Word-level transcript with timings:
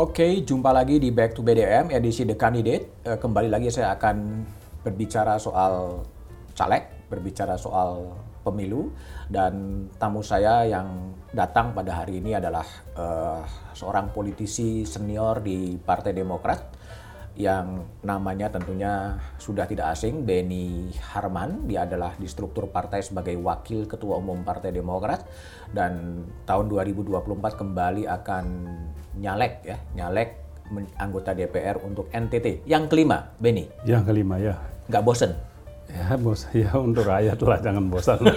Oke, 0.00 0.40
jumpa 0.48 0.72
lagi 0.72 0.96
di 0.96 1.12
Back 1.12 1.36
to 1.36 1.44
BDM 1.44 1.92
edisi 1.92 2.24
The 2.24 2.32
Candidate. 2.32 3.04
Eh, 3.04 3.20
Kembali 3.20 3.52
lagi 3.52 3.68
saya 3.68 3.92
akan 4.00 4.48
berbicara 4.80 5.36
soal 5.36 6.00
caleg, 6.56 7.04
berbicara 7.12 7.60
soal 7.60 8.08
pemilu, 8.40 8.96
dan 9.28 9.84
tamu 10.00 10.24
saya 10.24 10.64
yang 10.64 11.12
datang 11.36 11.76
pada 11.76 12.00
hari 12.00 12.16
ini 12.16 12.32
adalah 12.32 12.64
eh, 12.96 13.44
seorang 13.76 14.08
politisi 14.08 14.88
senior 14.88 15.44
di 15.44 15.76
Partai 15.76 16.16
Demokrat 16.16 16.79
yang 17.40 17.88
namanya 18.04 18.52
tentunya 18.52 19.16
sudah 19.40 19.64
tidak 19.64 19.96
asing, 19.96 20.28
Benny 20.28 20.92
Harman. 21.00 21.64
Dia 21.64 21.88
adalah 21.88 22.12
di 22.20 22.28
struktur 22.28 22.68
partai 22.68 23.00
sebagai 23.00 23.40
wakil 23.40 23.88
ketua 23.88 24.20
umum 24.20 24.44
Partai 24.44 24.76
Demokrat 24.76 25.24
dan 25.72 26.24
tahun 26.44 26.68
2024 26.68 27.16
kembali 27.56 28.04
akan 28.04 28.44
nyalek 29.16 29.64
ya, 29.64 29.80
nyalek 29.96 30.36
anggota 31.00 31.32
DPR 31.32 31.80
untuk 31.82 32.12
NTT. 32.12 32.68
Yang 32.68 32.92
kelima, 32.92 33.32
Benny, 33.40 33.66
Yang 33.82 34.12
kelima 34.12 34.36
ya, 34.38 34.54
nggak 34.86 35.02
bosen? 35.02 35.32
ya 35.90 36.14
bos, 36.14 36.46
ya 36.54 36.70
untuk 36.78 37.02
rakyat 37.02 37.38
lah 37.42 37.58
jangan 37.58 37.84
bosan. 37.90 38.22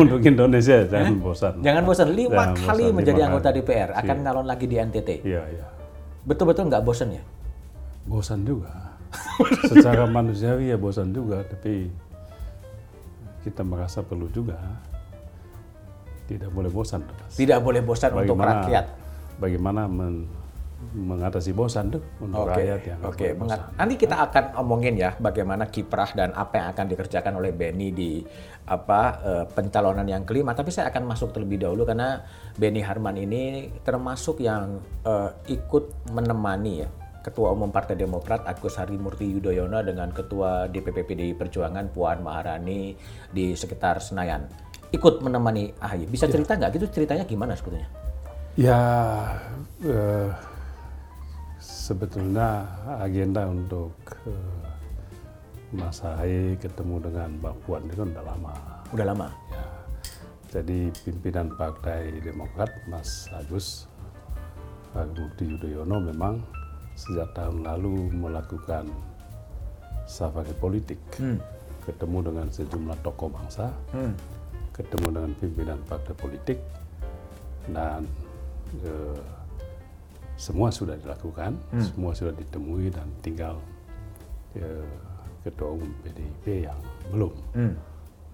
untuk 0.00 0.20
Indonesia 0.20 0.84
jangan 0.84 1.16
bosan. 1.16 1.54
Jangan 1.64 1.82
bosen, 1.88 2.08
lima 2.12 2.52
Jangan 2.52 2.68
kali 2.68 2.84
bosan, 2.84 2.96
menjadi 3.00 3.20
lima 3.20 3.28
anggota 3.32 3.48
kali. 3.48 3.60
DPR, 3.64 3.90
akan 3.96 4.16
nyalon 4.20 4.46
lagi 4.46 4.66
di 4.68 4.76
NTT. 4.76 5.10
Iya 5.24 5.42
iya, 5.48 5.66
Betul-betul 6.28 6.68
nggak 6.68 6.84
bosen 6.84 7.16
ya? 7.16 7.24
bosan 8.08 8.40
juga. 8.48 8.96
Secara 9.70 10.08
manusiawi 10.08 10.72
ya 10.72 10.80
bosan 10.80 11.12
juga, 11.12 11.44
tapi 11.44 11.92
kita 13.44 13.60
merasa 13.64 14.00
perlu 14.00 14.32
juga. 14.32 14.56
Tidak 16.28 16.48
boleh 16.52 16.72
bosan. 16.72 17.04
Tidak 17.32 17.60
boleh 17.60 17.80
bosan 17.84 18.12
untuk 18.16 18.40
rakyat. 18.40 18.84
Bagaimana 19.40 19.88
men- 19.88 20.28
mengatasi 20.78 21.50
bosan 21.52 21.90
tuh 21.90 22.02
untuk 22.22 22.46
Oke, 22.46 22.62
rakyat 22.62 22.80
yang 22.86 22.98
oke. 23.02 23.26
bosan. 23.34 23.60
Nanti 23.74 23.94
kita 23.98 24.16
akan 24.30 24.44
omongin 24.62 24.94
ya 24.94 25.10
bagaimana 25.18 25.66
kiprah 25.66 26.14
dan 26.14 26.30
apa 26.38 26.54
yang 26.54 26.66
akan 26.70 26.86
dikerjakan 26.86 27.32
oleh 27.34 27.50
Benny 27.50 27.90
di 27.90 28.22
apa 28.70 29.00
eh, 29.20 29.44
pencalonan 29.50 30.06
yang 30.06 30.22
kelima. 30.22 30.54
Tapi 30.54 30.70
saya 30.70 30.94
akan 30.94 31.10
masuk 31.10 31.34
terlebih 31.34 31.66
dahulu 31.66 31.82
karena 31.82 32.22
Benny 32.54 32.78
Harman 32.80 33.18
ini 33.18 33.74
termasuk 33.82 34.38
yang 34.38 34.78
eh, 35.02 35.30
ikut 35.50 36.14
menemani 36.14 36.74
ya 36.86 36.88
Ketua 37.18 37.52
Umum 37.52 37.68
Partai 37.68 37.98
Demokrat 37.98 38.46
Agus 38.46 38.78
Harimurti 38.78 39.26
Yudhoyono 39.26 39.82
dengan 39.82 40.14
Ketua 40.14 40.70
DPP 40.70 41.04
PDI 41.04 41.32
Perjuangan 41.34 41.90
Puan 41.90 42.22
Maharani 42.22 42.94
di 43.28 43.52
sekitar 43.52 43.98
Senayan. 43.98 44.46
Ikut 44.94 45.20
menemani 45.20 45.74
AHY. 45.76 46.08
Bisa 46.08 46.24
cerita 46.30 46.56
nggak? 46.56 46.70
Gitu 46.80 46.86
ceritanya 47.02 47.28
gimana 47.28 47.52
sebetulnya? 47.52 47.90
Ya, 48.56 48.80
eh, 49.84 50.30
sebetulnya 51.88 52.68
agenda 53.00 53.48
untuk 53.48 53.96
eh, 54.28 54.60
Mas 55.72 56.04
Ahy 56.04 56.52
ketemu 56.60 57.00
dengan 57.00 57.28
Mbak 57.40 57.54
Puan 57.64 57.84
itu 57.88 58.04
udah 58.04 58.24
lama. 58.24 58.52
Udah 58.92 59.06
lama. 59.08 59.28
Ya. 59.52 59.64
Jadi 60.48 60.92
pimpinan 61.04 61.52
Partai 61.56 62.20
Demokrat 62.24 62.72
Mas 62.88 63.28
Agus 63.36 63.88
Harimurti 64.96 65.44
Yudhoyono 65.44 66.00
memang 66.00 66.40
sejak 66.96 67.36
tahun 67.36 67.64
lalu 67.64 68.08
melakukan 68.16 68.88
safari 70.08 70.56
politik, 70.56 70.96
ketemu 71.84 72.32
dengan 72.32 72.48
sejumlah 72.48 72.96
tokoh 73.04 73.28
bangsa, 73.28 73.68
Hmm. 73.92 74.16
ketemu 74.72 75.20
dengan 75.20 75.32
pimpinan 75.36 75.78
partai 75.84 76.16
politik 76.16 76.58
dan 77.68 78.08
eh, 78.80 79.20
semua 80.38 80.70
sudah 80.70 80.94
dilakukan, 80.94 81.58
semua 81.82 82.14
sudah 82.14 82.30
ditemui 82.32 82.94
dan 82.94 83.10
tinggal 83.20 83.58
eh, 84.54 84.86
ketua 85.42 85.74
umum 85.74 85.90
PDIP 86.02 86.64
yang 86.64 86.78
belum 87.10 87.32
Hmm. 87.52 87.74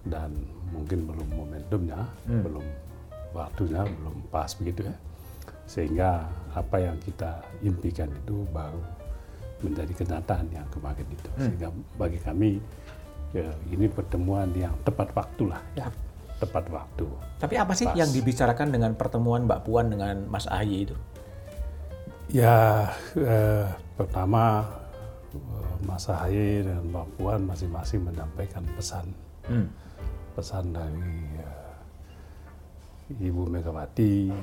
dan 0.05 0.29
mungkin 0.69 1.09
belum 1.09 1.27
momentumnya, 1.33 2.05
belum 2.45 2.65
waktunya, 3.33 3.81
belum 3.83 4.15
pas 4.29 4.53
begitu 4.53 4.85
ya, 4.85 4.95
sehingga 5.65 6.29
apa 6.53 6.77
yang 6.77 6.95
kita 7.01 7.41
impikan 7.65 8.07
itu 8.13 8.45
baru 8.53 8.79
menjadi 9.65 9.93
kenyataan 9.97 10.45
yang 10.53 10.67
kemarin 10.69 11.07
itu, 11.09 11.29
sehingga 11.41 11.73
bagi 11.97 12.21
kami 12.21 12.61
ya, 13.33 13.49
ini 13.73 13.89
pertemuan 13.89 14.53
yang 14.53 14.77
tepat 14.85 15.09
waktu 15.17 15.49
lah 15.49 15.61
ya, 15.73 15.89
tepat 16.37 16.69
waktu. 16.69 17.07
Tapi 17.41 17.55
apa 17.57 17.73
sih 17.73 17.89
Pas. 17.89 17.97
yang 17.97 18.09
dibicarakan 18.13 18.69
dengan 18.69 18.91
pertemuan 18.93 19.49
Mbak 19.49 19.59
Puan 19.65 19.89
dengan 19.89 20.29
Mas 20.29 20.45
Ahy 20.45 20.85
itu? 20.85 20.95
Ya, 22.31 22.89
eh, 23.13 23.69
pertama 23.93 24.65
eh, 25.29 25.73
Mas 25.85 26.09
Ahy 26.09 26.65
dan 26.65 26.81
Mbak 26.89 27.07
Puan 27.17 27.41
masing-masing 27.45 28.01
menyampaikan 28.01 28.65
pesan, 28.73 29.05
Hmm. 29.45 29.69
pesan 30.33 30.73
dari 30.73 31.21
eh, 31.37 33.21
Ibu 33.29 33.45
Megawati 33.45 34.33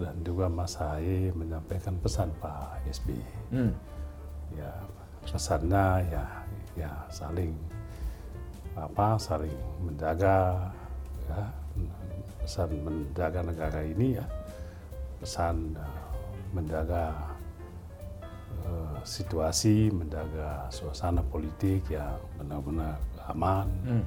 dan 0.00 0.16
juga 0.24 0.48
Mas 0.48 0.80
Ahy 0.80 1.28
menyampaikan 1.36 2.00
pesan 2.00 2.32
Pak 2.40 2.80
SBY. 2.88 3.20
Hmm. 3.52 3.72
Ya, 4.56 4.72
pesannya 5.28 6.08
ya, 6.08 6.24
ya 6.80 6.90
saling 7.12 7.52
apa, 8.72 9.20
saling 9.20 9.52
menjaga, 9.84 10.72
ya, 11.28 11.44
pesan 12.40 12.72
menjaga 12.80 13.44
negara 13.44 13.84
ini 13.84 14.16
ya, 14.16 14.24
pesan 15.20 15.76
eh, 15.76 16.07
menjaga 16.52 17.14
eh, 18.64 18.98
situasi, 19.04 19.88
menjaga 19.92 20.68
suasana 20.68 21.22
politik 21.24 21.88
yang 21.88 22.18
benar-benar 22.36 22.96
aman, 23.28 23.68
Hmm. 23.84 24.04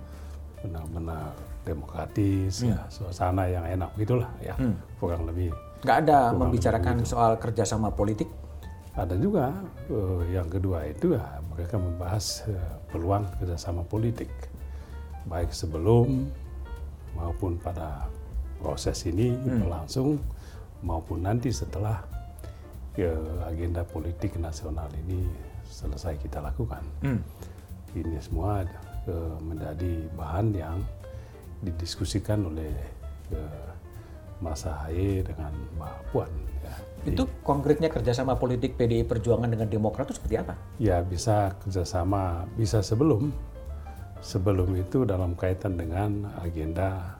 benar-benar 0.61 1.33
demokratis, 1.65 2.65
ya, 2.65 2.85
suasana 2.89 3.45
yang 3.49 3.65
enak 3.65 3.89
gitulah 3.97 4.29
ya, 4.41 4.53
kurang 4.97 5.25
lebih. 5.29 5.53
Nggak 5.81 5.97
ada 6.05 6.19
membicarakan 6.33 7.01
soal 7.05 7.37
kerjasama 7.41 7.89
politik. 7.93 8.29
Ada 8.93 9.15
juga 9.17 9.55
eh, 9.89 10.35
yang 10.35 10.51
kedua 10.51 10.83
itu 10.85 11.15
ya 11.15 11.41
mereka 11.49 11.79
membahas 11.79 12.45
eh, 12.49 12.73
peluang 12.91 13.25
kerjasama 13.39 13.81
politik, 13.87 14.29
baik 15.25 15.49
sebelum 15.53 16.27
maupun 17.17 17.57
pada 17.57 18.05
proses 18.61 19.01
ini 19.09 19.33
berlangsung 19.41 20.21
maupun 20.85 21.25
nanti 21.25 21.49
setelah 21.49 22.01
eh, 22.99 23.47
agenda 23.47 23.85
politik 23.87 24.35
nasional 24.35 24.87
ini 25.07 25.23
selesai 25.71 26.19
kita 26.19 26.43
lakukan. 26.43 26.83
Hmm. 27.03 27.21
Ini 27.95 28.19
semua 28.19 28.63
eh, 29.07 29.37
menjadi 29.39 30.07
bahan 30.15 30.47
yang 30.51 30.77
didiskusikan 31.63 32.43
oleh 32.43 32.73
eh, 33.31 33.69
Mas 34.41 34.65
Ahy 34.65 35.21
dengan 35.21 35.53
Mbak 35.77 35.95
Puan. 36.11 36.31
Ya. 36.65 36.75
Itu 37.13 37.29
konkretnya 37.45 37.89
kerjasama 37.89 38.37
politik 38.37 38.77
PDI 38.77 39.05
Perjuangan 39.05 39.49
dengan 39.49 39.69
Demokrat 39.69 40.09
itu 40.09 40.17
seperti 40.17 40.35
apa? 40.41 40.53
Ya 40.81 41.01
bisa 41.05 41.53
kerjasama, 41.61 42.45
bisa 42.57 42.81
sebelum. 42.81 43.29
Sebelum 44.21 44.77
itu 44.77 45.01
dalam 45.01 45.33
kaitan 45.33 45.77
dengan 45.77 46.29
agenda 46.41 47.17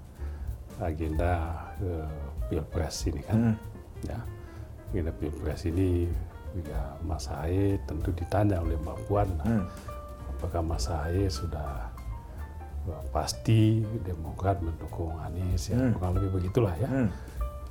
agenda 0.82 1.62
eh, 1.82 2.10
pilpres 2.50 3.06
ini 3.06 3.22
kan, 3.22 3.54
ya 4.06 4.18
agenda 4.92 5.16
pilpres 5.16 5.64
ini 5.64 6.04
juga 6.52 7.00
Mas 7.08 7.32
Ahy 7.32 7.80
tentu 7.88 8.12
ditanya 8.12 8.60
oleh 8.60 8.76
Mbak 8.84 8.98
Puan, 9.08 9.28
nah, 9.40 9.64
apakah 10.36 10.60
Mas 10.60 10.92
Ahy 10.92 11.32
sudah 11.32 11.88
eh, 12.92 13.04
pasti 13.16 13.80
Demokrat 14.04 14.60
mendukung 14.60 15.16
Anies 15.24 15.72
ya 15.72 15.80
kurang 15.96 16.20
lebih 16.20 16.44
begitulah 16.44 16.76
ya. 16.76 17.08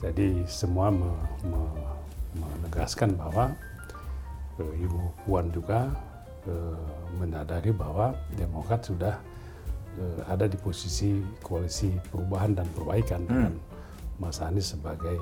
Jadi 0.00 0.48
semua 0.48 0.88
me- 0.88 1.28
me- 1.44 1.92
menegaskan 2.40 3.12
bahwa 3.20 3.52
eh, 4.56 4.84
Ibu 4.88 5.28
Puan 5.28 5.52
juga 5.52 5.92
eh, 6.48 6.80
menyadari 7.20 7.76
bahwa 7.76 8.16
Demokrat 8.32 8.88
sudah 8.88 9.12
eh, 10.00 10.20
ada 10.24 10.48
di 10.48 10.56
posisi 10.56 11.20
koalisi 11.44 11.92
perubahan 12.08 12.56
dan 12.56 12.64
perbaikan 12.72 13.28
dengan 13.28 13.52
Mas 14.16 14.40
Anies 14.40 14.72
sebagai 14.72 15.20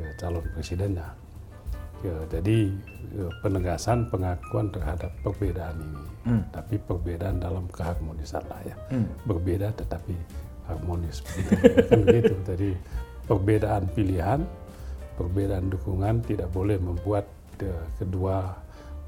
eh, 0.00 0.12
calon 0.16 0.44
presidennya. 0.54 1.08
Ya, 1.98 2.14
jadi 2.30 2.70
eh, 3.18 3.32
penegasan 3.42 4.06
pengakuan 4.06 4.70
terhadap 4.70 5.10
perbedaan 5.26 5.74
ini, 5.82 6.04
tapi 6.54 6.78
perbedaan 6.78 7.42
dalam 7.42 7.66
keharmonisan 7.74 8.44
lah 8.46 8.60
ya, 8.62 8.76
berbeda 9.26 9.74
tetapi 9.74 10.14
harmonis, 10.70 11.24
begitu, 11.24 11.56
kan 11.90 12.00
begitu. 12.06 12.34
Jadi 12.46 12.70
perbedaan 13.26 13.84
pilihan, 13.96 14.40
perbedaan 15.18 15.66
dukungan 15.72 16.22
tidak 16.22 16.48
boleh 16.54 16.78
membuat 16.78 17.26
eh, 17.64 17.84
kedua 17.98 18.54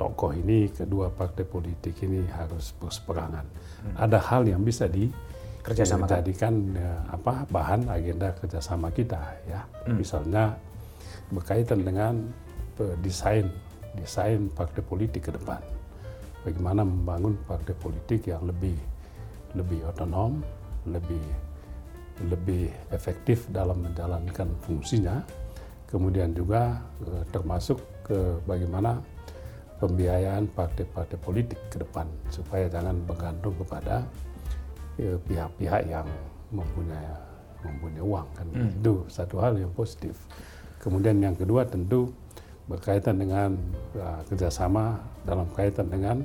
tokoh 0.00 0.32
ini, 0.32 0.72
kedua 0.72 1.12
partai 1.12 1.44
politik 1.44 1.94
ini 2.02 2.24
harus 2.32 2.72
berseberangan. 2.80 3.44
Ada 4.00 4.18
hal 4.18 4.48
yang 4.48 4.64
bisa 4.64 4.88
di 4.88 5.06
Kerjasamakan. 5.60 6.24
jadikan 6.24 6.54
eh, 6.72 7.00
apa 7.12 7.44
bahan 7.52 7.86
agenda 7.92 8.32
kerjasama 8.32 8.88
kita 8.90 9.20
ya. 9.44 9.60
Misalnya 9.92 10.56
berkaitan 11.30 11.82
dengan 11.86 12.14
eh, 12.78 12.96
desain 13.02 13.48
desain 13.98 14.46
partai 14.54 14.82
politik 14.86 15.30
ke 15.30 15.32
depan. 15.34 15.58
Bagaimana 16.46 16.86
membangun 16.86 17.36
partai 17.44 17.74
politik 17.74 18.30
yang 18.30 18.46
lebih 18.46 18.78
lebih 19.58 19.82
otonom, 19.90 20.40
lebih 20.86 21.22
lebih 22.30 22.70
efektif 22.92 23.48
dalam 23.50 23.82
menjalankan 23.82 24.48
fungsinya. 24.62 25.24
Kemudian 25.90 26.30
juga 26.36 26.78
eh, 27.06 27.24
termasuk 27.34 27.82
ke 28.06 28.38
bagaimana 28.46 28.98
pembiayaan 29.80 30.50
partai-partai 30.52 31.18
politik 31.18 31.58
ke 31.72 31.80
depan 31.80 32.04
supaya 32.28 32.68
jangan 32.68 33.00
bergantung 33.08 33.56
kepada 33.58 34.04
eh, 35.00 35.16
pihak-pihak 35.24 35.88
yang 35.88 36.06
mempunyai 36.52 37.08
mempunyai 37.60 38.04
uang 38.04 38.28
kan 38.36 38.46
Hmm. 38.56 38.72
itu 38.72 38.92
satu 39.08 39.36
hal 39.40 39.56
yang 39.56 39.72
positif. 39.76 40.16
Kemudian 40.80 41.20
yang 41.20 41.36
kedua 41.36 41.68
tentu 41.68 42.08
berkaitan 42.64 43.20
dengan 43.20 43.52
uh, 43.98 44.24
kerjasama 44.30 44.96
dalam 45.28 45.44
kaitan 45.52 45.92
dengan 45.92 46.24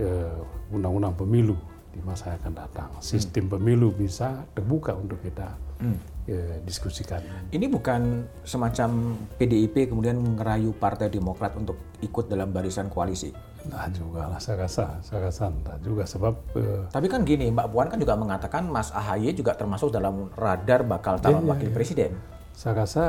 uh, 0.00 0.72
undang-undang 0.72 1.12
pemilu 1.12 1.58
di 1.90 2.00
masa 2.06 2.32
yang 2.32 2.38
akan 2.40 2.54
datang. 2.54 2.90
Sistem 3.02 3.50
pemilu 3.50 3.90
bisa 3.90 4.46
terbuka 4.54 4.94
untuk 4.94 5.20
kita 5.20 5.52
Hmm. 5.80 5.96
uh, 6.28 6.56
diskusikan. 6.68 7.24
Ini 7.48 7.66
bukan 7.72 8.28
semacam 8.44 9.16
PDIP 9.40 9.88
kemudian 9.88 10.20
ngerayu 10.36 10.76
Partai 10.76 11.08
Demokrat 11.08 11.56
untuk 11.56 11.80
ikut 12.04 12.28
dalam 12.28 12.52
barisan 12.52 12.92
koalisi. 12.92 13.32
Nah 13.64 13.88
juga 13.92 14.28
lah 14.28 14.40
saya 14.40 14.64
rasa, 14.64 15.00
saya 15.04 15.28
rasa 15.28 15.52
entah 15.52 15.76
juga 15.84 16.04
sebab 16.08 16.32
uh, 16.56 16.84
Tapi 16.92 17.06
kan 17.12 17.24
gini, 17.24 17.52
Mbak 17.52 17.66
Puan 17.72 17.88
kan 17.92 17.96
juga 18.00 18.16
mengatakan 18.16 18.68
Mas 18.68 18.88
AHY 18.92 19.36
juga 19.36 19.56
termasuk 19.56 19.92
dalam 19.92 20.28
radar 20.36 20.84
bakal 20.84 21.16
calon 21.20 21.44
Iya, 21.44 21.50
wakil 21.52 21.68
iya. 21.68 21.76
presiden. 21.76 22.12
Saya 22.60 22.72
rasa 22.76 23.04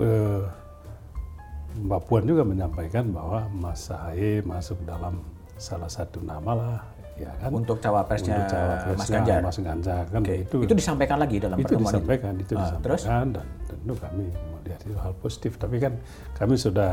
eh, 0.00 0.42
Mbak 1.78 2.00
Puan 2.08 2.24
juga 2.24 2.40
menyampaikan 2.42 3.12
bahwa 3.12 3.44
Mas 3.52 3.86
Ahaye 3.86 4.40
masuk 4.40 4.80
dalam 4.82 5.20
salah 5.54 5.86
satu 5.86 6.24
nama 6.24 6.50
lah, 6.50 6.78
ya 7.14 7.28
kan? 7.36 7.52
Untuk 7.52 7.78
cawapresnya 7.78 8.34
Untuk 8.34 8.48
cawapresnya 8.50 8.96
Mas 8.96 9.10
Ganjar. 9.12 9.40
Mas 9.44 9.58
Ganjar 9.60 10.02
kan 10.08 10.20
Oke, 10.24 10.34
itu. 10.40 10.56
itu 10.64 10.74
disampaikan 10.74 11.20
lagi 11.20 11.36
dalam 11.36 11.54
itu 11.54 11.68
pertemuan 11.68 11.84
itu. 11.84 11.92
disampaikan, 11.92 12.32
itu 12.34 12.52
Ah, 12.56 12.72
terus? 12.80 13.02
disampaikan 13.04 13.28
dan 13.36 13.46
tentu 13.68 13.92
kami 13.94 14.24
melihat 14.56 14.80
itu 14.82 14.96
hal 14.96 15.12
positif. 15.20 15.52
Tapi 15.54 15.76
kan 15.76 15.92
kami 16.34 16.54
sudah, 16.56 16.92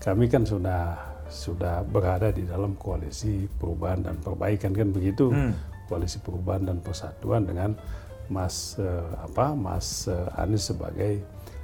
kami 0.00 0.24
kan 0.26 0.42
sudah 0.42 0.96
sudah 1.30 1.84
berada 1.84 2.32
di 2.32 2.42
dalam 2.42 2.74
koalisi 2.74 3.46
perubahan 3.52 4.02
dan 4.02 4.16
perbaikan 4.18 4.72
kan 4.72 4.88
begitu, 4.90 5.30
Hmm. 5.30 5.52
koalisi 5.86 6.18
perubahan 6.18 6.64
dan 6.64 6.80
persatuan 6.80 7.44
dengan 7.44 7.76
Mas 8.30 8.78
eh, 8.78 9.06
apa 9.20 9.52
Mas 9.52 10.06
eh, 10.06 10.38
Anies 10.38 10.70
sebagai 10.70 11.20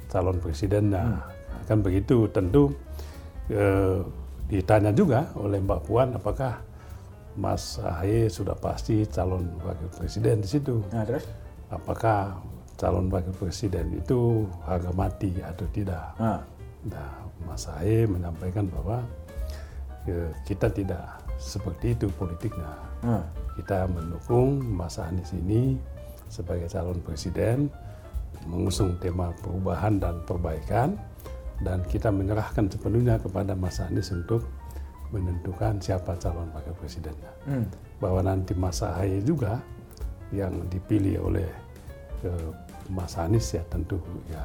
calon 0.07 0.37
presidennya 0.37 1.23
Hmm. 1.23 1.63
kan 1.65 1.79
begitu. 1.79 2.27
Tentu 2.29 2.75
eh, 3.49 4.03
ditanya 4.47 4.91
juga 4.91 5.31
oleh 5.35 5.59
Mbak 5.59 5.81
Puan 5.83 6.11
apakah 6.13 6.59
Mas 7.37 7.77
Ahaye 7.77 8.27
sudah 8.27 8.55
pasti 8.55 9.05
calon 9.05 9.45
wakil 9.61 9.87
presiden 9.93 10.41
di 10.41 10.49
situ 10.49 10.81
Nah, 10.89 11.03
terus? 11.03 11.23
apakah 11.69 12.39
calon 12.75 13.07
wakil 13.07 13.35
presiden 13.35 13.93
itu 13.93 14.43
harga 14.63 14.89
mati 14.91 15.31
atau 15.39 15.65
tidak. 15.71 16.15
Nah, 16.17 16.41
Nah, 16.87 17.11
Mas 17.43 17.67
Ahaye 17.67 18.07
menyampaikan 18.07 18.67
bahwa 18.71 19.03
ya, 20.03 20.31
kita 20.43 20.71
tidak 20.71 21.03
seperti 21.37 21.93
itu 21.93 22.07
politiknya. 22.15 22.71
nah. 23.01 23.23
Kita 23.53 23.89
mendukung 23.89 24.61
Mas 24.63 24.95
Anies 24.97 25.33
ini 25.33 25.75
sebagai 26.27 26.67
calon 26.69 26.99
presiden, 27.03 27.71
mengusung 28.47 28.95
tema 29.01 29.33
perubahan 29.41 29.99
dan 29.99 30.21
perbaikan, 30.23 30.95
dan 31.61 31.81
kita 31.89 32.13
menyerahkan 32.13 32.69
sepenuhnya 32.69 33.17
kepada 33.17 33.57
Mas 33.57 33.81
Anies 33.81 34.13
untuk 34.13 34.45
menentukan 35.09 35.79
siapa 35.79 36.19
calon 36.19 36.51
wakil 36.51 36.75
presidennya. 36.77 37.31
Hmm. 37.47 37.65
bahwa 37.97 38.21
nanti 38.21 38.53
Mas 38.53 38.85
Ahaye 38.85 39.25
juga 39.25 39.57
yang 40.29 40.53
dipilih 40.69 41.17
oleh 41.23 41.49
eh, 42.21 42.49
Mas 42.93 43.17
Anies 43.17 43.57
ya 43.57 43.63
tentu 43.71 43.97
ya 44.29 44.43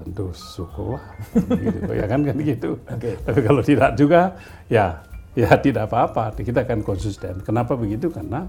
tentu 0.00 0.32
syukurlah. 0.32 1.04
Gitu 1.34 1.92
ya 2.00 2.06
kan 2.08 2.24
kan 2.24 2.36
gitu. 2.40 2.80
Oke. 2.88 3.18
tapi 3.20 3.40
kalau 3.44 3.60
tidak 3.60 3.92
juga 3.98 4.34
ya 4.72 5.04
ya 5.36 5.50
tidak 5.58 5.90
apa-apa. 5.90 6.32
Kita 6.40 6.64
akan 6.64 6.80
konsisten. 6.80 7.42
Kenapa 7.44 7.76
begitu? 7.76 8.08
Karena 8.08 8.46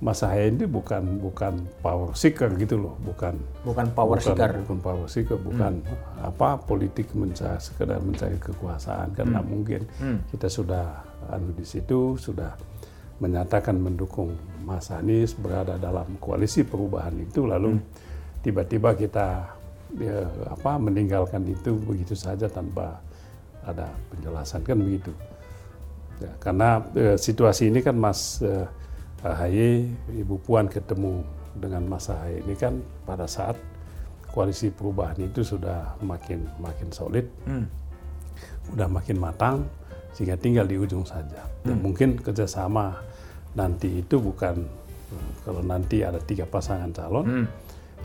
Mas 0.00 0.24
Ahaye 0.24 0.48
ini 0.48 0.64
bukan 0.64 1.20
bukan 1.20 1.60
power 1.84 2.16
seeker 2.16 2.48
gitu 2.56 2.80
loh 2.80 2.96
bukan. 3.04 3.36
Bukan 3.68 3.92
power 3.92 4.16
bukan, 4.16 4.32
seeker. 4.32 4.50
bukan 4.64 4.78
power 4.80 5.06
seeker 5.12 5.36
bukan 5.36 5.72
apa 6.24 6.56
politik 6.64 7.12
mencari 7.12 7.60
sekedar 7.60 8.00
mencari 8.00 8.40
kekuasaan 8.40 9.12
karena 9.12 9.44
mungkin. 9.44 9.84
Hmm. 10.00 10.24
kita 10.32 10.48
sudah 10.48 11.04
anu 11.28 11.52
di 11.52 11.68
situ 11.68 12.16
sudah 12.16 12.56
menyatakan 13.20 13.76
mendukung 13.76 14.32
Mas 14.64 14.88
Anies 14.88 15.36
berada 15.36 15.76
dalam 15.76 16.16
koalisi 16.16 16.64
perubahan 16.64 17.12
itu 17.20 17.44
lalu 17.44 17.76
tiba-tiba 18.40 18.96
kita 18.96 19.52
ya, 20.00 20.24
apa 20.48 20.80
meninggalkan 20.80 21.44
itu 21.44 21.76
begitu 21.76 22.16
saja 22.16 22.48
tanpa 22.48 23.04
ada 23.60 23.92
penjelasan 24.08 24.64
kan 24.64 24.80
begitu. 24.80 25.12
Ya, 26.20 26.32
karena 26.40 26.84
eh, 26.96 27.16
situasi 27.20 27.68
ini 27.68 27.84
kan 27.84 27.96
Mas 27.96 28.40
eh, 28.40 28.64
Ahaye, 29.20 29.84
Ibu 30.16 30.40
Puan 30.40 30.64
ketemu 30.66 31.20
dengan 31.52 31.84
Mas 31.84 32.08
Ahaye 32.08 32.40
ini 32.40 32.56
kan 32.56 32.80
pada 33.04 33.28
saat 33.28 33.58
koalisi 34.30 34.70
perubahan 34.70 35.18
itu 35.20 35.42
sudah 35.42 35.98
makin 36.00 36.46
makin 36.62 36.88
solid, 36.94 37.26
Hmm. 37.44 37.66
udah 38.72 38.86
makin 38.86 39.18
matang, 39.18 39.66
sehingga 40.14 40.38
tinggal 40.38 40.64
di 40.64 40.78
ujung 40.78 41.02
saja. 41.04 41.44
Dan 41.66 41.82
mungkin 41.82 42.16
kerjasama 42.16 42.96
nanti 43.58 44.00
itu 44.00 44.22
bukan 44.22 44.62
eh, 45.10 45.30
kalau 45.42 45.60
nanti 45.66 46.06
ada 46.06 46.22
tiga 46.22 46.46
pasangan 46.46 46.94
calon, 46.94 47.26
Hmm. 47.26 47.46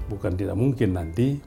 bukan 0.09 0.33
tidak 0.33 0.57
mungkin 0.57 0.97
nanti 0.97 1.37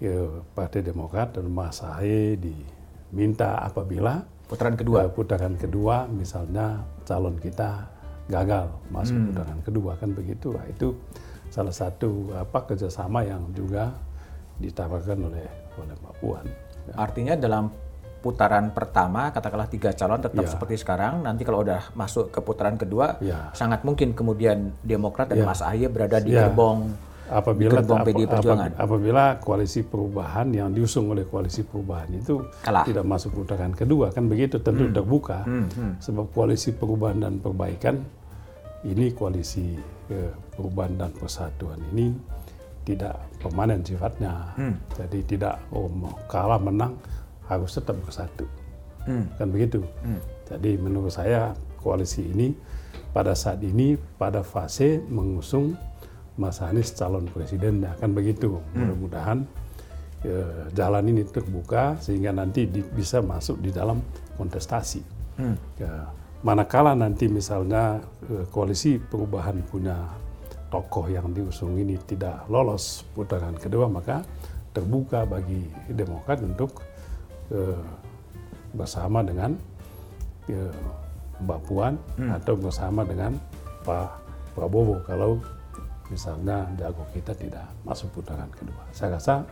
eh, 0.00 0.30
Partai 0.54 0.80
Demokrat 0.86 1.34
dan 1.34 1.50
Mas 1.50 1.82
Ahaye 1.82 2.38
diminta 2.38 3.58
apabila 3.60 4.24
Putaran 4.44 4.76
kedua. 4.76 5.08
Dua 5.08 5.12
putaran 5.12 5.56
kedua 5.56 5.96
misalnya 6.04 6.84
calon 7.08 7.40
kita 7.40 7.88
gagal 8.24 8.72
masuk 8.88 9.14
Hmm. 9.14 9.26
putaran 9.30 9.58
kedua 9.60 9.92
kan 9.96 10.10
begitu 10.10 10.48
Nah, 10.50 10.64
itu 10.64 10.96
salah 11.48 11.72
satu 11.72 12.32
apa 12.32 12.64
kerjasama 12.64 13.20
yang 13.22 13.52
juga 13.52 13.92
ditawarkan 14.56 15.18
oleh 15.24 15.46
oleh 15.76 15.94
Mbak 15.98 16.14
Puan 16.18 16.46
Ya. 16.84 17.00
Artinya 17.00 17.32
dalam 17.32 17.72
putaran 18.20 18.68
pertama 18.68 19.28
katakanlah 19.28 19.68
tiga 19.68 19.92
calon 19.92 20.20
tetap 20.20 20.44
Ya. 20.44 20.52
seperti 20.52 20.76
sekarang. 20.76 21.24
Nanti 21.24 21.44
kalau 21.44 21.60
udah 21.60 21.92
masuk 21.92 22.28
ke 22.28 22.40
putaran 22.40 22.76
kedua, 22.76 23.16
Ya. 23.20 23.48
sangat 23.52 23.84
mungkin 23.84 24.12
kemudian 24.12 24.72
Demokrat 24.80 25.32
dan 25.32 25.40
Ya. 25.40 25.48
Mas 25.48 25.60
Ahaye 25.60 25.88
berada 25.88 26.20
di 26.20 26.32
Ya. 26.32 26.44
gerbong 26.44 26.92
apabila 27.26 27.80
gerbong 27.80 28.04
Perjuangan. 28.04 28.70
apa- 28.70 28.80
apabila 28.80 29.24
koalisi 29.38 29.80
perubahan 29.80 30.48
yang 30.50 30.68
diusung 30.70 31.08
oleh 31.08 31.24
koalisi 31.24 31.62
perubahan 31.62 32.12
itu 32.12 32.44
Kalah. 32.60 32.84
tidak 32.84 33.02
masuk 33.02 33.32
putaran 33.34 33.72
kedua 33.72 34.10
kan 34.10 34.24
begitu 34.24 34.58
tentu 34.58 34.90
terbuka 34.90 35.40
Hmm, 35.42 35.66
hmm. 35.66 35.92
sebab 35.98 36.28
koalisi 36.30 36.70
perubahan 36.70 37.18
dan 37.18 37.34
perbaikan 37.38 38.04
ini 38.82 39.10
koalisi 39.10 39.72
eh, 40.06 40.28
perubahan 40.52 40.94
dan 40.94 41.10
persatuan 41.10 41.80
ini 41.90 42.12
tidak 42.82 43.16
permanen 43.38 43.80
sifatnya 43.80 44.52
Hmm. 44.54 44.76
jadi 44.92 45.18
tidak 45.24 45.54
oh 45.70 45.88
mau 45.88 46.12
kalah 46.26 46.58
menang 46.58 46.92
harus 47.44 47.72
tetap 47.72 47.96
bersatu 47.98 48.44
Hmm. 49.02 49.32
kan 49.34 49.48
begitu 49.48 49.80
Hmm. 49.98 50.20
jadi 50.44 50.76
menurut 50.76 51.08
saya 51.10 51.52
koalisi 51.78 52.24
ini 52.26 52.52
pada 53.10 53.32
saat 53.32 53.60
ini 53.60 53.96
pada 54.14 54.40
fase 54.40 55.00
mengusung 55.02 55.72
Mas 56.34 56.58
Anies 56.58 56.90
calon 56.94 57.30
presiden 57.30 57.86
akan 57.86 58.10
begitu. 58.10 58.58
Mudah-mudahan 58.74 59.46
eh, 60.26 60.66
jalan 60.74 61.04
ini 61.14 61.22
terbuka 61.28 61.94
sehingga 62.02 62.34
nanti 62.34 62.66
di- 62.66 62.82
bisa 62.82 63.22
masuk 63.22 63.62
di 63.62 63.70
dalam 63.70 64.02
kontestasi. 64.34 65.02
Hmm. 65.34 65.58
ya, 65.82 66.06
manakala 66.46 66.94
nanti 66.94 67.26
misalnya 67.26 67.98
eh, 68.30 68.46
koalisi 68.50 68.98
perubahan 69.02 69.62
punya 69.66 69.94
tokoh 70.70 71.06
yang 71.10 71.30
diusung 71.34 71.74
ini 71.78 71.98
tidak 72.02 72.46
lolos 72.50 73.02
putaran 73.14 73.54
kedua 73.54 73.86
maka 73.90 74.22
terbuka 74.74 75.22
bagi 75.26 75.66
Demokrat 75.90 76.42
untuk 76.42 76.82
eh, 77.54 77.78
bersama 78.74 79.22
dengan 79.22 79.54
eh, 80.50 80.74
Mbak 81.42 81.60
Puan 81.66 81.94
atau 82.30 82.54
bersama 82.54 83.02
dengan 83.02 83.34
Pak 83.82 84.10
Prabowo. 84.54 85.02
Kalau 85.02 85.42
misalnya 86.06 86.68
jago 86.74 87.04
kita 87.10 87.32
tidak 87.32 87.64
masuk 87.82 88.12
putaran 88.12 88.50
kedua. 88.50 88.84
Saya 88.90 89.16
rasa 89.16 89.44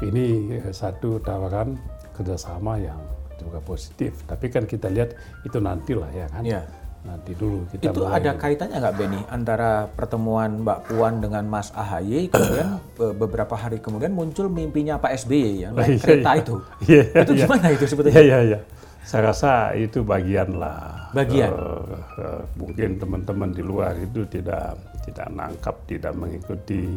ini 0.00 0.54
eh, 0.54 0.72
satu 0.72 1.20
tawaran 1.20 1.76
kerjasama 2.12 2.76
yang 2.76 3.00
juga 3.36 3.60
positif. 3.60 4.24
Tapi 4.24 4.46
kan 4.48 4.64
kita 4.64 4.88
lihat 4.88 5.16
itu 5.42 5.56
nantilah 5.56 6.10
ya 6.10 6.26
kan. 6.28 6.44
Iya. 6.44 6.62
nanti 7.00 7.32
dulu 7.32 7.64
kita 7.72 7.96
Itu 7.96 8.04
mulai 8.04 8.20
ada 8.20 8.36
kaitannya 8.36 8.76
nggak 8.76 8.96
Benny 9.00 9.20
antara 9.32 9.88
pertemuan 9.88 10.60
Mbak 10.60 10.78
Puan 10.84 11.24
dengan 11.24 11.48
Mas 11.48 11.72
AHY 11.72 12.28
kemudian 12.28 12.76
be- 13.00 13.16
beberapa 13.16 13.56
hari 13.56 13.80
kemudian 13.80 14.12
muncul 14.12 14.52
mimpinya 14.52 15.00
Pak 15.00 15.24
SBY 15.24 15.64
yang 15.64 15.72
naik 15.72 15.96
Iya, 15.96 16.04
kereta 16.04 16.30
iya. 16.30 16.40
itu. 16.44 16.54
Iya, 16.84 17.02
itu 17.24 17.32
gimana 17.40 17.66
itu 17.72 17.84
sebetulnya? 17.88 18.20
Iya, 18.20 18.24
iya, 18.28 18.38
iya. 18.44 18.58
Saya 19.00 19.32
rasa 19.32 19.74
itu 19.74 20.04
bagian 20.04 20.54
lah. 20.54 21.10
Bagian? 21.10 21.50
Eh, 21.50 21.96
eh, 22.20 22.42
mungkin 22.54 23.00
teman-teman 23.00 23.50
di 23.50 23.62
luar 23.64 23.96
itu 23.96 24.22
tidak 24.28 24.76
tidak 25.02 25.26
nangkap, 25.32 25.74
tidak 25.88 26.12
mengikuti 26.14 26.94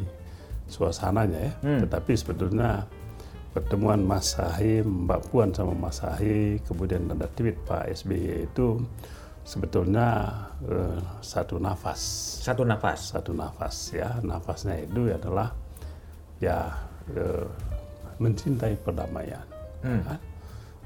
suasananya 0.68 1.40
ya. 1.40 1.54
Hmm. 1.64 1.80
Tetapi 1.88 2.12
sebetulnya 2.14 2.86
pertemuan 3.56 4.04
Mas 4.04 4.36
Ahy, 4.38 4.84
Mbak 4.84 5.22
Puan 5.32 5.50
sama 5.56 5.74
Mas 5.74 6.04
Ahy, 6.04 6.60
kemudian 6.68 7.08
ada 7.08 7.26
tweet 7.34 7.58
Pak 7.66 7.90
SBY 7.90 8.52
itu 8.52 8.78
sebetulnya 9.44 10.30
eh, 10.64 11.00
satu 11.20 11.60
nafas 11.60 12.00
Satu 12.44 12.64
nafas. 12.64 13.12
satu 13.12 13.32
nafas 13.36 13.92
ya 13.92 14.16
nafasnya 14.24 14.88
itu 14.88 15.12
adalah 15.12 15.52
ya 16.40 16.72
eh, 17.12 17.48
mencintai 18.20 18.76
perdamaian 18.80 19.44
Hmm. 19.84 20.00
kan? 20.08 20.16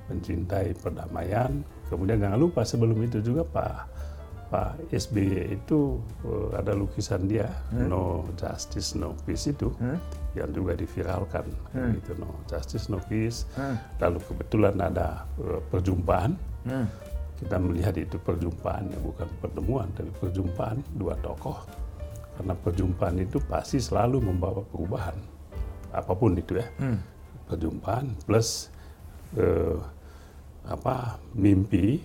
Mencintai 0.08 0.76
perdamaian. 0.80 1.64
Kemudian 1.88 2.20
jangan 2.20 2.40
lupa 2.40 2.62
sebelum 2.68 2.98
itu 3.04 3.24
juga 3.24 3.44
Pak 3.48 3.98
Pak 4.48 4.96
SBY 4.96 5.60
itu 5.60 6.00
eh, 6.24 6.50
ada 6.56 6.72
lukisan 6.72 7.28
dia 7.28 7.52
no 7.76 8.24
justice 8.40 8.96
no 8.96 9.12
peace 9.28 9.52
itu 9.52 9.68
yang 10.40 10.48
juga 10.56 10.80
diviralkan 10.80 11.44
gitu 12.00 12.16
no 12.16 12.32
justice 12.48 12.88
no 12.88 13.04
peace. 13.12 13.44
Lalu 14.00 14.20
kebetulan 14.24 14.76
ada 14.80 15.28
eh, 15.44 15.62
perjumpaan. 15.68 16.36
Hmm. 16.68 16.84
kita 17.38 17.62
melihat 17.62 17.94
itu 17.96 18.18
perjumpaan 18.18 18.90
ya 18.92 18.98
bukan 18.98 19.30
pertemuan 19.40 19.88
tapi 19.94 20.10
perjumpaan 20.20 20.82
dua 20.98 21.14
tokoh. 21.22 21.56
Karena 22.34 22.54
perjumpaan 22.58 23.16
itu 23.22 23.38
pasti 23.46 23.78
selalu 23.78 24.26
membawa 24.26 24.66
perubahan 24.66 25.16
apa 25.94 26.12
pun 26.18 26.34
itu 26.36 26.58
ya. 26.60 26.68
Perjumpaan 27.48 28.16
plus 28.26 28.74
eh, 29.38 29.78
apa 30.68 30.96
mimpi 31.34 32.04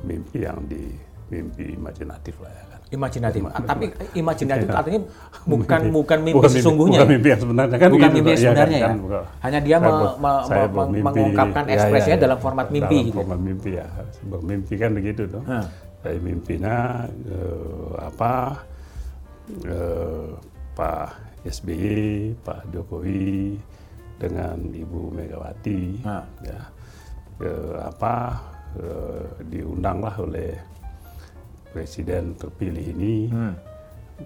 mimpi 0.00 0.38
yang 0.40 0.62
di 0.64 0.94
mimpi 1.28 1.74
imajinatif 1.74 2.38
lah 2.40 2.48
ya 2.48 2.62
kan 2.64 2.76
Imajinatif. 2.88 3.44
Ima- 3.44 3.52
tapi 3.60 3.84
imajinatif 4.16 4.64
Iya. 4.64 4.80
artinya 4.80 5.00
bukan 5.44 5.80
bukan 6.00 6.18
mimpi 6.24 6.36
Bukan 6.40 6.50
sesungguhnya. 6.50 6.96
bukan 6.96 7.04
ya? 7.04 7.12
mimpi 7.12 7.28
yang 7.28 7.40
sebenarnya 7.44 7.76
kan 7.76 7.88
bukan 7.90 8.00
gitu, 8.00 8.16
mimpi 8.16 8.24
Pak. 8.24 8.32
Iya 8.32 8.48
sebenarnya 8.48 8.78
kan, 8.80 8.94
ya. 8.96 9.20
Hanya 9.38 9.58
dia 9.60 9.76
Saya 9.76 9.92
me- 10.16 10.42
saya 10.42 10.64
me- 10.64 10.72
bermimpi. 10.72 11.04
mengungkapkan 11.04 11.62
Ya, 11.62 11.68
ya, 11.68 11.74
ekspresinya 11.76 12.16
ya. 12.16 12.22
dalam 12.24 12.38
format 12.40 12.66
mimpi 12.70 12.96
Dalam 12.96 13.04
gitu. 13.04 13.18
format 13.20 13.40
mimpi 13.42 13.70
ya. 13.74 13.86
Bermimpi 14.24 14.74
kan 14.74 14.90
begitu 14.90 15.22
tuh. 15.28 15.42
Hah. 15.44 15.64
Saya 15.98 16.16
mimpinya 16.18 16.76
eh, 17.28 17.92
apa 18.00 18.32
eh, 19.64 20.28
Pak 20.72 21.08
SBY, 21.44 21.92
Pak 22.40 22.60
Jokowi 22.70 23.52
dengan 24.16 24.56
Ibu 24.64 25.12
Megawati 25.12 25.80
Hah. 26.02 26.24
ya 26.40 26.60
eh, 27.40 27.76
apa 27.78 28.14
eh, 28.74 29.22
diundanglah 29.44 30.14
oleh 30.18 30.52
presiden 31.68 32.34
terpilih 32.34 32.86
ini 32.90 33.16
Hmm. 33.28 33.54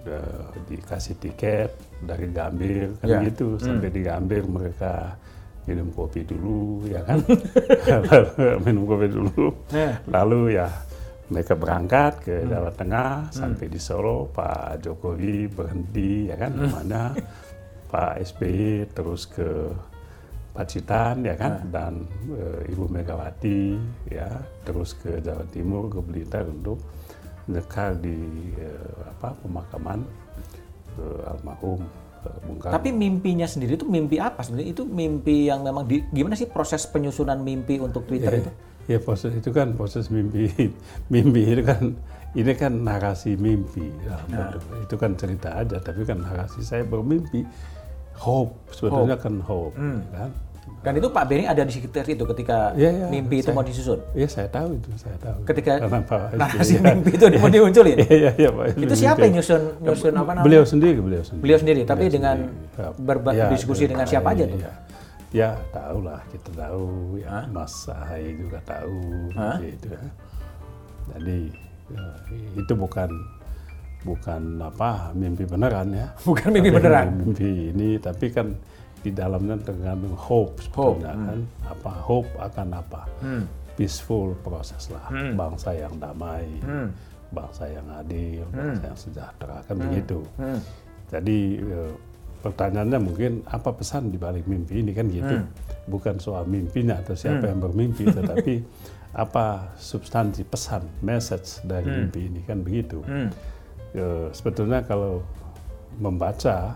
eh, 0.01 0.43
dikasih 0.65 1.15
tiket 1.17 1.69
dari 2.01 2.27
Gambir 2.27 2.97
kan 2.97 3.07
Ya. 3.07 3.19
gitu 3.21 3.57
sampai 3.57 3.89
di 3.89 4.01
Gambir 4.01 4.43
mereka 4.43 5.15
minum 5.63 5.87
kopi 5.89 6.23
dulu 6.23 6.83
ya 6.85 6.99
kan 7.03 7.23
minum 8.65 8.83
kopi 8.83 9.07
dulu 9.07 9.53
Ya. 9.69 9.99
lalu 10.07 10.57
ya 10.57 10.67
mereka 11.23 11.55
berangkat 11.55 12.13
ke 12.21 12.35
Hmm. 12.35 12.49
Jawa 12.49 12.71
Tengah 12.73 13.11
sampai 13.29 13.65
di 13.67 13.79
Solo 13.79 14.27
Pak 14.27 14.81
Jokowi 14.81 15.47
berhenti 15.47 16.27
ya 16.27 16.35
kan 16.35 16.51
Hmm. 16.51 16.69
mana 16.69 17.03
Pak 17.87 18.17
SBY 18.25 18.89
terus 18.89 19.29
ke 19.29 19.69
Pacitan 20.53 21.25
ya 21.25 21.33
kan 21.33 21.65
dan 21.67 22.05
eh, 22.29 22.69
Ibu 22.69 22.85
Megawati 22.87 23.73
ya 24.07 24.29
terus 24.61 24.93
ke 24.93 25.17
Jawa 25.17 25.43
Timur 25.49 25.89
ke 25.89 25.99
Blitar 25.99 26.45
untuk 26.45 26.77
nyekar 27.45 27.97
di 27.97 28.13
eh, 28.55 28.93
apa 29.03 29.33
pemakaman 29.41 30.05
eh, 30.95 31.29
almarhum 31.29 31.81
eh, 32.21 32.37
Bung 32.45 32.61
Karno. 32.61 32.73
Tapi 32.77 32.93
mimpinya 32.93 33.43
sendiri 33.43 33.75
itu 33.75 33.83
mimpi 33.83 34.21
apa 34.21 34.45
sebenarnya? 34.45 34.69
Itu 34.71 34.85
mimpi 34.85 35.49
yang 35.49 35.65
memang 35.65 35.83
di, 35.83 36.05
gimana 36.13 36.37
sih 36.37 36.45
proses 36.45 36.85
penyusunan 36.85 37.41
mimpi 37.41 37.81
untuk 37.81 38.05
Twitter 38.05 38.31
ya, 38.31 38.41
itu? 38.45 38.51
ya 38.83 38.99
proses 38.99 39.31
itu 39.33 39.49
kan 39.49 39.73
proses 39.73 40.11
mimpi 40.11 40.51
mimpi 41.13 41.41
itu 41.49 41.63
kan 41.63 41.95
ini 42.35 42.53
kan 42.53 42.73
narasi 42.77 43.33
mimpi 43.35 43.89
Ya. 44.03 44.19
bentuk- 44.27 44.69
itu 44.85 44.95
kan 44.99 45.11
cerita 45.15 45.49
aja 45.55 45.79
tapi 45.79 46.03
kan 46.03 46.19
narasi 46.19 46.61
saya 46.61 46.83
bermimpi 46.83 47.41
hope 48.15 48.51
sebetulnya 48.69 49.15
kan 49.15 49.33
hope 49.39 49.73
Hmm. 49.73 50.01
kan 50.09 50.31
Dan 50.83 50.99
itu 50.99 51.07
Pak 51.07 51.23
Beni 51.25 51.47
ada 51.47 51.63
di 51.63 51.71
sekitar 51.71 52.03
itu 52.03 52.27
ketika 52.27 52.75
Iya, 52.75 52.91
iya, 52.93 53.05
mimpi 53.07 53.39
itu 53.39 53.47
saya- 53.47 53.55
mau 53.55 53.63
disusun. 53.63 53.99
ya 54.11 54.27
saya 54.27 54.47
tahu 54.47 54.75
itu 54.75 54.91
saya 54.97 55.15
tahu 55.15 55.39
Ketika 55.45 55.79
Karena 55.79 55.99
Pak 56.03 56.21
narasi 56.35 56.75
SBY 56.75 56.83
mimpi 56.93 57.11
itu 57.13 57.25
mau 57.37 57.47
dimunculin. 57.49 57.95
Iya, 57.95 58.11
iya, 58.11 58.31
iya, 58.37 58.49
Pak 58.51 58.65
Itu 58.77 58.93
siapa 58.93 59.23
yang 59.23 59.33
nyusun 59.33 59.61
nyusun 59.79 60.11
apa 60.13 60.31
namanya? 60.33 60.43
Beliau 60.43 60.63
sendiri, 60.65 60.99
beliau 60.99 61.23
sendiri. 61.23 61.39
Beliau 61.41 61.57
sendiri, 61.57 61.81
tapi 61.81 61.99
Beliau 62.01 62.13
dengan 62.13 62.35
sendiri. 62.37 62.75
Ya, 62.75 62.87
berba- 62.99 63.31
ya, 63.33 63.47
diskusi 63.47 63.83
dengan 63.85 64.03
siapa 64.03 64.27
aja 64.29 64.43
tuh? 64.43 64.59
Ya, 64.59 64.71
ya 65.31 65.49
tahu 65.71 65.97
lah, 66.03 66.19
kita 66.27 66.49
tahu. 66.51 66.87
Ya, 67.15 67.35
Mas 67.47 67.73
Ahaye 67.87 68.29
juga 68.35 68.59
tahu. 68.61 68.99
Hah? 69.33 69.55
Gitu 69.57 69.87
ya. 69.87 70.03
Jadi 71.15 71.39
ya, 71.89 72.03
itu 72.57 72.73
bukan 72.73 73.07
bukan 74.03 74.59
apa 74.59 75.15
mimpi 75.15 75.47
beneran 75.47 75.89
ya. 75.95 76.07
Bukan 76.27 76.51
mimpi 76.51 76.69
Tapi 76.69 76.77
beneran. 76.77 77.07
Mimpi 77.23 77.49
ini, 77.71 77.89
tapi 77.97 78.27
kan 78.29 78.51
di 79.03 79.11
dalamnya 79.11 79.59
terkandung 79.59 80.15
hope 80.15 80.59
sebetulnya 80.59 81.11
kan. 81.15 81.39
Apa 81.71 81.91
hope 82.03 82.29
akan 82.39 82.67
apa? 82.75 83.01
Hmm. 83.23 83.43
Peaceful 83.73 84.37
proses 84.45 84.91
lah, 84.93 85.09
bangsa 85.33 85.73
yang 85.73 85.97
damai, 85.97 86.45
Hmm. 86.61 86.93
bangsa 87.33 87.65
yang 87.65 87.87
adil, 87.89 88.45
bangsa 88.53 88.83
yang 88.85 88.99
sejahtera 88.99 89.57
kan 89.65 89.75
begitu. 89.79 90.21
Hmm. 90.37 90.59
Jadi 91.09 91.57
eh, 91.57 91.91
pertanyaannya 92.43 92.99
mungkin 93.01 93.31
apa 93.49 93.73
pesan 93.73 94.11
di 94.13 94.19
balik 94.21 94.45
mimpi 94.45 94.83
ini 94.83 94.91
kan 94.93 95.09
gitu. 95.09 95.41
Hmm. 95.41 95.47
Bukan 95.89 96.19
soal 96.21 96.45
mimpinya 96.45 96.99
atau 97.01 97.15
siapa 97.17 97.49
yang 97.49 97.63
bermimpi, 97.63 98.05
tetapi 98.19 98.55
apa 99.13 99.73
substansi 99.77 100.41
pesan, 100.45 100.85
message 101.05 101.61
dari 101.65 101.85
mimpi 101.85 102.29
ini 102.29 102.41
kan 102.45 102.61
begitu. 102.61 103.01
Hmm. 103.05 103.31
Eh, 103.93 104.27
sebetulnya 104.33 104.81
kalau 104.81 105.21
membaca 106.01 106.73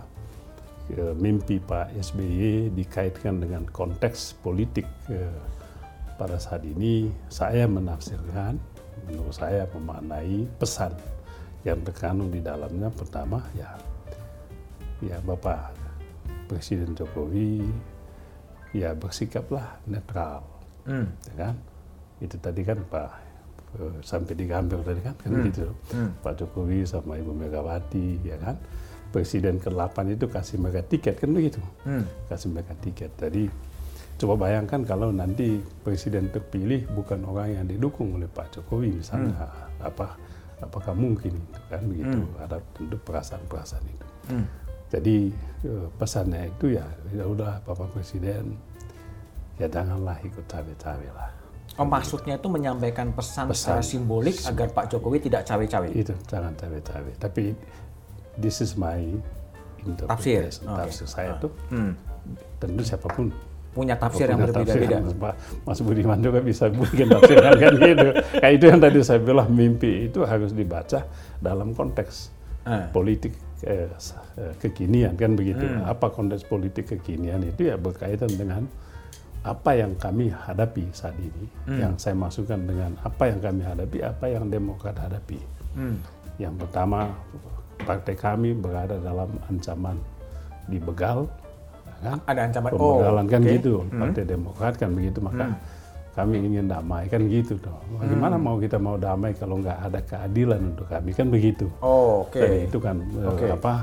eh, 0.94 1.14
mimpi 1.18 1.58
Pak 1.58 1.98
SBY 1.98 2.70
dikaitkan 2.78 3.42
dengan 3.42 3.66
konteks 3.74 4.38
politik 4.46 4.86
eh, 5.10 5.42
pada 6.18 6.38
saat 6.38 6.62
ini, 6.62 7.10
saya 7.30 7.66
menafsirkan, 7.66 8.58
menurut 9.10 9.34
saya 9.34 9.66
memaknai 9.74 10.46
pesan 10.62 10.94
yang 11.66 11.82
terkandung 11.82 12.30
di 12.30 12.42
dalamnya 12.42 12.90
pertama 12.94 13.42
ya, 13.58 13.70
ya 15.02 15.18
Bapak 15.26 15.74
Presiden 16.50 16.94
Jokowi 16.94 17.66
ya 18.78 18.94
bersikaplah 18.94 19.82
netral, 19.90 20.46
Hmm. 20.88 21.10
ya 21.34 21.50
kan? 21.50 21.56
Itu 22.24 22.40
tadi 22.40 22.62
kan 22.64 22.80
Pak 22.88 23.27
sampai 24.02 24.34
di 24.34 24.46
Gambir 24.46 24.82
tadi 24.82 25.02
kan, 25.02 25.16
kan 25.18 25.30
gitu. 25.46 25.70
Pak 26.22 26.34
Jokowi 26.40 26.84
sama 26.84 27.16
Ibu 27.16 27.32
Megawati, 27.32 28.22
ya 28.22 28.38
kan? 28.38 28.58
Presiden 29.08 29.58
ke-8 29.58 29.96
itu 30.12 30.26
kasih 30.28 30.60
mereka 30.60 30.84
tiket 30.84 31.16
kan 31.16 31.32
begitu, 31.32 31.64
Hmm. 31.88 32.04
kasih 32.28 32.52
mereka 32.52 32.76
tiket. 32.84 33.12
Jadi 33.16 33.48
coba 34.18 34.50
bayangkan 34.50 34.84
kalau 34.84 35.14
nanti 35.16 35.62
presiden 35.86 36.28
terpilih 36.28 36.84
bukan 36.92 37.24
orang 37.24 37.56
yang 37.56 37.66
didukung 37.70 38.18
oleh 38.18 38.28
Pak 38.28 38.60
Jokowi 38.60 39.00
misalnya, 39.00 39.48
apa 39.80 40.18
apakah 40.60 40.92
mungkin 40.98 41.38
itu 41.38 41.62
kan 41.72 41.82
begitu? 41.88 42.20
Ada 42.42 42.58
tentu 42.76 42.98
perasaan-perasaan 43.00 43.86
itu. 43.88 44.08
Hmm. 44.34 44.46
Jadi 44.92 45.18
eh, 45.64 45.88
pesannya 45.96 46.48
itu 46.52 46.76
ya, 46.76 46.86
ya 47.16 47.24
udah 47.28 47.64
Bapak 47.64 47.96
Presiden, 47.96 48.60
ya 49.56 49.68
janganlah 49.72 50.20
ikut 50.20 50.44
cawe-cawe 50.48 51.08
lah. 51.16 51.32
Oh, 51.78 51.86
maksudnya 51.86 52.36
itu 52.36 52.48
menyampaikan 52.48 53.14
pesan, 53.14 53.48
Pesan. 53.48 53.78
secara 53.78 53.82
simbolik 53.82 54.34
agar 54.44 54.68
Pak 54.70 54.86
Jokowi 54.90 55.22
tidak 55.22 55.46
cawe-cawe. 55.46 55.88
Itu 55.88 56.14
jangan 56.26 56.54
cawe-cawe. 56.54 57.12
Tapi 57.18 57.54
this 58.36 58.60
is 58.60 58.74
my 58.74 58.98
interpretation. 59.84 60.66
Oke. 60.66 60.82
Tafsir 60.84 61.06
saya 61.06 61.38
itu 61.38 61.48
Hmm. 61.70 61.94
tentu 62.58 62.82
siapa 62.82 63.08
pun 63.08 63.30
Punya 63.70 63.94
tafsir 63.94 64.26
yang 64.26 64.42
punya 64.42 64.58
tafsir. 64.58 64.74
berbeda-beda. 64.90 65.14
Pak 65.22 65.34
Mas 65.64 65.80
Budiman 65.80 66.18
juga 66.18 66.42
bisa 66.42 66.66
bikin 66.68 67.08
tafsir 67.08 67.38
kan 67.38 67.54
gitu. 67.78 68.08
Kayak 68.36 68.54
itu 68.58 68.66
yang 68.66 68.80
tadi 68.82 68.98
saya 69.06 69.20
bilang 69.22 69.50
mimpi 69.50 70.10
itu 70.10 70.26
harus 70.26 70.50
dibaca 70.52 71.06
dalam 71.38 71.72
konteks 71.72 72.34
Ah. 72.66 72.90
politik 72.90 73.32
eh, 73.64 73.86
eh, 74.36 74.54
kekinian 74.58 75.14
kan 75.14 75.34
begitu. 75.34 75.62
Hmm. 75.62 75.86
Apa 75.86 76.10
konteks 76.10 76.42
politik 76.44 76.90
kekinian 76.90 77.46
itu 77.46 77.70
ya 77.70 77.78
berkaitan 77.78 78.28
dengan 78.30 78.66
apa 79.48 79.72
yang 79.80 79.96
kami 79.96 80.28
hadapi 80.28 80.92
saat 80.92 81.16
ini, 81.16 81.48
yang 81.80 81.96
saya 81.96 82.12
masukkan 82.20 82.60
dengan 82.60 83.00
apa 83.00 83.32
yang 83.32 83.40
kami 83.40 83.64
hadapi, 83.64 83.98
apa 84.04 84.26
yang 84.28 84.52
Demokrat 84.52 85.00
hadapi. 85.00 85.40
Hmm. 85.72 86.04
Yang 86.36 86.68
pertama, 86.68 87.16
partai 87.88 88.16
kami 88.20 88.52
berada 88.60 89.00
dalam 89.00 89.32
ancaman 89.48 89.96
dibegal, 90.68 91.32
ya 92.04 92.12
kan? 92.12 92.18
Ada 92.28 92.40
ancaman. 92.52 92.70
Pembegalan 92.76 93.26
kan 93.32 93.42
oke. 93.42 93.52
gitu, 93.56 93.72
Partai 93.88 94.24
Demokrat 94.28 94.74
kan 94.76 94.90
begitu, 94.92 95.20
maka 95.24 95.56
kami 96.12 96.44
ingin 96.44 96.68
damai 96.68 97.08
kan 97.08 97.24
gitu 97.32 97.56
dong. 97.62 97.80
Bagaimana 98.04 98.36
mau 98.36 98.60
kita 98.60 98.76
mau 98.76 99.00
damai 99.00 99.32
kalau 99.32 99.64
nggak 99.64 99.80
ada 99.80 100.00
keadilan 100.04 100.76
untuk 100.76 100.92
kami 100.92 101.16
kan 101.16 101.32
begitu. 101.32 101.72
Oh, 101.80 102.28
oke. 102.28 102.36
Jadi 102.36 102.68
itu 102.68 102.78
kan 102.84 103.00
eh, 103.00 103.30
Oke. 103.32 103.48
apa? 103.54 103.74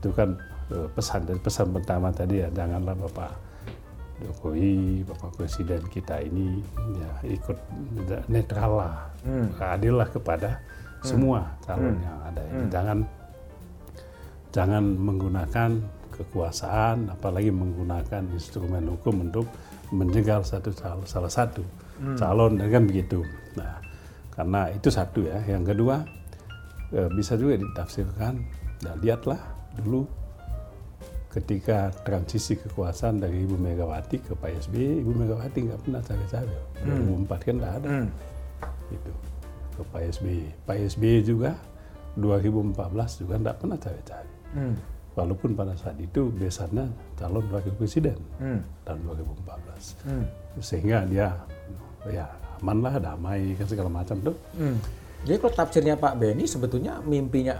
Itu 0.00 0.10
kan 0.16 0.34
eh, 0.74 0.88
pesan 0.90 1.28
dari 1.28 1.38
pesan 1.38 1.68
pertama 1.70 2.08
tadi 2.10 2.40
ya 2.40 2.48
janganlah 2.50 2.96
Bapak 2.96 3.47
Jokowi, 4.18 5.02
Bapak 5.06 5.36
Presiden 5.36 5.82
kita 5.86 6.18
ini 6.18 6.58
ya 6.98 7.10
ikut 7.30 7.58
netral 8.26 8.72
lah, 8.76 8.96
Hmm. 9.22 9.46
adil 9.58 9.94
lah 9.94 10.06
kepada 10.06 10.58
semua 11.00 11.46
calon 11.62 11.94
yang 11.96 12.18
ada 12.26 12.42
ini. 12.44 12.64
Jangan 12.68 12.98
jangan 14.50 14.84
menggunakan 14.84 15.70
kekuasaan, 16.10 17.12
apalagi 17.12 17.54
menggunakan 17.54 18.26
instrumen 18.34 18.90
hukum 18.90 19.30
untuk 19.30 19.46
menjegal 19.94 20.42
satu 20.42 20.74
cal- 20.74 21.06
salah 21.06 21.30
satu 21.30 21.62
calon 22.14 22.58
dan 22.58 22.68
kan 22.68 22.82
begitu. 22.84 23.22
Nah, 23.54 23.78
karena 24.30 24.70
itu 24.70 24.90
satu 24.90 25.22
ya. 25.22 25.38
Yang 25.46 25.74
kedua 25.74 25.96
eh, 26.90 27.08
bisa 27.12 27.34
juga 27.34 27.54
ditafsirkan. 27.54 28.34
Ya 28.82 28.94
lihatlah 28.94 29.38
dulu 29.76 30.06
ketika 31.38 31.94
transisi 32.02 32.58
kekuasaan 32.58 33.22
dari 33.22 33.46
Ibu 33.46 33.54
Megawati 33.54 34.18
ke 34.18 34.34
Pak 34.34 34.66
SBY, 34.66 35.06
Ibu 35.06 35.12
Megawati 35.14 35.58
nggak 35.70 35.80
pernah 35.86 36.02
cawe-cawe. 36.02 36.56
2004 36.82 37.46
kan 37.46 37.54
nggak 37.62 37.74
ada. 37.78 37.88
Hmm. 37.88 38.08
Gitu. 38.90 39.12
Ke 39.78 39.82
Pak 39.86 40.02
SBY. 40.18 40.40
Pak 40.66 40.76
SBY 40.98 41.14
juga 41.22 41.50
2014 42.18 43.22
juga 43.22 43.34
nggak 43.38 43.56
pernah 43.62 43.78
cawe-cawe. 43.78 44.32
Hmm. 44.58 44.74
Walaupun 45.14 45.50
pada 45.54 45.74
saat 45.78 45.98
itu 45.98 46.30
besannya 46.34 46.86
calon 47.18 47.46
wakil 47.50 47.74
presiden 47.78 48.18
Hmm. 48.42 48.60
tahun 48.82 48.98
2014. 49.06 49.94
Hmm. 50.06 50.26
Sehingga 50.58 51.06
dia 51.06 51.30
ya 52.10 52.26
aman 52.58 52.82
lah, 52.82 52.98
damai, 52.98 53.54
kan 53.54 53.66
segala 53.70 53.86
macam 53.86 54.18
tuh. 54.18 54.34
Hmm. 54.58 54.74
Jadi 55.22 55.38
kalau 55.38 55.54
tafsirnya 55.54 55.94
Pak 55.94 56.14
Beni 56.18 56.46
sebetulnya 56.46 56.98
mimpinya 57.02 57.58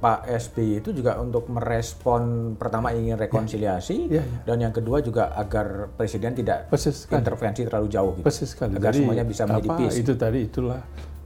Pak 0.00 0.24
SBY 0.24 0.80
itu 0.80 0.90
juga 0.90 1.20
untuk 1.20 1.44
merespon 1.46 2.22
pertama 2.56 2.88
ingin 2.90 3.14
rekonsiliasi 3.14 4.08
Ya, 4.08 4.24
ya. 4.24 4.24
dan 4.44 4.56
yang 4.58 4.72
kedua 4.72 4.98
juga 4.98 5.28
agar 5.34 5.92
presiden 5.92 6.32
tidak 6.32 6.66
Persis 6.66 7.04
sekali. 7.04 7.20
intervensi 7.20 7.60
terlalu 7.62 7.86
jauh 7.86 8.12
gitu. 8.16 8.24
Persis 8.24 8.48
sekali. 8.48 8.74
Agar 8.74 8.90
Jadi, 8.90 9.04
semuanya 9.04 9.24
bisa 9.24 9.44
peace. 9.44 10.00
Itu 10.00 10.16
tadi 10.16 10.40
itulah 10.42 10.80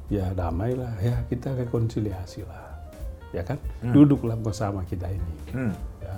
ya 0.06 0.26
damai 0.30 0.74
lah, 0.74 0.90
ya 0.98 1.22
kita 1.24 1.54
rekonsiliasi 1.56 2.42
lah, 2.42 2.82
ya 3.30 3.40
kan? 3.40 3.62
Duduklah 3.80 4.34
bersama 4.34 4.82
kita 4.82 5.06
ini, 5.06 5.34
Hmm. 5.54 5.72
ya 5.98 6.14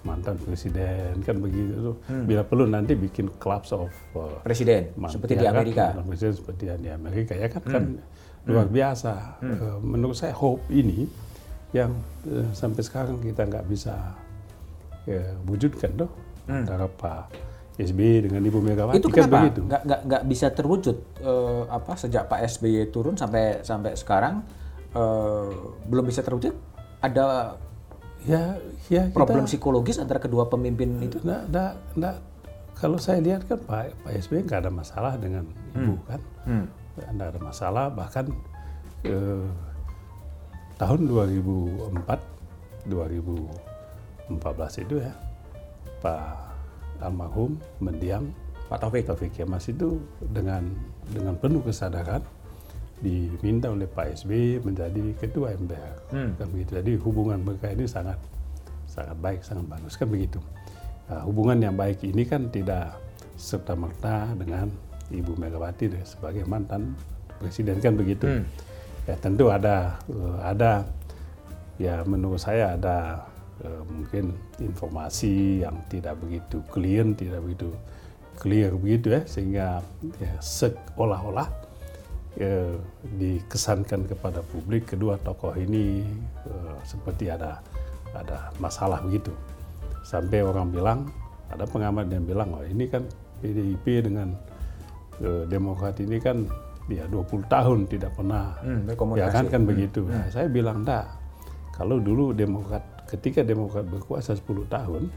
mantan 0.00 0.36
presiden 0.36 1.18
kan 1.20 1.40
begitu 1.40 1.72
tuh. 1.82 1.96
Bila 2.22 2.44
perlu 2.44 2.68
nanti 2.68 2.92
bikin 2.92 3.32
clubs 3.34 3.72
of 3.72 3.88
uh, 4.12 4.38
Presiden 4.40 4.92
seperti 5.08 5.34
ya 5.34 5.40
di 5.40 5.46
kan? 5.46 5.52
Amerika. 5.56 5.84
Mantan 5.88 6.04
presiden 6.06 6.34
seperti 6.36 6.62
yang 6.68 6.78
di 6.78 6.90
Amerika 6.90 7.32
ya 7.32 7.48
kan 7.48 7.62
kan 7.64 7.84
luar 8.44 8.68
biasa. 8.68 9.40
Eh, 9.40 9.78
menurut 9.80 10.12
saya 10.12 10.36
hope 10.36 10.60
ini 10.68 11.08
yang 11.74 11.90
eh, 12.24 12.46
sampai 12.54 12.80
sekarang 12.80 13.18
kita 13.18 13.44
nggak 13.44 13.66
bisa 13.66 14.14
ya, 15.04 15.34
wujudkan 15.44 15.90
tuh 15.98 16.10
antara 16.46 16.86
Pak 16.86 17.34
SBY 17.74 18.30
dengan 18.30 18.38
Ibu 18.40 18.62
Megawati 18.62 19.02
Itu 19.02 19.10
kan 19.10 19.26
kenapa 19.26 19.36
begitu. 19.42 19.60
nggak 19.66 19.82
nggak 19.82 20.00
nggak 20.06 20.22
bisa 20.24 20.46
terwujud 20.48 20.96
eh, 21.18 21.62
apa 21.68 21.92
sejak 21.98 22.30
Pak 22.30 22.40
SBY 22.46 22.88
turun 22.88 23.18
sampai 23.18 23.60
sampai 23.60 23.98
sekarang 23.98 24.46
eh, 24.94 25.50
belum 25.84 26.06
bisa 26.06 26.22
terwujud? 26.22 26.54
Ada 27.02 27.58
Ya, 28.24 28.56
ya 28.88 29.04
kita, 29.04 29.12
problem 29.12 29.44
psikologis 29.44 30.00
antara 30.00 30.16
kedua 30.16 30.48
pemimpin 30.48 30.96
itu? 31.04 31.20
Nggak, 31.20 31.42
nggak, 31.52 31.72
nggak. 31.92 32.16
Kalau 32.72 32.96
saya 32.96 33.20
lihat 33.20 33.44
kan 33.44 33.60
Pak, 33.60 34.00
Pak 34.00 34.12
SBY 34.16 34.48
nggak 34.48 34.64
ada 34.64 34.72
masalah 34.72 35.12
dengan 35.20 35.44
Ibu 35.76 35.92
kan, 36.08 36.20
Hmm. 36.48 36.64
nggak 36.96 37.36
ada 37.36 37.40
masalah. 37.44 37.92
Bahkan 37.92 38.24
eh, 39.04 39.44
tahun 40.84 41.08
2004, 41.08 42.92
2014 42.92 44.84
itu 44.84 45.00
ya, 45.00 45.16
Pak 46.04 46.52
almarhum 47.00 47.56
mendiang 47.80 48.28
Pak 48.68 48.84
Taufik. 48.84 49.08
Taufik 49.08 49.32
Kemas 49.32 49.64
itu 49.72 49.96
dengan 50.20 50.68
dengan 51.08 51.40
penuh 51.40 51.64
kesadaran 51.64 52.20
diminta 53.00 53.72
oleh 53.72 53.88
Pak 53.88 54.24
SBY 54.24 54.60
menjadi 54.64 55.16
ketua 55.20 55.56
MPR 55.56 55.96
Hmm. 56.12 56.36
kan 56.40 56.46
begitu 56.48 56.78
jadi 56.80 56.92
hubungan 57.04 57.42
mereka 57.42 57.68
ini 57.72 57.84
sangat 57.84 58.16
sangat 58.88 59.16
baik 59.20 59.40
sangat 59.44 59.66
bagus 59.68 59.96
kan 59.98 60.08
begitu 60.08 60.38
Nah, 61.04 61.20
hubungan 61.28 61.60
yang 61.60 61.76
baik 61.76 62.00
ini 62.00 62.24
kan 62.24 62.48
tidak 62.48 62.96
serta 63.36 63.76
merta 63.76 64.32
dengan 64.40 64.72
Ibu 65.12 65.36
Megawati 65.36 65.92
deh, 65.92 66.00
sebagai 66.00 66.48
mantan 66.48 66.96
presiden 67.36 67.76
kan 67.84 67.92
begitu 67.92 68.24
Hmm. 68.24 68.48
Ya 69.04 69.14
tentu 69.20 69.48
ada 69.52 69.98
eh, 70.08 70.38
ada. 70.44 70.72
Ya 71.74 72.06
menurut 72.06 72.38
saya 72.38 72.78
ada 72.78 73.26
eh, 73.58 73.82
mungkin 73.90 74.30
informasi 74.62 75.66
yang 75.66 75.74
tidak 75.90 76.14
begitu 76.22 76.62
clear 76.70 77.02
tidak 77.18 77.42
begitu 77.42 77.74
clear 78.38 78.70
begitu 78.74 79.14
ya 79.14 79.22
sehingga 79.26 79.66
ya, 80.22 80.32
seolah-olah 80.38 81.50
eh, 82.38 82.78
dikesankan 83.18 84.06
kepada 84.10 84.42
publik 84.54 84.94
kedua 84.94 85.18
tokoh 85.22 85.54
ini 85.58 86.06
eh, 86.46 86.78
seperti 86.86 87.30
ada 87.30 87.58
ada 88.14 88.54
masalah 88.62 89.02
begitu. 89.02 89.34
Sampai 90.06 90.46
orang 90.46 90.70
bilang 90.70 91.10
ada 91.50 91.66
pengamat 91.66 92.06
yang 92.14 92.22
bilang 92.22 92.54
oh 92.54 92.62
ini 92.62 92.86
kan 92.86 93.02
PDIP 93.42 94.06
dengan 94.06 94.34
Demokrat 95.22 96.02
ini 96.02 96.18
kan 96.18 96.42
ya 96.90 97.04
20 97.08 97.48
tahun 97.48 97.78
tidak 97.88 98.12
pernah. 98.16 98.60
Hmm, 98.60 98.84
ya 99.16 99.28
kan 99.32 99.48
kan 99.48 99.62
begitu. 99.64 100.04
Nah, 100.04 100.28
saya 100.28 100.48
bilang 100.52 100.84
enggak 100.84 101.08
kalau 101.72 101.98
dulu 101.98 102.36
Demokrat 102.36 102.84
ketika 103.08 103.40
Demokrat 103.40 103.88
berkuasa 103.88 104.36
10 104.36 104.68
tahun 104.68 105.08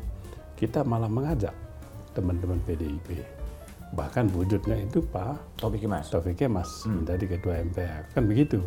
kita 0.57 0.81
malah 0.87 1.11
mengajak 1.11 1.53
teman-teman 2.17 2.57
PDIP 2.65 3.37
bahkan 3.95 4.27
wujudnya 4.35 4.83
itu 4.83 4.99
Pak 4.99 5.59
Taufik 5.61 5.87
Kemas. 5.87 6.11
Taufik 6.11 6.35
Kemas 6.35 6.83
menjadi 6.83 7.37
ketua 7.37 7.63
MPR 7.63 8.03
kan 8.11 8.23
begitu. 8.27 8.59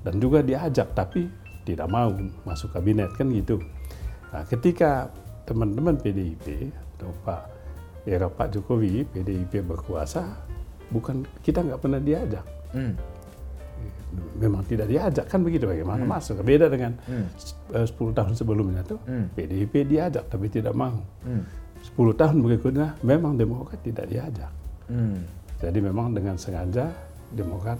Dan 0.00 0.22
juga 0.22 0.44
diajak 0.44 0.94
tapi 0.94 1.26
tidak 1.66 1.90
mau 1.90 2.12
masuk 2.46 2.72
kabinet 2.72 3.10
kan 3.18 3.28
gitu. 3.34 3.58
Nah 4.30 4.46
ketika 4.46 5.10
teman-teman 5.44 5.98
PDIP 5.98 6.70
atau 6.70 7.10
Pak 7.26 7.42
era 8.06 8.30
Pak 8.30 8.54
Jokowi 8.54 9.04
PDIP 9.10 9.66
berkuasa 9.66 10.49
bukan 10.90 11.22
kita 11.40 11.62
nggak 11.62 11.80
pernah 11.80 11.98
diajak 11.98 12.44
Hmm. 12.70 12.94
memang 14.38 14.62
tidak 14.66 14.86
diajak 14.86 15.26
kan 15.26 15.42
begitu 15.42 15.66
bagaimana 15.66 16.02
masuk 16.02 16.42
beda 16.42 16.66
dengan 16.66 16.94
Hmm. 17.06 17.26
eh, 17.74 17.86
10 17.86 18.10
tahun 18.12 18.34
sebelumnya 18.34 18.82
tuh 18.82 18.98
Hmm. 19.06 19.30
PDIP 19.32 19.86
diajak 19.86 20.26
tapi 20.26 20.50
tidak 20.50 20.74
mau 20.74 20.98
Hmm. 21.22 21.46
10 21.82 22.14
tahun 22.14 22.42
berikutnya 22.42 23.00
memang 23.02 23.34
Demokrat 23.34 23.80
tidak 23.82 24.06
diajak 24.06 24.50
Hmm. 24.86 25.22
jadi 25.58 25.78
memang 25.78 26.12
dengan 26.12 26.34
sengaja 26.36 26.90
Demokrat 27.30 27.78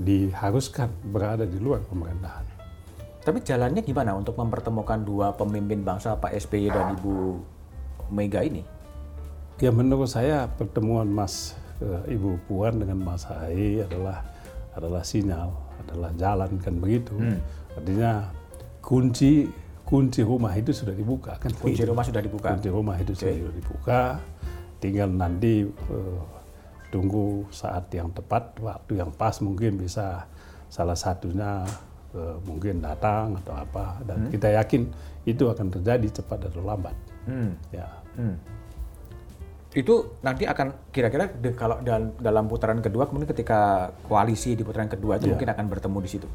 diharuskan 0.00 0.88
berada 1.12 1.44
di 1.44 1.60
luar 1.60 1.84
pemerintahan. 1.84 2.48
Tapi 3.20 3.44
jalannya 3.44 3.84
gimana 3.84 4.16
untuk 4.16 4.32
mempertemukan 4.32 5.04
dua 5.04 5.36
pemimpin 5.36 5.84
bangsa 5.84 6.16
Pak 6.16 6.32
SBY 6.40 6.72
dan 6.72 6.96
Ibu 6.96 7.36
Mega 8.08 8.40
ini? 8.40 8.64
Ya 9.60 9.68
menurut 9.68 10.08
saya 10.08 10.48
pertemuan 10.48 11.04
Mas 11.04 11.52
eh, 11.52 11.69
Ibu 11.84 12.44
Puan 12.44 12.76
dengan 12.76 13.00
Mas 13.00 13.24
Ahy 13.28 13.80
adalah 13.80 14.22
adalah 14.76 15.02
sinyal, 15.02 15.50
adalah 15.86 16.10
jalan 16.14 16.60
kan 16.60 16.74
begitu. 16.78 17.16
Artinya 17.74 18.30
kunci 18.84 19.48
kunci 19.90 20.22
rumah 20.22 20.54
itu 20.54 20.70
sudah 20.70 20.94
dibuka 20.94 21.34
kan. 21.42 21.50
Kunci 21.50 21.82
begitu. 21.82 21.90
rumah 21.90 22.04
sudah 22.06 22.22
dibuka. 22.22 22.48
Kunci 22.54 22.70
rumah 22.70 22.96
itu 23.02 23.12
sudah 23.18 23.34
dibuka, 23.50 24.02
tinggal 24.78 25.10
nanti 25.10 25.66
eh, 25.66 26.20
tunggu 26.94 27.50
saat 27.50 27.90
yang 27.90 28.14
tepat, 28.14 28.54
waktu 28.62 29.02
yang 29.02 29.10
pas 29.10 29.34
mungkin 29.42 29.82
bisa 29.82 30.30
salah 30.70 30.94
satunya 30.94 31.66
eh, 32.14 32.36
mungkin 32.46 32.78
datang 32.78 33.34
atau 33.42 33.58
apa 33.58 33.98
dan 34.06 34.30
kita 34.30 34.54
yakin 34.54 34.86
itu 35.26 35.50
akan 35.50 35.74
terjadi 35.74 36.22
cepat 36.22 36.46
atau 36.46 36.62
lambat. 36.62 36.94
Hmm. 37.26 37.58
Ya. 37.74 37.90
Hmm. 38.14 38.38
Itu 39.70 40.18
nanti 40.20 40.44
akan 40.44 40.90
kira-kira 40.90 41.30
kalau 41.52 41.78
dalam, 41.78 42.10
dalam 42.16 42.44
putaran 42.44 42.78
kedua 42.78 43.06
kemudian 43.06 43.28
ketika 43.28 43.60
koalisi 44.02 44.54
di 44.54 44.62
putaran 44.62 44.86
kedua 44.86 45.14
itu 45.14 45.26
Iya. 45.26 45.32
mungkin 45.32 45.48
akan 45.48 45.66
bertemu 45.68 45.98
di 46.00 46.10
situ 46.10 46.28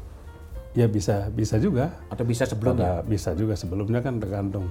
Ya 0.72 0.84
bisa 0.86 1.28
bisa 1.28 1.56
juga. 1.56 1.88
atau 2.08 2.20
bisa 2.22 2.44
sebelumnya. 2.44 3.00
Pada 3.00 3.04
bisa 3.04 3.32
juga 3.32 3.52
sebelumnya 3.54 4.00
kan 4.00 4.16
tergantung 4.16 4.68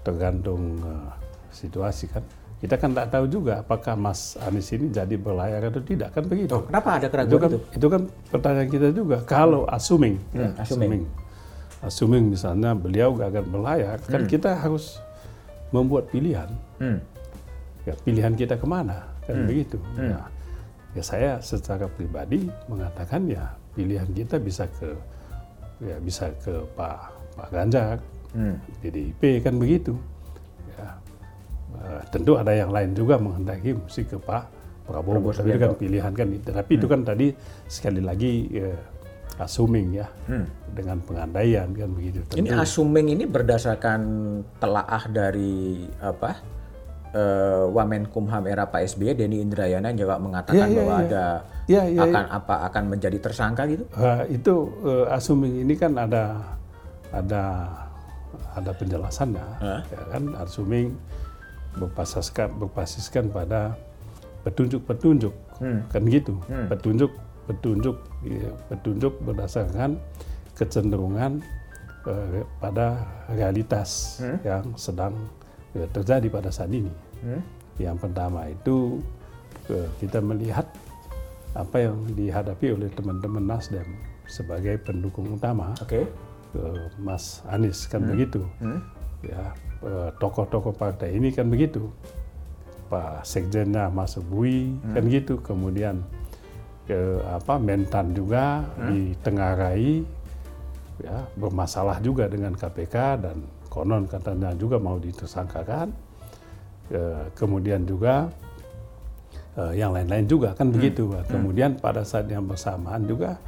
tergantung 0.00 0.78
eh, 0.78 1.10
situasi 1.50 2.06
kan. 2.08 2.22
kita 2.56 2.80
kan 2.80 2.88
tidak 2.90 3.12
tahu 3.12 3.26
juga 3.28 3.60
apakah 3.60 3.94
Mas 3.94 4.32
Anies 4.40 4.72
ini 4.72 4.88
jadi 4.88 5.12
berlayar 5.14 5.60
atau 5.66 5.76
tidak 5.78 6.08
kan 6.10 6.24
begitu. 6.24 6.50
Oh, 6.50 6.64
kenapa 6.64 6.96
ada 6.96 7.04
itu 7.04 7.12
keraguan 7.12 7.36
kan 7.38 7.50
itu? 7.52 7.58
itu 7.68 7.86
kan 7.86 8.02
pertanyaan 8.32 8.68
kita 8.70 8.88
juga. 8.90 9.16
Kalau 9.22 9.68
assuming, 9.68 10.16
ya, 10.32 10.48
Hmm, 10.48 10.62
assuming. 10.64 11.02
assuming, 11.82 12.24
misalnya 12.26 12.72
beliau 12.72 13.12
gak 13.12 13.28
akan 13.28 13.46
berlayar, 13.50 14.00
kan 14.00 14.24
kita 14.24 14.56
harus 14.56 14.96
membuat 15.68 16.08
pilihan. 16.08 16.48
Hmm. 16.80 17.04
Ya, 17.86 17.94
pilihan 17.96 18.34
kita 18.34 18.58
ke 18.58 18.66
mana 18.66 19.06
kan 19.22 19.36
Hmm. 19.36 19.46
begitu. 19.46 19.78
Ya, 19.94 20.18
ya 20.92 21.02
saya 21.02 21.30
secara 21.38 21.86
pribadi 21.86 22.50
mengatakan 22.66 23.26
ya 23.26 23.46
pilihan 23.72 24.10
kita 24.10 24.36
bisa 24.36 24.66
ke 24.68 24.90
ya 25.78 25.96
bisa 25.98 26.34
ke 26.36 26.66
Pak 26.72 26.98
Pak 27.34 27.48
Ganjar, 27.48 27.96
Hmm. 28.32 28.58
PDIP 28.80 29.38
kan 29.38 29.54
begitu. 29.54 29.94
Ya, 30.74 30.98
eh, 31.78 32.02
tentu 32.10 32.34
ada 32.34 32.50
yang 32.50 32.74
lain 32.74 32.90
juga 32.90 33.16
menghendaki 33.16 33.70
mesti 33.72 34.02
ke 34.02 34.18
Pak 34.18 34.44
Prabowo, 34.82 35.18
Prabowo 35.18 35.30
tapi 35.32 35.50
itu 35.50 35.58
kan 35.60 35.72
pilihan 35.76 36.12
kan. 36.12 36.26
Tapi 36.32 36.70
itu 36.74 36.86
kan 36.86 37.00
tadi 37.02 37.26
sekali 37.66 38.00
lagi 38.00 38.32
eh, 38.50 38.78
assuming 39.36 39.94
ya 39.94 40.08
Hmm. 40.26 40.48
dengan 40.72 40.98
pengandaian 41.00 41.68
kan 41.70 41.90
begitu. 41.92 42.24
Ini 42.34 42.50
Tentu- 42.50 42.58
assuming 42.58 43.12
ini 43.12 43.28
berdasarkan 43.28 44.00
telaah 44.56 45.04
dari 45.06 45.84
apa? 46.00 46.55
Eh, 47.16 47.64
Wamenkumham 47.72 48.44
era 48.44 48.68
Pak 48.68 48.84
SBY 48.86 49.16
Denny 49.16 49.40
Indrayana 49.40 49.88
juga 49.90 50.20
mengatakan 50.20 50.68
Iya, 50.68 50.68
iya, 50.68 50.76
bahwa 50.78 50.92
iya. 50.92 51.04
ada 51.08 51.24
Iya, 51.66 51.82
iya, 51.88 52.00
akan 52.04 52.24
apa 52.30 52.54
akan 52.68 52.84
menjadi 52.86 53.18
tersangka 53.18 53.64
gitu. 53.66 53.84
Eh, 53.96 54.36
itu 54.36 54.54
eh, 54.84 55.06
assuming 55.10 55.64
ini 55.64 55.74
kan 55.74 55.96
ada 55.96 56.44
ada 57.10 57.42
ada 58.52 58.70
penjelasannya 58.70 59.46
Hah? 59.60 59.80
ya 59.86 60.02
kan 60.12 60.22
assuming 60.38 60.92
berpasaskan 61.74 62.56
berpasiskan 62.56 63.28
pada 63.28 63.72
petunjuk-petunjuk 64.42 65.34
Hmm. 65.56 65.80
kan 65.88 66.04
gitu 66.04 66.36
Hmm. 66.46 66.68
petunjuk 66.68 67.08
petunjuk 67.48 67.96
ya, 68.22 68.52
petunjuk 68.68 69.16
berdasarkan 69.24 69.96
kecenderungan 70.52 71.40
eh, 72.04 72.44
pada 72.56 73.00
realitas 73.26 74.20
Hmm. 74.20 74.36
yang 74.44 74.64
sedang 74.76 75.16
eh, 75.72 75.88
terjadi 75.90 76.28
pada 76.28 76.48
saat 76.48 76.68
ini 76.70 76.92
Hmm. 77.24 77.42
yang 77.80 77.96
pertama 77.96 78.48
itu 78.48 79.00
eh, 79.68 79.88
kita 80.00 80.20
melihat 80.20 80.66
apa 81.56 81.88
yang 81.88 81.96
dihadapi 82.12 82.76
oleh 82.76 82.92
teman-teman 82.92 83.40
Nasdem 83.40 83.88
sebagai 84.28 84.76
pendukung 84.84 85.32
utama 85.32 85.72
Oke. 85.80 86.04
eh, 86.04 86.84
Mas 87.00 87.40
Anies 87.48 87.88
kan 87.88 88.04
begitu. 88.04 88.44
Hmm. 88.60 88.84
Ya, 89.24 89.56
tokoh-tokoh 90.20 90.76
partai 90.76 91.16
ini 91.16 91.32
kan 91.32 91.48
begitu. 91.48 91.88
Pak 92.86 93.26
Sekjennya 93.26 93.90
Mas 93.90 94.14
Bui 94.20 94.76
kan 94.94 95.04
gitu. 95.08 95.40
Kemudian 95.40 96.04
eh, 96.86 97.18
apa 97.26 97.58
Mentan 97.58 98.14
juga 98.14 98.62
ditengarai 98.86 100.04
ya 101.02 101.28
bermasalah 101.36 102.00
juga 102.00 102.24
dengan 102.24 102.56
KPK 102.56 102.96
dan 103.20 103.36
konon 103.68 104.06
katanya 104.08 104.54
juga 104.54 104.78
mau 104.78 104.96
ditersangkakan. 105.00 106.05
Eh, 106.86 107.24
kemudian 107.34 107.82
juga 107.82 108.30
eh, 109.58 109.72
yang 109.74 109.90
lain-lain 109.90 110.26
juga 110.30 110.54
kan 110.54 110.70
begitu. 110.70 111.10
Kemudian 111.26 111.82
pada 111.82 112.06
saat 112.06 112.30
yang 112.30 112.46
bersamaan 112.46 113.02
juga 113.10 113.42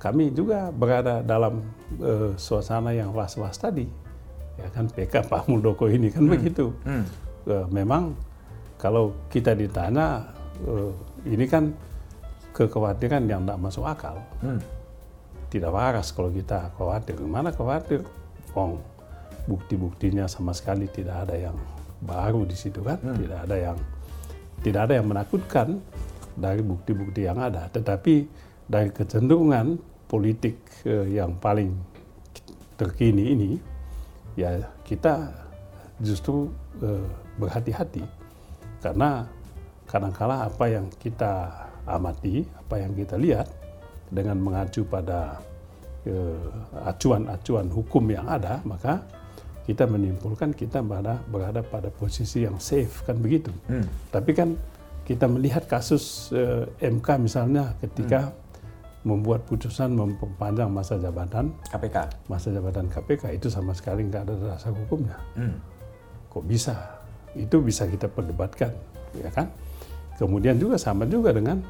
kami 0.00 0.30
juga 0.32 0.72
berada 0.72 1.20
dalam 1.20 1.60
eh, 2.00 2.32
suasana 2.40 2.96
yang 2.96 3.12
was-was 3.12 3.60
tadi. 3.60 3.84
Ya 4.56 4.72
kan 4.72 4.88
PK 4.88 5.20
Pak 5.30 5.52
Muldoko 5.52 5.84
ini 5.90 6.08
kan 6.08 6.24
begitu. 6.24 6.72
Hmm. 6.88 7.04
Eh, 7.44 7.66
memang 7.68 8.16
kalau 8.80 9.12
kita 9.28 9.52
ditanya 9.52 10.24
eh, 10.64 10.92
ini 11.28 11.44
kan 11.44 11.68
kekhawatiran 12.56 13.22
yang 13.28 13.44
tidak 13.46 13.58
masuk 13.60 13.84
akal 13.86 14.18
Hmm. 14.42 14.58
tidak 15.52 15.70
waras 15.76 16.08
kalau 16.10 16.32
kita 16.32 16.72
khawatir. 16.80 17.20
Gimana 17.20 17.52
khawatir? 17.52 18.00
Wong 18.56 18.80
bukti-buktinya 19.44 20.24
sama 20.24 20.56
sekali 20.56 20.88
tidak 20.88 21.28
ada 21.28 21.36
yang 21.36 21.56
baru 22.02 22.46
di 22.46 22.54
situ 22.54 22.82
kan, 22.82 22.98
tidak 23.02 23.40
ada 23.48 23.56
yang 23.56 23.78
tidak 24.62 24.90
ada 24.90 24.94
yang 24.98 25.06
menakutkan 25.06 25.78
dari 26.34 26.62
bukti-bukti 26.62 27.26
yang 27.26 27.38
ada. 27.38 27.66
Tetapi 27.70 28.26
dari 28.66 28.90
kecenderungan 28.90 29.78
politik 30.06 30.58
eh, 30.86 31.18
yang 31.18 31.34
paling 31.38 31.74
terkini 32.78 33.34
ini, 33.34 33.50
ya 34.38 34.62
kita 34.86 35.30
justru 35.98 36.50
eh, 36.82 37.06
berhati-hati. 37.38 38.02
Karena 38.78 39.26
kadangkala 39.90 40.46
apa 40.46 40.64
yang 40.70 40.86
kita 41.02 41.66
amati, 41.88 42.46
apa 42.54 42.74
yang 42.78 42.92
kita 42.94 43.18
lihat 43.18 43.50
dengan 44.08 44.38
mengacu 44.38 44.86
pada 44.86 45.42
eh, 46.06 46.48
acuan-acuan 46.86 47.66
hukum 47.70 48.04
yang 48.10 48.26
ada, 48.30 48.62
maka 48.62 49.02
kita 49.68 49.84
menyimpulkan 49.84 50.56
kita 50.56 50.80
berada, 50.80 51.20
berada 51.28 51.60
pada 51.60 51.92
posisi 51.92 52.48
yang 52.48 52.56
safe 52.56 53.04
kan 53.04 53.20
begitu. 53.20 53.52
Hmm. 53.68 53.84
Tapi 54.08 54.32
kan 54.32 54.56
kita 55.04 55.28
melihat 55.28 55.68
kasus 55.68 56.32
eh, 56.32 56.64
MK 56.80 57.04
misalnya 57.20 57.76
ketika 57.84 58.32
membuat 59.04 59.44
putusan 59.44 59.92
memperpanjang 59.92 60.72
masa 60.72 60.96
jabatan 60.96 61.52
KPK. 61.68 61.96
masa 62.32 62.48
jabatan 62.50 62.88
KPK 62.88 63.36
itu 63.36 63.46
sama 63.52 63.76
sekali 63.76 64.08
nggak 64.08 64.24
ada 64.26 64.34
dasar 64.56 64.72
hukumnya 64.72 65.16
Hmm. 65.36 65.60
kok 66.32 66.44
bisa? 66.48 66.74
Itu 67.36 67.60
bisa 67.60 67.84
kita 67.86 68.08
perdebatkan, 68.08 68.72
ya 69.20 69.28
kan? 69.30 69.52
Kemudian 70.16 70.56
juga 70.58 70.80
sama 70.80 71.04
juga 71.06 71.30
dengan 71.30 71.60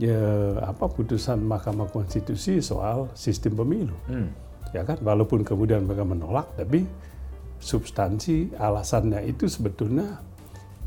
ya, 0.00 0.18
apa 0.64 0.88
putusan 0.88 1.38
Mahkamah 1.44 1.86
Konstitusi 1.92 2.58
soal 2.64 3.12
sistem 3.12 3.60
pemilu, 3.60 3.94
Hmm. 4.08 4.28
Ya 4.74 4.82
kan? 4.86 4.98
Walaupun 5.00 5.42
kemudian 5.46 5.86
mereka 5.86 6.04
menolak, 6.06 6.52
tapi 6.56 6.86
substansi 7.60 8.56
alasannya 8.56 9.28
itu 9.28 9.44
sebetulnya 9.46 10.18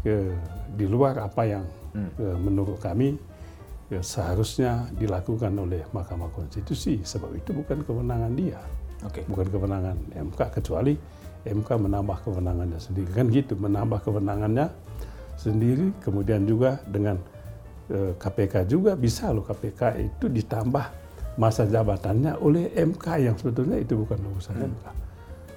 eh, 0.03 0.33
di 0.73 0.85
luar 0.89 1.21
apa 1.21 1.41
yang 1.45 1.65
eh, 1.95 2.37
menurut 2.37 2.81
kami 2.81 3.13
eh, 3.93 4.03
seharusnya 4.03 4.89
dilakukan 4.97 5.53
oleh 5.53 5.85
Mahkamah 5.93 6.33
Konstitusi, 6.33 7.05
sebab 7.05 7.37
itu 7.37 7.53
bukan 7.53 7.85
kewenangan 7.85 8.33
dia. 8.33 8.59
Oke. 9.03 9.19
bukan 9.27 9.47
kewenangan 9.51 9.97
MK 10.15 10.39
kecuali 10.63 10.95
MK 11.43 11.69
menambah 11.75 12.23
kewenangannya 12.23 12.79
sendiri. 12.79 13.09
Kan 13.11 13.27
gitu 13.27 13.53
menambah 13.59 13.99
kewenangannya 13.99 14.71
sendiri. 15.35 15.91
Kemudian 15.99 16.47
juga 16.47 16.79
dengan 16.87 17.19
eh, 17.91 18.15
KPK 18.15 18.63
juga 18.71 18.95
bisa 18.95 19.29
loh. 19.35 19.43
KPK 19.43 19.99
itu 19.99 20.25
ditambah 20.31 21.02
masa 21.35 21.65
jabatannya 21.65 22.37
oleh 22.37 22.69
MK 22.73 23.05
yang 23.19 23.35
sebetulnya 23.35 23.81
itu 23.81 23.97
bukan 23.97 24.19
urusan 24.21 24.55
MK 24.59 24.85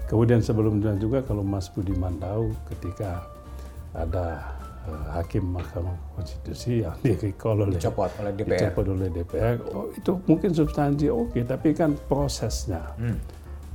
kemudian 0.07 0.41
sebelumnya 0.41 0.95
juga 0.97 1.21
kalau 1.21 1.43
Mas 1.43 1.67
Budiman 1.69 2.15
tahu 2.17 2.55
ketika 2.71 3.27
ada 3.93 4.57
eh, 4.87 5.07
hakim 5.19 5.51
Mahkamah 5.51 5.97
Konstitusi 6.15 6.85
yang 6.87 6.95
di 7.05 7.13
recall 7.19 7.67
oleh 7.67 7.77
Dicopot 7.77 8.13
oleh 8.23 8.33
DPR. 8.33 8.51
dicopot 8.55 8.87
oleh 8.87 9.09
DPR. 9.11 9.55
Oh, 9.75 9.89
itu 9.91 10.13
mungkin 10.31 10.53
substansi 10.53 11.09
oke, 11.11 11.41
tapi 11.43 11.73
kan 11.75 11.97
prosesnya, 12.07 12.85
Hmm. 13.01 13.19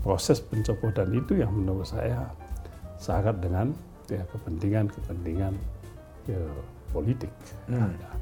proses 0.06 0.40
pencopotan 0.40 1.10
itu 1.12 1.42
yang 1.42 1.52
menurut 1.52 1.90
saya 1.90 2.30
syarat 3.02 3.42
dengan 3.42 3.74
ya, 4.08 4.22
kepentingan-kepentingan 4.30 5.54
ya, 6.30 6.42
politik. 6.94 7.34
Hmm. 7.66 7.92
Nah, 7.92 8.14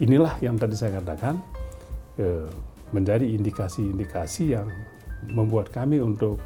inilah 0.00 0.34
yang 0.40 0.56
tadi 0.56 0.74
saya 0.74 0.98
katakan 0.98 1.36
eh, 2.16 2.48
menjadi 2.92 3.24
indikasi-indikasi 3.24 4.54
yang 4.54 4.68
membuat 5.28 5.72
kami 5.72 5.98
untuk 5.98 6.38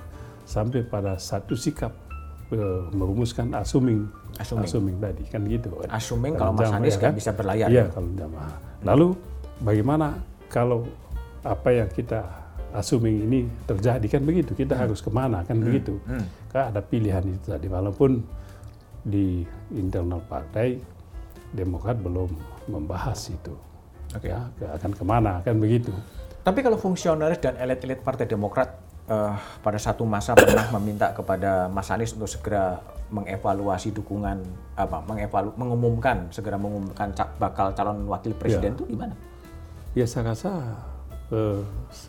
sampai 0.47 0.87
pada 0.87 1.19
satu 1.19 1.59
sikap 1.59 1.91
eh, 2.55 2.83
merumuskan 2.95 3.51
assuming, 3.59 4.07
Assuming. 4.39 4.97
tadi 5.03 5.25
kan 5.27 5.43
gitu. 5.45 5.75
kan. 5.83 5.91
Assuming 5.91 6.39
kalau 6.39 6.53
Mas 6.55 6.71
jamaah, 6.71 6.79
Anies 6.79 6.95
ya 6.95 7.03
kan? 7.03 7.13
bisa 7.17 7.31
berlayar. 7.35 7.69
Iya 7.69 7.85
kalau 7.91 8.09
jamaah. 8.15 8.55
Lalu 8.87 9.07
bagaimana 9.61 10.07
kalau 10.47 10.87
apa 11.43 11.69
yang 11.75 11.91
kita 11.91 12.23
assuming 12.77 13.25
ini 13.25 13.41
terjadi 13.65 14.05
kan 14.07 14.23
begitu 14.23 14.53
kita 14.53 14.77
harus 14.77 15.01
ke 15.01 15.09
mana 15.09 15.41
kan 15.47 15.57
begitu 15.57 15.97
Hmm. 16.05 16.27
kan 16.53 16.69
ada 16.75 16.83
pilihan 16.85 17.25
itu 17.25 17.47
tadi 17.49 17.67
walaupun 17.71 18.21
di 19.07 19.47
internal 19.73 20.21
partai 20.27 20.77
Demokrat 21.55 22.03
belum 22.03 22.29
membahas 22.69 23.31
itu 23.31 23.55
Oke. 24.13 24.29
ya 24.29 24.45
akan 24.77 24.93
ke 24.93 25.05
mana 25.07 25.41
kan 25.41 25.57
begitu 25.57 25.95
Tapi 26.47 26.63
kalau 26.63 26.79
fungsionaris 26.79 27.43
dan 27.43 27.59
elit-elit 27.59 28.07
Partai 28.07 28.31
Demokrat 28.31 28.79
eh, 29.11 29.35
pada 29.67 29.79
satu 29.83 30.07
masa 30.07 30.39
pernah 30.39 30.71
meminta 30.79 31.11
kepada 31.11 31.67
Mas 31.67 31.91
Anies 31.91 32.15
untuk 32.15 32.31
segera 32.31 32.79
mengevaluasi 33.11 33.91
dukungan 33.91 34.47
apa 34.79 35.03
mengevalu 35.07 35.51
mengumumkan 35.59 36.31
segera 36.31 36.55
mengumumkan 36.55 37.11
bakal 37.39 37.75
calon 37.75 38.07
wakil 38.11 38.35
presiden 38.35 38.75
itu 38.75 38.83
gimana? 38.95 39.15
ya 39.95 40.07
saya 40.07 40.35
rasa 40.35 40.51
eh, 41.31 41.63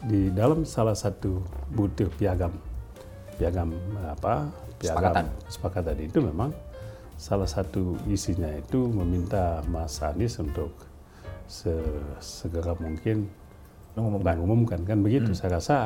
di 0.10 0.34
dalam 0.34 0.65
salah 0.65 0.97
satu 0.97 1.41
butir 1.69 2.10
piagam 2.13 2.54
piagam 3.38 3.73
apa 4.10 4.50
piagam 4.82 5.30
kesepakatan 5.45 5.97
itu 6.02 6.17
memang 6.17 6.50
salah 7.13 7.50
satu 7.50 7.97
isinya 8.10 8.50
itu 8.54 8.86
meminta 8.89 9.62
Mas 9.69 10.02
Anies 10.02 10.38
untuk 10.41 10.73
segera 12.21 12.73
mungkin 12.78 13.30
mengumumkan, 13.97 14.36
mengumumkan 14.38 14.79
kan 14.86 15.01
begitu. 15.01 15.33
Hmm. 15.33 15.38
Saya 15.38 15.49
rasa 15.57 15.77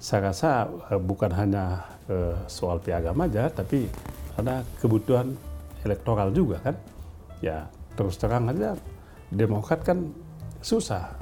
saya 0.00 0.20
rasa 0.32 0.50
uh, 0.92 1.00
bukan 1.00 1.32
hanya 1.32 1.84
uh, 2.08 2.36
soal 2.44 2.80
piagam 2.80 3.16
aja, 3.20 3.48
tapi 3.48 3.88
ada 4.36 4.64
kebutuhan 4.80 5.32
elektoral 5.84 6.28
juga 6.30 6.60
kan. 6.60 6.76
Ya 7.40 7.72
terus 7.96 8.20
terang 8.20 8.52
aja 8.52 8.76
Demokrat 9.30 9.86
kan 9.86 10.10
susah. 10.60 11.14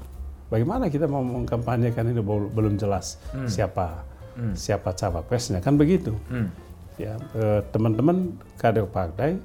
Bagaimana 0.49 0.89
kita 0.89 1.05
mau 1.05 1.21
mengkampanyekan 1.21 2.09
ini 2.09 2.25
belum 2.25 2.81
jelas 2.81 3.21
hmm. 3.37 3.45
siapa 3.45 4.01
hmm. 4.41 4.57
siapa 4.57 4.97
cawapresnya 4.97 5.61
kan 5.61 5.77
begitu. 5.77 6.17
Hmm. 6.33 6.49
Ya 6.97 7.21
eh, 7.37 7.61
teman-teman 7.71 8.35
kader 8.57 8.89
partai 8.89 9.37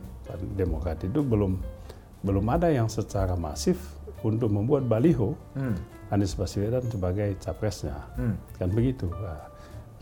Demokrat 0.55 1.03
itu 1.03 1.19
belum 1.19 1.59
belum 2.23 2.45
ada 2.47 2.71
yang 2.71 2.87
secara 2.87 3.35
masif 3.35 3.75
untuk 4.23 4.47
membuat 4.47 4.87
baliho 4.87 5.35
hmm. 5.59 6.02
Anies 6.13 6.37
Baswedan 6.37 6.85
sebagai 6.85 7.33
capresnya. 7.41 7.97
Hmm. 8.13 8.37
Kan 8.61 8.69
begitu. 8.69 9.09
Nah, 9.09 9.49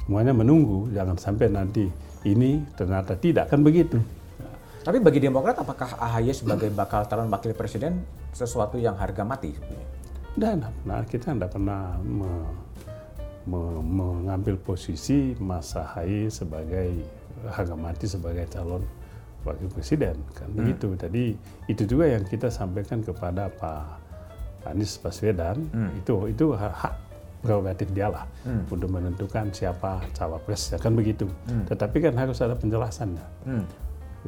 semuanya 0.04 0.36
menunggu, 0.36 0.92
jangan 0.92 1.16
sampai 1.16 1.48
nanti 1.48 1.88
ini 2.28 2.68
ternyata 2.76 3.16
tidak, 3.16 3.48
kan 3.48 3.64
begitu. 3.64 3.96
Nah. 4.36 4.56
Tapi 4.84 5.00
bagi 5.00 5.24
Demokrat, 5.24 5.56
apakah 5.64 5.96
AHY 5.96 6.36
sebagai 6.36 6.68
bakal 6.76 7.08
calon 7.08 7.32
wakil 7.32 7.56
presiden 7.56 8.04
sesuatu 8.36 8.76
yang 8.76 9.00
harga 9.00 9.24
mati? 9.24 9.56
Dan 10.36 10.68
nah, 10.84 11.00
kita 11.08 11.32
tidak 11.32 11.56
pernah 11.56 11.96
me, 12.04 12.32
me, 13.48 13.62
mengambil 13.80 14.60
posisi 14.60 15.32
Mas 15.40 15.72
AHY 15.80 16.28
sebagai 16.28 17.08
harga 17.48 17.76
mati 17.80 18.06
sebagai 18.06 18.46
calon 18.52 18.84
wakil 19.48 19.72
presiden 19.72 20.20
kan 20.36 20.52
hmm. 20.52 20.58
begitu. 20.60 20.88
Jadi 21.00 21.26
itu 21.72 21.84
juga 21.88 22.12
yang 22.12 22.28
kita 22.28 22.52
sampaikan 22.52 23.00
kepada 23.00 23.48
Pak 23.48 24.01
Anies 24.66 24.98
Baswedan 25.02 25.58
hmm. 25.74 26.02
itu 26.02 26.16
itu 26.30 26.46
hak 26.54 27.12
prerogatif 27.42 27.90
dia 27.92 28.08
lah 28.08 28.30
hmm. 28.46 28.70
untuk 28.70 28.90
menentukan 28.94 29.50
siapa 29.50 30.06
cawapres 30.14 30.72
ya 30.72 30.78
kan 30.78 30.94
begitu. 30.94 31.26
Hmm. 31.50 31.66
Tetapi 31.66 31.98
kan 31.98 32.14
harus 32.16 32.38
ada 32.40 32.54
penjelasannya. 32.54 33.26
Hmm. 33.50 33.66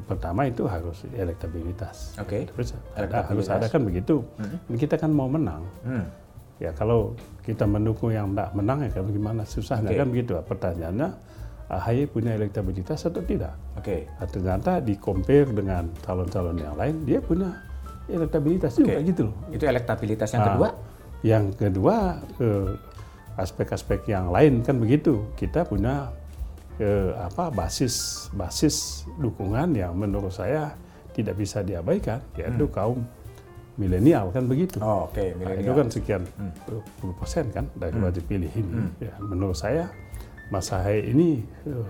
Pertama 0.10 0.50
itu 0.50 0.66
harus 0.66 1.06
elektabilitas. 1.14 2.18
Oke. 2.18 2.50
Okay. 2.50 2.74
ada 2.98 3.30
harus 3.30 3.46
ada 3.46 3.70
kan 3.70 3.86
begitu. 3.86 4.26
Hmm. 4.42 4.58
Kita 4.74 4.98
kan 4.98 5.14
mau 5.14 5.30
menang. 5.30 5.62
Hmm. 5.86 6.10
Ya 6.58 6.74
kalau 6.74 7.14
kita 7.46 7.70
mendukung 7.70 8.10
yang 8.10 8.34
tidak 8.34 8.50
menang 8.58 8.80
ya 8.82 8.90
kan 8.90 9.06
gimana 9.14 9.42
susahnya 9.46 9.94
okay. 9.94 10.02
kan 10.02 10.10
begitu. 10.10 10.34
Pertanyaannya 10.42 11.10
AHY 11.70 12.10
punya 12.10 12.34
elektabilitas 12.34 13.06
atau 13.06 13.22
tidak? 13.22 13.54
Oke. 13.78 14.10
Okay. 14.10 14.26
Ternyata 14.34 14.82
di 14.82 14.98
compare 14.98 15.54
dengan 15.54 15.94
calon-calon 16.02 16.58
yang 16.58 16.74
lain 16.74 17.06
dia 17.06 17.22
punya 17.22 17.54
elektabilitas 18.10 18.76
juga 18.76 19.00
okay. 19.00 19.08
gitu 19.08 19.22
loh. 19.32 19.36
Itu 19.52 19.64
elektabilitas 19.68 20.30
yang 20.36 20.42
nah, 20.44 20.48
kedua? 20.52 20.70
Yang 21.24 21.46
kedua 21.56 21.96
eh, 22.42 22.72
aspek-aspek 23.40 24.12
yang 24.12 24.30
lain 24.30 24.62
kan 24.62 24.76
begitu. 24.78 25.24
Kita 25.40 25.64
punya 25.64 26.12
eh, 26.80 27.12
apa 27.16 27.50
basis 27.54 28.28
basis 28.36 29.08
dukungan 29.20 29.72
yang 29.78 29.96
menurut 29.96 30.36
saya 30.36 30.76
tidak 31.14 31.38
bisa 31.38 31.62
diabaikan 31.62 32.20
yaitu 32.36 32.66
hmm. 32.68 32.74
kaum 32.74 33.00
milenial 33.78 34.30
kan 34.30 34.46
begitu. 34.46 34.78
Oh, 34.82 35.10
Oke, 35.10 35.34
okay. 35.34 35.40
Nah, 35.40 35.54
itu 35.58 35.72
kan 35.74 35.88
sekian 35.90 36.24
hmm. 36.26 36.52
puluh 37.02 37.16
persen 37.18 37.50
kan 37.50 37.66
dari 37.74 37.98
hmm. 37.98 38.06
wajib 38.06 38.24
pilih 38.30 38.52
ini. 38.54 38.74
Hmm. 38.86 38.90
Ya, 39.02 39.14
menurut 39.18 39.58
saya 39.58 39.90
Mas 40.54 40.70
Ahaye 40.70 41.10
ini 41.10 41.42
eh, 41.66 41.72
Eh, 41.74 41.90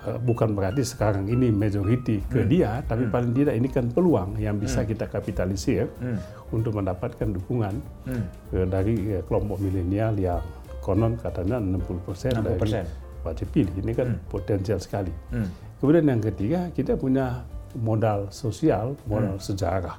bukan 0.00 0.56
berarti 0.56 0.80
sekarang 0.80 1.28
ini 1.28 1.52
majority 1.52 2.24
ke 2.24 2.40
hmm. 2.40 2.48
dia, 2.48 2.70
tapi 2.88 3.04
hmm. 3.04 3.12
paling 3.12 3.32
tidak 3.36 3.54
ini 3.60 3.68
kan 3.68 3.86
peluang 3.92 4.40
yang 4.40 4.56
bisa 4.56 4.80
hmm. 4.80 4.88
kita 4.96 5.04
kapitalisir 5.12 5.92
hmm. 6.00 6.50
untuk 6.56 6.72
mendapatkan 6.80 7.28
dukungan 7.28 7.74
hmm. 8.08 8.24
Eh, 8.56 8.66
dari 8.66 8.96
uh, 9.14 9.22
kelompok 9.28 9.60
milenial 9.60 10.16
yang 10.16 10.40
konon 10.80 11.20
katanya 11.20 11.60
60 11.60 12.06
persen 12.08 12.32
dari 12.40 12.80
wajib 13.20 13.46
pilih. 13.52 13.74
Ini 13.76 13.92
kan 13.92 14.08
hmm. 14.16 14.32
potensial 14.32 14.80
sekali. 14.80 15.12
Hmm. 15.36 15.52
Kemudian 15.76 16.08
yang 16.08 16.22
ketiga 16.24 16.72
kita 16.72 16.96
punya 16.96 17.44
modal 17.76 18.32
sosial, 18.32 18.96
modal 19.04 19.36
hmm. 19.36 19.44
sejarah, 19.44 19.96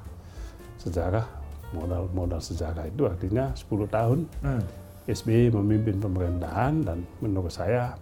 sejarah 0.82 1.42
modal 1.72 2.04
modal 2.12 2.40
sejarah 2.40 2.84
itu 2.86 3.08
artinya 3.08 3.50
10 3.56 3.88
tahun 3.88 4.18
hmm. 4.44 4.62
SBY 5.08 5.50
memimpin 5.56 5.98
pemerintahan 5.98 6.84
dan 6.84 7.02
menurut 7.18 7.50
saya 7.50 7.96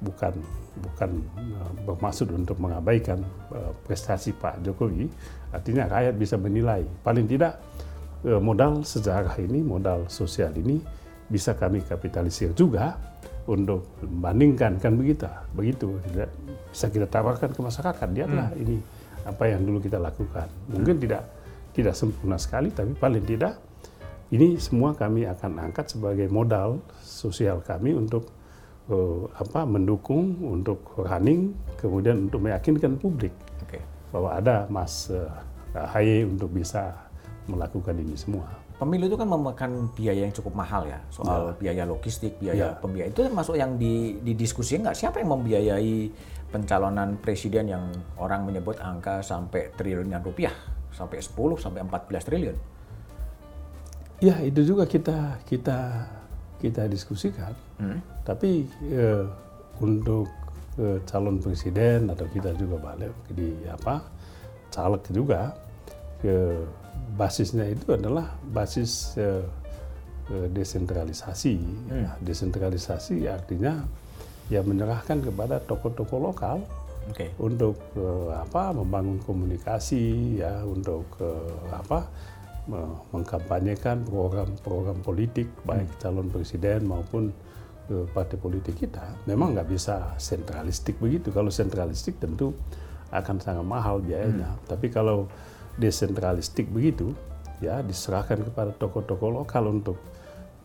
bukan 0.00 0.34
bukan 0.76 1.10
uh, 1.56 1.72
bermaksud 1.88 2.28
untuk 2.36 2.60
mengabaikan 2.60 3.24
uh, 3.48 3.72
prestasi 3.88 4.36
Pak 4.36 4.60
Jokowi, 4.60 5.08
artinya 5.52 5.88
rakyat 5.88 6.14
bisa 6.20 6.36
menilai. 6.36 6.84
Paling 7.00 7.24
tidak 7.24 7.56
uh, 8.28 8.40
modal 8.40 8.84
sejarah 8.84 9.40
ini, 9.40 9.64
modal 9.64 10.04
sosial 10.12 10.52
ini 10.56 10.80
bisa 11.26 11.56
kami 11.56 11.82
kapitalisir 11.82 12.52
juga 12.52 12.94
untuk 13.48 13.88
membandingkan 14.04 14.78
kan 14.78 14.94
begitu, 14.94 15.26
begitu 15.54 15.96
bisa 16.70 16.86
kita 16.92 17.08
tawarkan 17.08 17.56
ke 17.56 17.60
masyarakat. 17.62 18.08
Lihatlah 18.12 18.52
hmm. 18.52 18.62
ini 18.62 18.76
apa 19.26 19.44
yang 19.48 19.64
dulu 19.64 19.80
kita 19.80 19.96
lakukan. 19.96 20.46
Mungkin 20.70 21.00
hmm. 21.00 21.04
tidak 21.08 21.22
tidak 21.72 21.94
sempurna 21.96 22.36
sekali, 22.36 22.68
tapi 22.68 22.92
paling 22.92 23.24
tidak 23.24 23.56
ini 24.34 24.58
semua 24.58 24.90
kami 24.92 25.22
akan 25.24 25.70
angkat 25.70 25.94
sebagai 25.94 26.26
modal 26.26 26.82
sosial 26.98 27.62
kami 27.62 27.94
untuk 27.94 28.35
apa 29.34 29.66
mendukung 29.66 30.38
untuk 30.46 30.94
running 30.94 31.50
kemudian 31.74 32.30
untuk 32.30 32.46
meyakinkan 32.46 32.94
publik 32.94 33.34
okay. 33.66 33.82
bahwa 34.14 34.38
ada 34.38 34.70
Mas 34.70 35.10
uh, 35.10 35.26
untuk 36.30 36.54
bisa 36.54 36.94
melakukan 37.50 37.98
ini 37.98 38.14
semua. 38.14 38.46
Pemilu 38.76 39.08
itu 39.08 39.16
kan 39.16 39.24
memakan 39.24 39.88
biaya 39.96 40.28
yang 40.28 40.34
cukup 40.36 40.52
mahal 40.52 40.84
ya, 40.84 41.00
soal 41.08 41.48
oh. 41.48 41.56
biaya 41.56 41.88
logistik, 41.88 42.36
biaya 42.36 42.76
ya. 42.76 42.76
pembiayaan. 42.76 43.08
Itu 43.16 43.24
termasuk 43.24 43.56
yang 43.56 43.80
di, 43.80 44.20
didiskusi 44.20 44.84
nggak? 44.84 44.92
Siapa 44.92 45.24
yang 45.24 45.32
membiayai 45.32 46.12
pencalonan 46.52 47.16
presiden 47.16 47.72
yang 47.72 47.88
orang 48.20 48.44
menyebut 48.44 48.76
angka 48.76 49.24
sampai 49.24 49.72
triliunan 49.72 50.20
rupiah, 50.20 50.52
sampai 50.92 51.24
10 51.24 51.56
sampai 51.56 51.80
14 51.88 52.28
triliun? 52.28 52.56
Ya 54.20 54.36
itu 54.44 54.60
juga 54.60 54.84
kita 54.84 55.40
kita 55.48 56.08
kita 56.60 56.84
diskusikan. 56.84 57.56
Hmm. 57.76 58.00
Tapi 58.24 58.64
eh, 58.88 59.24
untuk 59.80 60.28
eh, 60.80 60.98
calon 61.04 61.40
presiden 61.40 62.08
atau 62.08 62.26
kita 62.28 62.56
juga 62.56 62.92
balik 62.92 63.12
di 63.32 63.52
apa 63.68 64.00
caleg 64.72 65.04
juga 65.12 65.56
ke 66.20 66.64
basisnya 67.16 67.68
itu 67.68 67.92
adalah 67.92 68.36
basis 68.50 69.16
eh, 69.20 69.44
desentralisasi. 70.26 71.56
Hmm. 71.56 72.02
Ya, 72.02 72.10
desentralisasi 72.18 73.30
artinya 73.30 73.86
ya 74.46 74.62
menyerahkan 74.62 75.22
kepada 75.22 75.58
tokoh-tokoh 75.62 76.18
lokal 76.22 76.62
okay. 77.10 77.30
untuk 77.38 77.78
eh, 77.94 78.30
apa 78.34 78.74
membangun 78.74 79.22
komunikasi 79.22 80.38
ya 80.42 80.62
untuk 80.66 81.06
eh, 81.22 81.56
apa 81.74 82.08
mengkampanyekan 83.14 84.02
program-program 84.10 84.98
politik 85.06 85.46
baik 85.62 85.86
hmm. 85.86 85.98
calon 86.02 86.26
presiden 86.34 86.82
maupun 86.82 87.30
uh, 87.30 87.45
partai 87.86 88.36
politik 88.38 88.82
kita 88.82 89.14
memang 89.30 89.54
nggak 89.54 89.68
bisa 89.70 90.18
sentralistik 90.18 90.98
begitu 90.98 91.30
kalau 91.30 91.50
sentralistik 91.54 92.18
tentu 92.18 92.50
akan 93.14 93.38
sangat 93.38 93.62
mahal 93.62 94.02
biayanya 94.02 94.58
hmm. 94.58 94.66
tapi 94.66 94.90
kalau 94.90 95.30
desentralistik 95.78 96.66
begitu 96.66 97.14
ya 97.62 97.80
diserahkan 97.80 98.42
kepada 98.42 98.74
tokoh-tokoh 98.74 99.30
lokal 99.42 99.70
untuk 99.70 99.96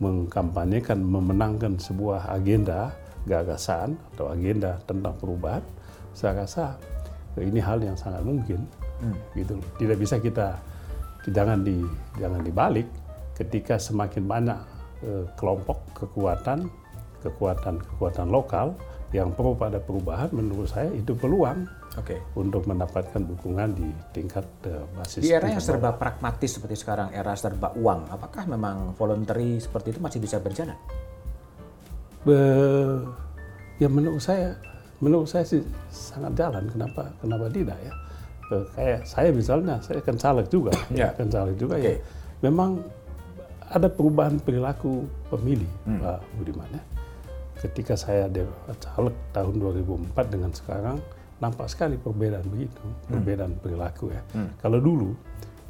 mengkampanyekan 0.02 0.98
memenangkan 0.98 1.78
sebuah 1.78 2.26
agenda 2.34 2.90
gagasan 3.22 3.94
atau 4.14 4.34
agenda 4.34 4.82
tentang 4.82 5.14
perubahan 5.14 5.62
saya 6.10 6.42
rasa 6.42 6.74
ini 7.38 7.62
hal 7.62 7.78
yang 7.78 7.94
sangat 7.94 8.26
mungkin 8.26 8.66
hmm. 8.98 9.16
gitu 9.38 9.54
tidak 9.78 9.98
bisa 10.02 10.18
kita 10.18 10.58
jangan 11.30 11.62
di 11.62 11.86
jangan 12.18 12.42
dibalik 12.42 12.90
ketika 13.38 13.78
semakin 13.78 14.26
banyak 14.26 14.58
eh, 15.06 15.24
kelompok 15.38 15.78
kekuatan 15.94 16.66
kekuatan 17.22 17.78
kekuatan 17.78 18.28
lokal 18.28 18.74
yang 19.12 19.30
pro 19.36 19.52
pada 19.52 19.76
perubahan 19.76 20.32
menurut 20.32 20.72
saya 20.72 20.88
itu 20.96 21.12
peluang 21.12 21.68
okay. 22.00 22.16
untuk 22.32 22.64
mendapatkan 22.64 23.20
dukungan 23.20 23.76
di 23.76 23.92
tingkat 24.16 24.48
uh, 24.66 24.88
basis. 24.96 25.20
Di 25.20 25.30
era 25.36 25.52
yang 25.52 25.60
serba 25.60 25.92
pragmatis 26.00 26.56
seperti 26.56 26.80
sekarang, 26.80 27.12
era 27.12 27.36
serba 27.36 27.76
uang, 27.76 28.08
apakah 28.08 28.48
memang 28.48 28.96
voluntary 28.96 29.60
seperti 29.60 29.92
itu 29.92 30.00
masih 30.00 30.16
bisa 30.16 30.40
berjalan? 30.40 30.76
Be, 32.24 32.40
ya 33.76 33.92
menurut 33.92 34.24
saya, 34.24 34.56
menurut 35.04 35.28
saya 35.28 35.44
sih 35.44 35.60
sangat 35.92 36.32
jalan. 36.32 36.64
Kenapa? 36.72 37.12
Kenapa 37.20 37.52
tidak 37.52 37.76
ya? 37.84 37.92
kayak 38.76 39.08
saya 39.08 39.32
misalnya 39.32 39.80
saya 39.80 40.04
kan 40.04 40.16
caleg 40.22 40.46
juga 40.52 40.72
ya. 40.92 41.08
kan 41.16 41.28
caleg 41.32 41.56
juga 41.56 41.80
okay. 41.80 41.96
ya 41.96 42.00
memang 42.44 42.84
ada 43.72 43.88
perubahan 43.88 44.36
perilaku 44.42 45.08
pemilih 45.32 45.70
hmm. 45.88 46.00
Pak 46.04 46.20
Budiman 46.36 46.68
ya 46.68 46.82
ketika 47.62 47.94
saya 47.94 48.26
caleg 48.82 49.14
tahun 49.30 49.54
2004 49.62 50.34
dengan 50.34 50.50
sekarang 50.50 50.98
nampak 51.38 51.70
sekali 51.70 51.94
perbedaan 51.98 52.46
begitu, 52.50 52.82
perbedaan 53.06 53.54
perilaku 53.62 54.10
ya. 54.10 54.22
Kalau 54.58 54.82
dulu 54.82 55.14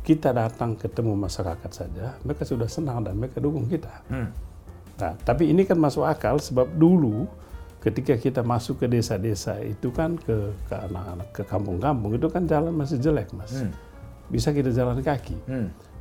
kita 0.03 0.35
datang 0.35 0.75
ketemu 0.75 1.15
masyarakat 1.15 1.71
saja, 1.71 2.17
mereka 2.27 2.43
sudah 2.49 2.67
senang 2.67 3.05
dan 3.05 3.15
mereka 3.21 3.39
dukung 3.39 3.69
kita. 3.69 4.03
Nah, 4.99 5.13
tapi 5.25 5.49
ini 5.49 5.65
kan 5.65 5.81
masuk 5.81 6.05
akal 6.05 6.37
sebab 6.41 6.69
dulu 6.77 7.25
ketika 7.83 8.15
kita 8.15 8.41
masuk 8.47 8.83
ke 8.83 8.87
desa-desa 8.87 9.59
itu 9.63 9.91
kan 9.91 10.15
ke 10.15 10.55
ke 10.71 10.75
anak-anak 10.77 11.29
ke 11.35 11.43
kampung-kampung 11.43 12.15
itu 12.15 12.29
kan 12.31 12.47
jalan 12.47 12.71
masih 12.71 13.01
jelek 13.01 13.33
mas, 13.35 13.53
bisa 14.33 14.53
kita 14.53 14.73
jalan 14.73 15.01
kaki. 15.01 15.35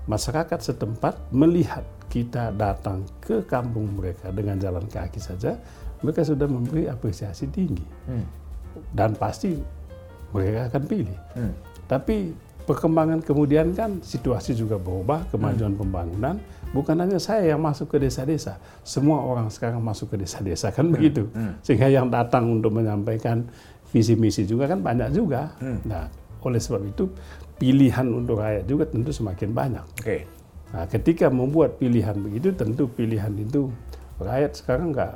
Masyarakat 0.10 0.60
setempat 0.62 1.30
melihat 1.30 1.86
kita 2.12 2.52
datang 2.58 3.06
ke 3.24 3.46
kampung 3.48 3.88
mereka 3.96 4.34
dengan 4.34 4.60
jalan 4.60 4.84
kaki 4.90 5.22
saja, 5.22 5.56
mereka 6.02 6.22
sudah 6.26 6.50
memberi 6.50 6.90
apresiasi 6.90 7.48
tinggi 7.50 7.86
dan 8.94 9.14
pasti 9.16 9.58
mereka 10.34 10.74
akan 10.74 10.84
pilih. 10.86 11.18
Tapi 11.88 12.34
perkembangan 12.62 13.20
kemudian 13.26 13.74
kan 13.74 14.00
situasi 14.00 14.54
juga 14.54 14.78
berubah, 14.78 15.28
kemajuan 15.34 15.76
pembangunan. 15.76 16.38
Bukan 16.72 16.96
hanya 17.04 17.20
saya 17.20 17.52
yang 17.52 17.60
masuk 17.60 17.92
ke 17.92 17.98
desa-desa, 18.00 18.56
semua 18.80 19.20
orang 19.20 19.52
sekarang 19.52 19.84
masuk 19.84 20.16
ke 20.16 20.24
desa-desa 20.24 20.72
kan 20.72 20.88
begitu. 20.88 21.28
Sehingga 21.60 21.92
yang 21.92 22.08
datang 22.08 22.48
untuk 22.48 22.72
menyampaikan 22.72 23.44
visi 23.92 24.16
misi 24.16 24.48
juga 24.48 24.72
kan 24.72 24.80
banyak 24.80 25.12
juga. 25.12 25.52
Nah, 25.84 26.08
oleh 26.42 26.62
sebab 26.64 26.82
itu 26.88 27.12
pilihan 27.60 28.08
untuk 28.08 28.40
rakyat 28.40 28.66
juga 28.66 28.88
tentu 28.88 29.12
semakin 29.12 29.50
banyak. 29.52 29.86
Oke. 30.00 30.26
Nah, 30.72 30.88
ketika 30.88 31.28
membuat 31.28 31.76
pilihan 31.76 32.16
begitu, 32.16 32.56
tentu 32.56 32.88
pilihan 32.88 33.36
itu 33.36 33.68
rakyat 34.24 34.56
sekarang 34.56 34.96
nggak 34.96 35.14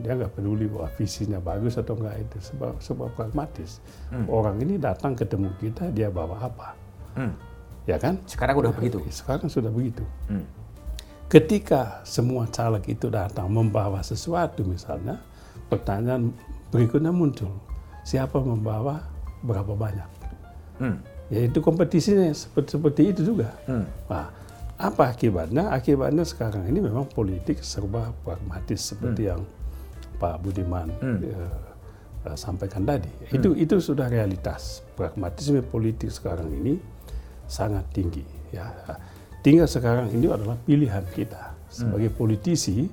dia 0.00 0.12
nggak 0.16 0.36
peduli 0.36 0.66
bahwa 0.70 0.88
visinya 0.96 1.38
bagus 1.40 1.76
atau 1.80 1.96
enggak 1.96 2.16
itu 2.22 2.38
sebab 2.52 2.72
sebab 2.80 3.08
pragmatis. 3.16 3.80
Orang 4.30 4.60
ini 4.60 4.76
datang 4.80 5.16
ketemu 5.16 5.50
kita 5.60 5.90
dia 5.92 6.08
bawa 6.12 6.40
apa, 6.40 6.76
Hmm. 7.16 7.32
ya 7.88 7.96
kan? 7.96 8.20
Sekarang 8.28 8.60
udah 8.60 8.72
begitu. 8.76 9.00
Sekarang 9.08 9.48
sudah 9.48 9.72
begitu. 9.72 10.04
Hmm. 10.28 10.44
Ketika 11.26 12.06
semua 12.06 12.46
caleg 12.46 12.86
itu 12.86 13.10
datang 13.10 13.50
membawa 13.50 13.98
sesuatu 14.04 14.62
misalnya, 14.62 15.18
pertanyaan 15.66 16.30
berikutnya 16.70 17.10
muncul, 17.10 17.50
siapa 18.06 18.38
membawa 18.38 19.02
berapa 19.42 19.74
banyak? 19.74 20.10
Hmm. 20.78 21.02
Ya 21.26 21.42
itu 21.50 21.58
kompetisinya 21.58 22.30
seperti, 22.30 22.78
seperti 22.78 23.02
itu 23.10 23.20
juga. 23.34 23.50
Hmm. 23.66 23.90
Nah, 24.06 24.30
apa 24.78 25.10
akibatnya? 25.10 25.72
Akibatnya 25.74 26.22
sekarang 26.22 26.68
ini 26.70 26.78
memang 26.78 27.08
politik 27.10 27.64
serba 27.64 28.12
pragmatis 28.22 28.92
seperti 28.94 29.26
yang 29.26 29.42
Pak 30.16 30.42
Budiman 30.42 30.88
eh, 31.00 31.32
eh, 32.26 32.36
sampaikan 32.36 32.82
tadi. 32.82 33.08
Itu 33.30 33.52
itu 33.54 33.78
sudah 33.78 34.08
realitas. 34.08 34.82
Pragmatisme 34.96 35.60
politik 35.62 36.10
sekarang 36.10 36.50
ini 36.50 36.80
sangat 37.46 37.86
tinggi. 37.92 38.24
Ya, 38.50 38.72
tinggal 39.44 39.68
sekarang 39.68 40.10
ini 40.10 40.26
adalah 40.30 40.58
pilihan 40.64 41.04
kita 41.12 41.54
sebagai 41.70 42.10
politisi. 42.14 42.88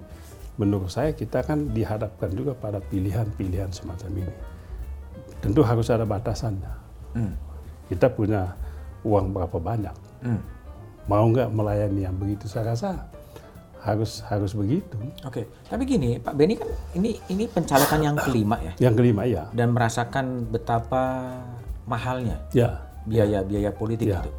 Menurut 0.54 0.94
saya 0.94 1.18
kita 1.18 1.42
kan 1.42 1.74
dihadapkan 1.74 2.30
juga 2.30 2.54
pada 2.54 2.78
pilihan-pilihan 2.78 3.74
semacam 3.74 4.22
ini. 4.22 4.36
Tentu 5.42 5.66
harus 5.66 5.90
ada 5.90 6.06
batasannya. 6.06 6.74
Hmm. 7.18 7.34
Kita 7.90 8.14
punya 8.14 8.54
uang 9.02 9.34
berapa 9.34 9.58
banyak? 9.58 9.96
Hmm. 10.22 10.42
Mau 11.10 11.26
nggak 11.34 11.50
melayani 11.52 12.06
yang 12.06 12.16
begitu? 12.16 12.46
Saya 12.46 12.78
rasa 12.78 13.10
harus 13.84 14.24
harus 14.26 14.56
begitu. 14.56 14.96
Oke, 15.22 15.44
tapi 15.68 15.84
gini 15.84 16.16
Pak 16.16 16.34
Beni 16.34 16.56
kan 16.56 16.68
ini 16.96 17.20
ini 17.28 17.44
pencalekan 17.46 18.00
yang 18.00 18.16
kelima 18.16 18.56
ya 18.58 18.74
Yang 18.80 18.94
kelima 18.96 19.22
ya, 19.28 19.44
dan 19.52 19.76
merasakan 19.76 20.48
betapa 20.48 21.36
mahalnya 21.84 22.40
ya 22.52 22.80
biaya-biaya 23.04 23.76
politik 23.76 24.08
Ya. 24.08 24.24
itu. 24.24 24.32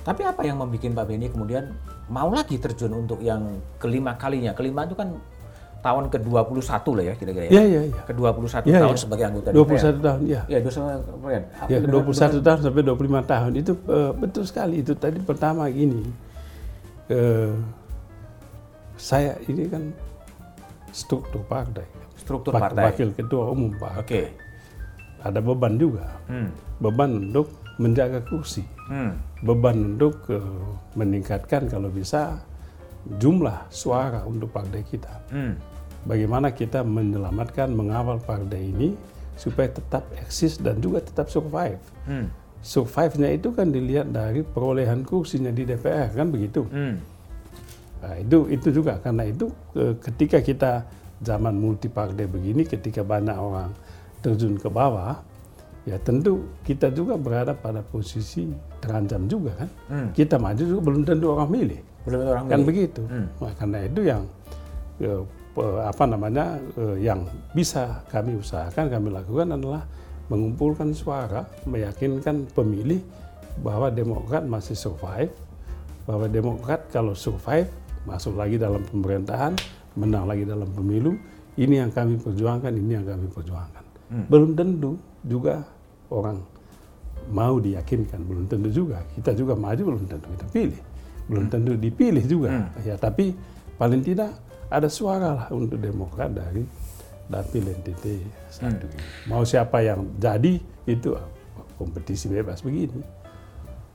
Tapi 0.00 0.24
apa 0.24 0.40
yang 0.42 0.56
membuat 0.56 0.80
Pak 0.96 1.04
Beni 1.06 1.28
kemudian 1.28 1.76
mau 2.08 2.32
lagi 2.32 2.56
terjun 2.56 2.96
untuk 2.96 3.20
yang 3.20 3.44
kelima 3.76 4.16
kalinya? 4.16 4.56
Kelima 4.56 4.88
itu 4.88 4.96
kan 4.96 5.12
tahun 5.80 6.08
ke-21 6.08 6.60
lah 6.92 7.04
ya 7.04 7.14
kira-kira 7.16 7.44
ya. 7.48 7.52
ya 7.52 7.62
ya 7.64 7.80
ya. 7.88 8.00
Ke-21 8.04 8.64
Ya, 8.64 8.80
tahun 8.80 8.96
ya. 8.96 9.00
sebagai 9.00 9.24
anggota 9.28 9.48
21 9.52 10.00
tahun 10.00 10.20
ya. 10.24 10.40
Ya, 10.48 10.58
21 10.60 11.04
kemarin. 11.04 11.42
Ya, 11.68 11.78
21 11.84 12.40
tahun 12.40 12.58
sampai 12.64 12.82
25 12.84 12.96
tahun 13.28 13.52
itu 13.56 13.72
eh, 13.76 14.12
betul 14.16 14.44
sekali 14.44 14.74
itu 14.80 14.92
tadi 14.96 15.20
pertama 15.20 15.68
gini. 15.68 16.04
eh, 17.08 17.52
saya 19.00 19.32
ini 19.48 19.64
kan 19.64 19.88
struktur 20.92 21.40
partai. 21.48 21.88
Struktur 22.20 22.52
Wak- 22.52 22.70
partai. 22.70 22.84
Wakil 22.92 23.16
ketua 23.16 23.48
umum 23.48 23.72
Pak. 23.80 24.04
Oke. 24.04 24.36
Ada 25.24 25.40
beban 25.40 25.80
juga. 25.80 26.20
Hmm. 26.28 26.52
Beban 26.80 27.32
untuk 27.32 27.48
menjaga 27.80 28.20
kursi. 28.28 28.64
Hmm. 28.92 29.16
Beban 29.40 29.96
untuk 29.96 30.28
eh, 30.28 30.68
meningkatkan 31.00 31.64
kalau 31.72 31.88
bisa 31.88 32.44
jumlah 33.16 33.72
suara 33.72 34.28
untuk 34.28 34.52
partai 34.52 34.84
kita. 34.84 35.14
Hmm. 35.32 35.56
Bagaimana 36.04 36.52
kita 36.52 36.80
menyelamatkan, 36.84 37.72
mengawal 37.72 38.20
partai 38.20 38.72
ini 38.72 38.96
supaya 39.36 39.72
tetap 39.72 40.04
eksis 40.20 40.60
dan 40.60 40.80
juga 40.80 41.00
tetap 41.00 41.32
survive. 41.32 41.80
Hmm. 42.04 42.28
Survive-nya 42.60 43.32
itu 43.32 43.56
kan 43.56 43.72
dilihat 43.72 44.12
dari 44.12 44.44
perolehan 44.44 45.00
kursinya 45.04 45.48
di 45.48 45.64
DPR 45.64 46.12
kan 46.12 46.28
begitu. 46.28 46.68
Hmm. 46.68 47.00
Nah, 48.00 48.14
itu 48.16 48.48
itu 48.48 48.68
juga 48.72 48.96
karena 48.98 49.28
itu 49.28 49.52
ketika 50.00 50.40
kita 50.40 50.72
zaman 51.20 51.52
multi 51.60 51.92
partai 51.92 52.24
begini, 52.24 52.64
ketika 52.64 53.04
banyak 53.04 53.36
orang 53.36 53.70
terjun 54.24 54.56
ke 54.56 54.68
bawah, 54.72 55.20
ya 55.84 55.96
tentu 56.00 56.48
kita 56.64 56.92
juga 56.92 57.16
berada 57.20 57.52
pada 57.52 57.84
posisi 57.84 58.48
terancam 58.80 59.28
juga 59.28 59.52
kan. 59.56 59.68
Hmm. 59.92 60.08
Kita 60.16 60.40
maju 60.40 60.62
juga 60.64 60.80
belum 60.80 61.02
tentu 61.04 61.26
orang 61.32 61.50
milih, 61.52 61.80
Belum 62.08 62.18
ada 62.24 62.28
orang 62.40 62.46
kan 62.48 62.58
milih. 62.60 62.68
begitu. 62.68 63.02
Hmm. 63.04 63.26
Nah, 63.40 63.52
karena 63.56 63.78
itu 63.84 64.00
yang 64.04 64.22
eh, 65.00 65.22
apa 65.84 66.04
namanya 66.08 66.56
eh, 66.76 66.96
yang 67.04 67.20
bisa 67.52 68.00
kami 68.08 68.40
usahakan, 68.40 68.88
kami 68.88 69.08
lakukan 69.12 69.48
adalah 69.56 69.84
mengumpulkan 70.32 70.94
suara, 70.94 71.42
meyakinkan 71.66 72.48
pemilih 72.54 73.02
bahwa 73.60 73.90
Demokrat 73.92 74.46
masih 74.46 74.78
survive, 74.78 75.32
bahwa 76.06 76.30
Demokrat 76.30 76.86
kalau 76.94 77.12
survive 77.18 77.68
masuk 78.08 78.36
lagi 78.36 78.56
dalam 78.56 78.80
pemerintahan, 78.86 79.56
menang 79.96 80.24
lagi 80.24 80.44
dalam 80.48 80.68
pemilu, 80.72 81.16
ini 81.60 81.82
yang 81.82 81.92
kami 81.92 82.16
perjuangkan, 82.20 82.72
ini 82.72 82.92
yang 82.96 83.06
kami 83.06 83.26
perjuangkan. 83.28 83.84
Belum 84.26 84.58
tentu 84.58 84.98
juga 85.22 85.62
orang 86.10 86.42
mau 87.30 87.60
diyakinkan, 87.62 88.20
belum 88.26 88.44
tentu 88.50 88.68
juga. 88.72 89.04
Kita 89.14 89.36
juga 89.36 89.54
maju 89.54 89.94
belum 89.94 90.04
tentu 90.08 90.26
kita 90.34 90.46
pilih, 90.50 90.80
belum 91.30 91.44
tentu 91.46 91.72
dipilih 91.78 92.24
juga. 92.26 92.72
Ya, 92.82 92.98
tapi 92.98 93.36
paling 93.78 94.02
tidak 94.02 94.34
ada 94.70 94.88
suara 94.90 95.30
lah 95.34 95.46
untuk 95.54 95.78
Demokrat 95.78 96.34
dari 96.34 96.62
dapil 97.30 97.62
NTT 97.70 98.04
satu 98.50 98.86
ini. 98.90 99.30
Mau 99.30 99.46
siapa 99.46 99.78
yang 99.82 100.06
jadi 100.18 100.58
itu 100.86 101.14
kompetisi 101.78 102.26
bebas 102.26 102.62
begini. 102.66 102.98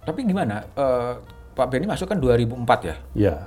Tapi 0.08 0.20
gimana? 0.24 0.64
Eh, 0.64 1.14
Pak 1.56 1.68
Beni 1.72 1.88
masuk 1.88 2.12
kan 2.12 2.20
2004 2.20 2.88
ya? 2.88 2.96
Ya, 3.16 3.38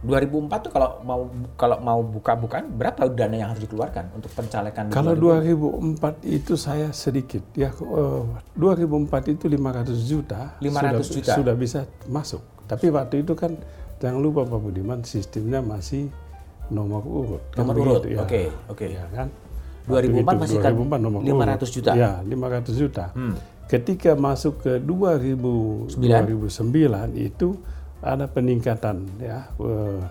2004 0.00 0.64
tuh 0.64 0.72
kalau 0.72 0.96
mau 1.04 1.28
kalau 1.54 1.76
mau 1.78 2.00
buka-bukaan 2.00 2.72
berapa 2.72 3.04
dana 3.12 3.36
yang 3.36 3.48
harus 3.52 3.60
dikeluarkan 3.62 4.16
untuk 4.16 4.32
pencalekan 4.32 4.88
kalau 4.88 5.12
2004? 5.12 6.24
2004 6.24 6.40
itu 6.40 6.52
saya 6.56 6.88
sedikit 6.90 7.44
ya. 7.52 7.68
eh, 7.68 8.24
2004 8.56 9.28
itu 9.30 9.44
500 9.44 9.92
juta. 10.00 10.56
500 10.56 11.04
sudah, 11.04 11.04
juta. 11.04 11.32
sudah 11.36 11.54
bisa 11.54 11.80
masuk. 12.08 12.40
Tapi 12.64 12.88
waktu 12.88 13.28
itu 13.28 13.36
kan 13.36 13.52
jangan 14.00 14.18
lupa 14.18 14.48
Pak 14.48 14.56
Budiman 14.58 15.04
sistemnya 15.04 15.60
masih 15.60 16.08
nomor 16.72 17.04
urut. 17.04 17.42
Kan 17.52 17.66
Nomor 17.66 17.74
urut, 17.76 18.00
begitu, 18.00 18.16
ya. 18.16 18.24
oke, 18.24 18.42
oke. 18.72 18.86
Ya 18.88 19.04
kan. 19.12 19.28
2004 19.84 19.90
Waktu 19.90 20.06
itu 20.06 20.40
masih 20.40 20.58
kan 20.60 20.72
2004 20.72 20.96
nomor 21.02 21.20
500 21.20 21.28
urut. 21.28 21.70
juta? 21.70 21.90
Ya, 21.92 22.10
500 22.22 22.72
juta. 22.72 23.04
Hmm. 23.12 23.34
Ketika 23.66 24.10
masuk 24.14 24.54
ke 24.62 24.72
2000, 24.78 25.98
2009 25.98 26.48
itu 27.16 27.48
ada 28.00 28.24
peningkatan 28.26 28.96
ya 29.18 29.48
eh, 29.56 30.02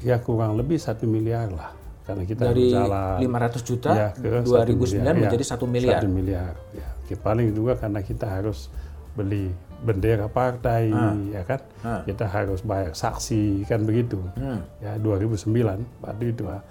ya 0.00 0.16
kurang 0.18 0.54
lebih 0.54 0.78
satu 0.78 1.06
miliar 1.06 1.50
lah 1.50 1.70
karena 2.02 2.24
kita 2.24 2.40
Dari 2.48 2.72
berjalan 2.72 3.18
500 3.20 3.68
juta 3.68 3.90
ya, 3.92 4.08
ke 4.14 4.28
2009 4.40 4.48
satu 4.48 4.72
miliar, 4.72 5.14
menjadi 5.14 5.44
ya, 5.44 5.48
satu 5.48 5.64
miliar. 5.68 5.98
satu 6.00 6.08
miliar 6.08 6.52
ya 6.72 6.88
Oke, 7.04 7.14
paling 7.16 7.48
juga 7.52 7.72
karena 7.74 8.00
kita 8.00 8.26
harus 8.28 8.68
beli 9.12 9.48
bendera 9.78 10.26
partai 10.26 10.90
ya 11.30 11.42
kan 11.42 11.60
Ah. 11.80 12.02
kita 12.02 12.26
harus 12.26 12.60
bayar 12.60 12.92
saksi 12.92 13.62
kan 13.64 13.82
begitu 13.82 14.18
Hmm. 14.34 14.60
ya 14.78 14.98
2009 14.98 15.84
waktu 16.00 16.24
itu 16.32 16.44
ah. 16.46 16.62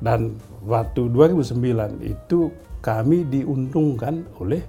dan 0.00 0.34
waktu 0.64 1.06
2009 1.06 2.00
itu 2.02 2.50
kami 2.80 3.24
diuntungkan 3.24 4.24
oleh 4.36 4.64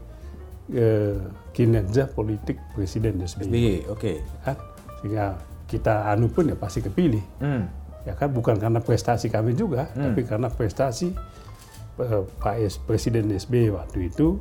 eh, 0.69 1.17
kinerja 1.51 2.05
politik 2.07 2.61
Presiden 2.71 3.19
SBY 3.19 3.43
SBY, 3.43 3.75
oke. 3.87 4.13
kan 4.41 4.55
sehingga 4.97 5.25
kita 5.65 6.05
anu 6.07 6.27
pun 6.27 6.45
ya 6.45 6.55
pasti 6.55 6.79
kepilih 6.79 7.23
Hmm. 7.37 7.65
ya 8.01 8.13
kan 8.13 8.29
bukan 8.29 8.55
karena 8.55 8.77
prestasi 8.77 9.27
kami 9.27 9.53
juga 9.53 9.89
tapi 9.89 10.21
karena 10.21 10.47
prestasi 10.47 11.15
eh, 11.97 12.23
Pak 12.37 12.55
S- 12.61 12.79
Presiden 12.79 13.29
SBY 13.29 13.71
waktu 13.71 14.07
itu 14.07 14.37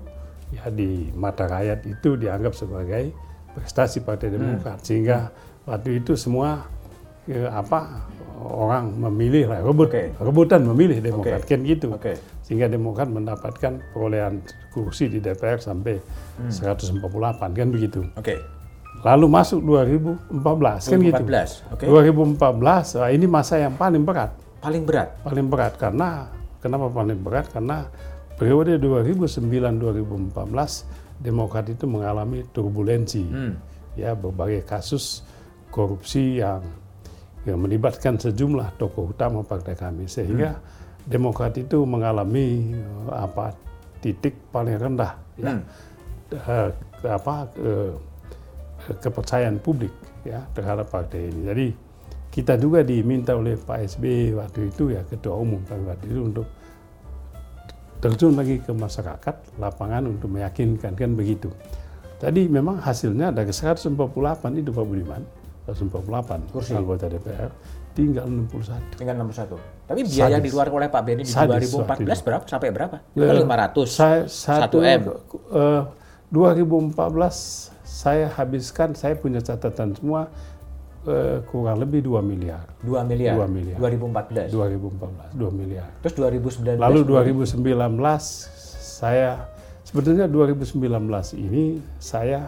ya 0.50 0.66
di 0.68 1.08
mata 1.12 1.46
rakyat 1.46 1.84
itu 1.84 2.16
dianggap 2.16 2.52
sebagai 2.52 3.14
prestasi 3.50 4.00
Partai 4.00 4.30
Demokrat 4.30 4.80
sehingga 4.80 5.30
waktu 5.62 5.98
itu 5.98 6.14
semua 6.14 6.66
ya, 7.24 7.50
apa 7.52 8.06
orang 8.36 8.90
memilih 8.98 9.46
lah 9.46 9.60
rebut 9.60 9.86
Oke. 9.86 10.10
rebutan 10.16 10.64
memilih 10.64 10.98
Demokrat 11.00 11.42
Oke. 11.42 11.50
kan 11.50 11.60
gitu 11.62 11.92
Oke. 11.92 12.16
Sehingga 12.50 12.66
Demokrat 12.66 13.06
mendapatkan 13.06 13.78
perolehan 13.94 14.42
kursi 14.68 15.06
di 15.06 15.22
DPR 15.22 15.56
sampai 15.56 16.02
148 16.50 16.98
kan 17.38 17.68
begitu 17.70 18.02
Oke. 18.18 18.42
lalu 19.06 19.26
masuk 19.30 19.62
2014 19.62 20.90
kan 20.90 20.98
gitu 20.98 21.22
2014. 21.22 21.70
Oke. 21.70 21.84
2014 21.86 22.98
wah, 22.98 23.08
ini 23.08 23.24
masa 23.24 23.54
yang 23.56 23.72
paling 23.72 24.02
berat 24.02 24.34
Paling 24.58 24.82
berat. 24.82 25.14
paling 25.22 25.46
berat 25.46 25.72
karena 25.78 26.26
kenapa 26.58 26.90
paling 26.90 27.16
berat 27.16 27.46
karena 27.48 27.86
periode 28.34 28.76
2009-2014 28.76 31.00
Demokrat 31.20 31.68
itu 31.68 31.84
mengalami 31.84 32.48
turbulensi 32.48 33.22
Hmm. 33.22 33.54
ya 33.92 34.12
berbagai 34.12 34.64
kasus 34.64 35.20
korupsi 35.68 36.40
yang 36.40 36.64
yang 37.44 37.56
melibatkan 37.56 38.16
sejumlah 38.16 38.76
tokoh 38.76 39.12
utama 39.12 39.40
partai 39.40 39.72
kami 39.72 40.04
sehingga 40.04 40.60
Demokrat 41.06 41.56
itu 41.56 41.84
mengalami 41.84 42.74
eh, 42.76 43.10
apa 43.12 43.52
titik 44.00 44.36
paling 44.50 44.76
rendah 44.76 45.12
ya 45.36 45.56
Hmm. 45.56 45.62
eh, 46.34 46.70
apa 47.08 47.48
eh, 47.58 47.92
kepercayaan 49.00 49.60
publik 49.60 49.92
ya 50.24 50.44
terhadap 50.52 50.88
partai 50.88 51.28
ini. 51.32 51.40
Jadi 51.48 51.66
kita 52.30 52.54
juga 52.56 52.80
diminta 52.86 53.34
oleh 53.34 53.58
Pak 53.58 53.98
SBY 53.98 54.38
waktu 54.38 54.70
itu 54.70 54.94
ya 54.94 55.02
ketua 55.02 55.34
umum 55.34 55.60
kami 55.66 55.82
waktu 55.90 56.06
itu 56.06 56.20
untuk 56.22 56.46
terjun 58.00 58.32
lagi 58.32 58.56
ke 58.62 58.72
masyarakat 58.72 59.60
lapangan 59.60 60.08
untuk 60.08 60.32
meyakinkan 60.32 60.96
kan 60.96 61.12
begitu. 61.12 61.52
Tadi 62.20 62.48
memang 62.48 62.80
hasilnya 62.80 63.32
dari 63.32 63.52
148 63.52 63.96
itu 64.60 64.70
Pak 64.72 64.84
Budiman, 64.84 65.22
148 65.68 66.52
Kursi. 66.52 66.72
anggota 66.76 67.08
DPR, 67.08 67.48
tinggal 67.92 68.24
61. 68.24 68.96
Tinggal 68.96 69.14
61. 69.16 69.58
Tapi 69.84 70.00
biaya 70.04 70.30
yang 70.30 70.42
dikeluarkan 70.42 70.74
oleh 70.76 70.88
Pak 70.88 71.02
Benny 71.02 71.22
di 71.22 71.28
Sadis 71.28 71.66
2014 71.68 72.22
berapa? 72.22 72.44
Sampai 72.46 72.68
berapa? 72.70 72.96
Ya, 73.12 73.26
Kan 73.26 73.36
500. 73.42 73.90
Saya 73.90 74.18
satu 74.26 74.78
1 74.78 74.86
M. 74.88 75.00
eh, 75.50 75.82
2014 76.30 77.34
saya 77.82 78.30
habiskan, 78.30 78.94
saya 78.94 79.14
punya 79.14 79.40
catatan 79.40 79.92
semua 79.92 80.30
eh, 81.02 81.42
kurang 81.44 81.80
lebih 81.80 82.04
2 82.04 82.22
miliar. 82.22 82.70
2 82.80 83.02
miliar. 83.02 83.34
2 83.34 83.48
miliar. 83.48 83.78
2014. 83.78 84.46
2014, 84.48 85.34
2 85.34 85.50
miliar. 85.50 85.86
Terus 86.00 86.14
2019. 86.14 86.78
Lalu 86.78 87.00
2019 87.02 87.58
saya 89.00 89.48
sebetulnya 89.82 90.28
2019 90.28 90.86
ini 91.34 91.64
saya 91.98 92.46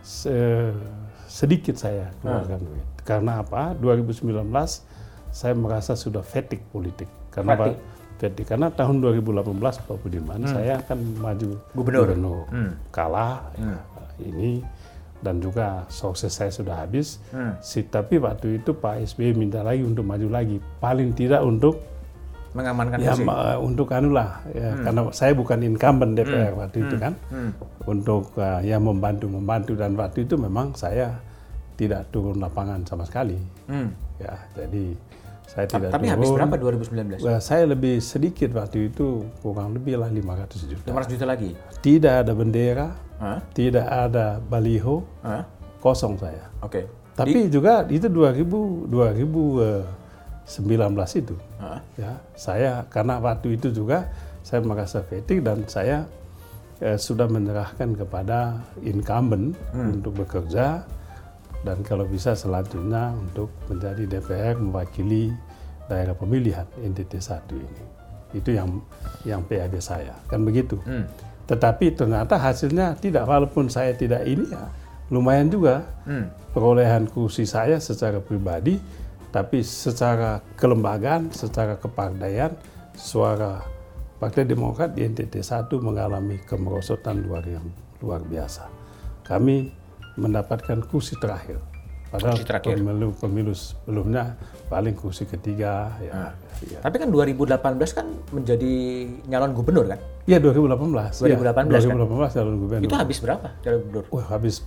se- 0.00 0.74
sedikit 1.28 1.76
saya 1.76 2.10
keluarkan 2.18 2.58
duit. 2.58 2.86
Karena 3.02 3.40
apa? 3.40 3.74
2019 3.74 4.46
saya 5.28 5.54
merasa 5.54 5.92
sudah 5.94 6.20
fatigue 6.20 6.62
politik. 6.66 7.08
Karena 7.28 7.54
apa? 7.54 7.74
Fatigue. 8.16 8.46
Karena 8.46 8.68
tahun 8.68 9.02
2018 9.02 9.42
Pak 9.58 9.96
Budiman 9.98 10.40
saya 10.44 10.78
akan 10.78 10.98
maju 11.18 11.50
Gubernur. 11.72 12.46
Hmm. 12.46 12.78
kalah 12.88 13.50
ya, 13.52 13.74
ini 14.20 14.62
dan 15.18 15.38
juga 15.38 15.82
sukses 15.88 16.30
saya 16.30 16.50
sudah 16.50 16.78
habis. 16.78 17.18
Hmm. 17.28 17.54
Si, 17.58 17.82
tapi 17.84 18.18
waktu 18.18 18.58
itu 18.58 18.70
Pak 18.72 19.02
SBY 19.04 19.34
minta 19.34 19.60
lagi 19.60 19.82
untuk 19.82 20.02
maju 20.02 20.28
lagi. 20.28 20.58
Paling 20.78 21.10
tidak 21.12 21.42
untuk 21.42 21.78
Mengamankan 22.52 23.00
ya 23.00 23.16
kursi. 23.16 23.24
ma- 23.24 23.56
untuk 23.56 23.88
anu 23.90 24.12
lah 24.12 24.44
ya, 24.46 24.76
karena 24.78 25.08
saya 25.10 25.32
bukan 25.32 25.56
incumbent 25.64 26.12
DPR 26.12 26.52
waktu 26.52 26.84
itu 26.84 27.00
kan 27.00 27.16
Hmm. 27.26 27.50
untuk 27.82 28.28
uh, 28.36 28.60
ya 28.60 28.76
membantu 28.76 29.24
membantu 29.26 29.72
dan 29.72 29.96
waktu 29.96 30.22
itu 30.22 30.36
memang 30.36 30.76
saya 30.76 31.16
tidak 31.82 32.06
turun 32.08 32.38
lapangan 32.38 32.86
sama 32.86 33.02
sekali 33.02 33.34
Hmm. 33.66 33.90
ya 34.16 34.34
jadi 34.54 34.94
saya 35.44 35.66
tidak 35.66 35.90
Tapi 35.90 36.06
turun 36.06 36.14
habis 36.14 36.30
berapa 36.32 36.54
2019? 36.56 37.20
Wah, 37.20 37.36
saya 37.36 37.66
lebih 37.66 38.00
sedikit 38.00 38.54
waktu 38.54 38.88
itu 38.88 39.26
kurang 39.38 39.74
lebih 39.74 39.98
lah 39.98 40.08
500 40.08 40.64
juta 40.64 40.86
500 40.86 41.12
juta 41.12 41.24
lagi. 41.26 41.50
tidak 41.80 42.14
ada 42.22 42.32
bendera 42.32 42.88
Hah? 43.18 43.38
tidak 43.52 43.84
ada 43.84 44.38
baliho 44.40 45.02
Hah? 45.20 45.42
kosong 45.78 46.16
saya 46.16 46.46
Oke. 46.60 46.86
tapi 47.12 47.50
juga 47.50 47.82
itu 47.86 48.06
2000 48.06 48.88
2019 48.88 49.76
itu 51.16 51.34
Hah? 51.58 51.80
ya 51.94 52.12
saya 52.34 52.82
karena 52.88 53.18
waktu 53.18 53.56
itu 53.56 53.70
juga 53.70 54.08
saya 54.42 54.58
merasa 54.60 55.02
fatigue 55.02 55.38
dan 55.40 55.62
saya 55.66 56.06
eh, 56.78 56.96
sudah 56.96 57.26
menyerahkan 57.26 57.94
kepada 57.94 58.58
incumbent 58.80 59.54
untuk 59.70 60.18
bekerja 60.18 60.82
dan 61.62 61.80
kalau 61.86 62.06
bisa 62.06 62.34
selanjutnya 62.34 63.14
untuk 63.14 63.50
menjadi 63.70 64.18
DPR 64.18 64.58
mewakili 64.58 65.30
daerah 65.86 66.14
pemilihan 66.14 66.66
NTT 66.78 67.18
1 67.22 67.46
ini 67.54 67.84
itu 68.32 68.50
yang 68.54 68.80
yang 69.22 69.42
PAD 69.44 69.76
saya 69.78 70.16
kan 70.26 70.42
begitu 70.42 70.80
Hmm. 70.82 71.06
tetapi 71.46 71.92
ternyata 71.94 72.38
hasilnya 72.38 72.96
tidak 72.98 73.28
walaupun 73.28 73.68
saya 73.68 73.92
tidak 73.92 74.24
ini 74.24 74.48
ya 74.48 74.66
lumayan 75.12 75.52
juga 75.52 75.84
Hmm. 76.08 76.32
perolehan 76.56 77.04
kursi 77.04 77.44
saya 77.44 77.76
secara 77.76 78.20
pribadi, 78.20 78.80
tapi 79.28 79.60
secara 79.64 80.40
kelembagaan, 80.56 81.28
secara 81.32 81.76
kepartaian, 81.76 82.52
suara 82.96 83.60
Partai 84.16 84.44
Demokrat 84.48 84.96
di 84.96 85.04
NTT 85.04 85.40
1 85.44 85.80
mengalami 85.80 86.40
kemerosotan 86.44 87.24
luar 87.24 87.44
yang 87.44 87.64
luar 88.00 88.24
biasa. 88.24 88.68
Kami 89.24 89.68
mendapatkan 90.14 90.78
kursi 90.84 91.16
terakhir. 91.16 91.58
Padahal 92.12 92.36
Kursi 92.36 92.44
terakhir. 92.44 92.76
pemilu 92.76 93.08
pemilu 93.16 93.52
sebelumnya 93.56 94.36
paling 94.68 94.92
kursi 94.92 95.24
ketiga 95.24 95.96
ya. 95.98 96.36
ya. 96.60 96.78
Tapi 96.84 97.00
kan 97.00 97.08
2018 97.08 97.56
kan 97.88 98.04
menjadi 98.28 98.72
nyalon 99.24 99.56
gubernur 99.56 99.88
kan? 99.88 99.96
Ya 100.28 100.36
2018. 100.36 101.24
2018 101.24 101.24
ya, 101.24 101.88
kan? 101.88 101.96
2018 101.96 102.36
calon 102.36 102.56
gubernur. 102.60 102.84
Itu 102.84 102.96
habis 103.00 103.16
berapa 103.16 103.48
nyalon 103.64 103.80
gubernur? 103.88 104.04
Wah, 104.12 104.26
habis 104.28 104.60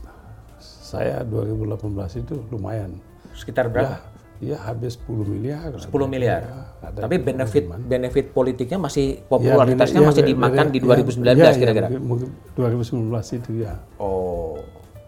saya 0.58 1.22
2018 1.22 1.86
itu 2.18 2.36
lumayan. 2.50 2.98
Sekitar 3.38 3.70
berapa? 3.70 4.02
Ya, 4.42 4.58
ya 4.58 4.58
habis 4.66 4.98
10 5.06 5.22
miliar. 5.30 5.70
10 5.78 5.86
miliar. 6.10 6.42
Ya, 6.82 6.90
Tapi 6.98 7.22
benefit 7.22 7.70
Budiman. 7.70 7.80
benefit 7.86 8.26
politiknya 8.34 8.82
masih 8.82 9.22
Ya, 9.22 9.26
popularitasnya 9.30 10.02
ya, 10.02 10.08
masih 10.10 10.24
ya, 10.26 10.30
dimakan 10.34 10.66
ya, 10.66 10.74
di 10.74 10.80
ya, 10.82 10.86
2019 10.86 11.30
ya, 11.30 11.46
ya, 11.46 11.52
kira-kira. 11.54 11.88
mungkin- 11.94 12.06
mungkin 12.10 12.30
2019 12.58 13.38
itu 13.38 13.52
ya. 13.62 13.74
Oh. 14.02 14.58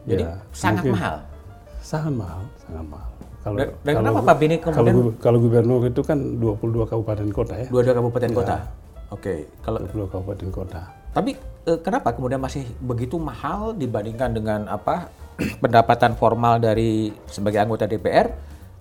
Jadi 0.08 0.24
Ya, 0.24 0.34
sangat 0.50 0.82
mungkin. 0.82 0.94
mahal. 0.96 1.16
Sangat 1.78 2.14
mahal, 2.16 2.42
sangat 2.58 2.86
mahal. 2.88 3.10
Kalau 3.38 3.56
Dan- 3.56 3.72
dan 3.78 3.94
kalau 3.94 4.00
kenapa 4.02 4.20
Pak 4.20 4.36
kalau, 4.36 4.76
kemudian- 4.76 4.98
gu- 4.98 5.18
kalau 5.20 5.38
gubernur 5.40 5.82
itu 5.84 6.02
kan 6.02 6.20
22 6.36 6.86
kabupaten 6.86 7.28
kota 7.30 7.54
ya. 7.56 7.68
Dua-dua 7.68 7.94
kabupaten 7.94 8.32
kota. 8.34 8.56
Oke. 9.08 9.34
Kalau 9.62 9.80
22 9.82 10.08
kabupaten 10.10 10.50
kota. 10.50 10.82
Tapi 11.12 11.32
eh, 11.64 11.80
kenapa 11.80 12.12
kemudian 12.12 12.40
masih 12.40 12.68
begitu 12.78 13.16
mahal 13.18 13.72
dibandingkan 13.72 14.32
dengan 14.32 14.68
apa 14.68 15.08
pendapatan 15.64 16.16
formal 16.16 16.58
dari 16.58 17.12
sebagai 17.26 17.60
anggota 17.60 17.84
DPR? 17.86 18.28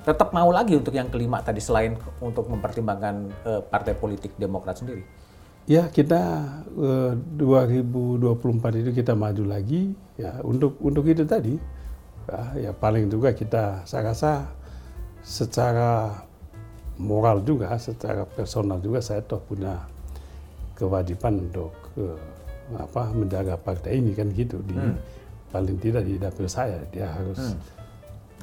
Tetap 0.03 0.31
mau 0.31 0.51
lagi 0.51 0.75
untuk 0.75 0.95
yang 0.95 1.11
kelima 1.11 1.43
tadi 1.43 1.59
selain 1.59 1.95
untuk 2.19 2.47
mempertimbangkan 2.47 3.15
eh, 3.43 3.61
partai 3.61 3.95
politik 3.95 4.35
Demokrat 4.37 4.79
sendiri. 4.79 5.03
Ya 5.67 5.87
kita 5.87 6.23
eh, 6.73 7.13
2024 7.37 8.31
itu 8.77 8.91
kita 8.93 9.15
maju 9.15 9.45
lagi 9.45 9.95
ya 10.17 10.41
untuk 10.41 10.81
untuk 10.81 11.05
itu 11.05 11.25
tadi 11.29 11.61
ya, 12.29 12.69
ya 12.69 12.71
paling 12.73 13.13
juga 13.13 13.37
kita 13.37 13.85
saya 13.85 14.13
rasa 14.13 14.49
secara 15.21 16.25
moral 16.97 17.45
juga 17.45 17.77
secara 17.77 18.25
personal 18.25 18.81
juga 18.81 19.05
saya 19.05 19.21
toh 19.21 19.41
punya 19.45 19.85
kewajiban 20.77 21.41
untuk 21.49 21.73
eh, 21.97 22.21
apa 22.77 23.15
menjaga 23.15 23.55
partai 23.57 24.03
ini 24.03 24.13
kan 24.13 24.29
gitu. 24.35 24.61
Di 24.65 24.77
paling 25.51 25.79
tidak 25.79 26.03
di 26.05 26.19
dapil 26.19 26.47
saya 26.51 26.83
dia 26.91 27.09
harus 27.09 27.55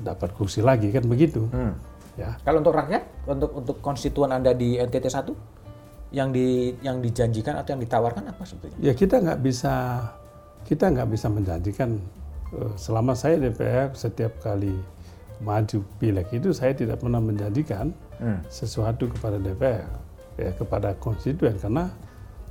dapat 0.02 0.34
kursi 0.34 0.64
lagi 0.64 0.90
kan 0.90 1.06
begitu. 1.06 1.46
Ya. 2.14 2.38
Kalau 2.46 2.62
untuk 2.62 2.78
rakyat, 2.78 3.04
untuk 3.26 3.52
untuk 3.58 3.78
konstituen 3.82 4.30
Anda 4.30 4.54
di 4.54 4.78
NTT 4.78 5.10
1 5.10 6.14
yang 6.14 6.30
di 6.30 6.78
yang 6.86 7.02
dijanjikan 7.02 7.58
atau 7.58 7.74
yang 7.74 7.82
ditawarkan 7.82 8.30
apa 8.30 8.44
sebetulnya? 8.46 8.78
Ya 8.82 8.94
kita 8.94 9.18
nggak 9.18 9.42
bisa 9.42 9.74
kita 10.64 10.92
nggak 10.92 11.10
bisa 11.12 11.28
menjanjikan 11.28 12.00
eh, 12.56 12.74
selama 12.80 13.14
saya 13.14 13.40
DPR 13.40 13.92
setiap 13.94 14.40
kali 14.44 14.74
maju 15.44 15.84
pileg 16.00 16.28
itu 16.32 16.56
saya 16.56 16.72
tidak 16.72 17.04
pernah 17.04 17.20
menjanjikan 17.20 17.92
sesuatu 18.48 19.12
kepada 19.12 19.36
DPR 19.36 19.90
ya 20.40 20.52
kepada 20.56 20.96
konstituen. 20.98 21.60
Karena 21.60 21.92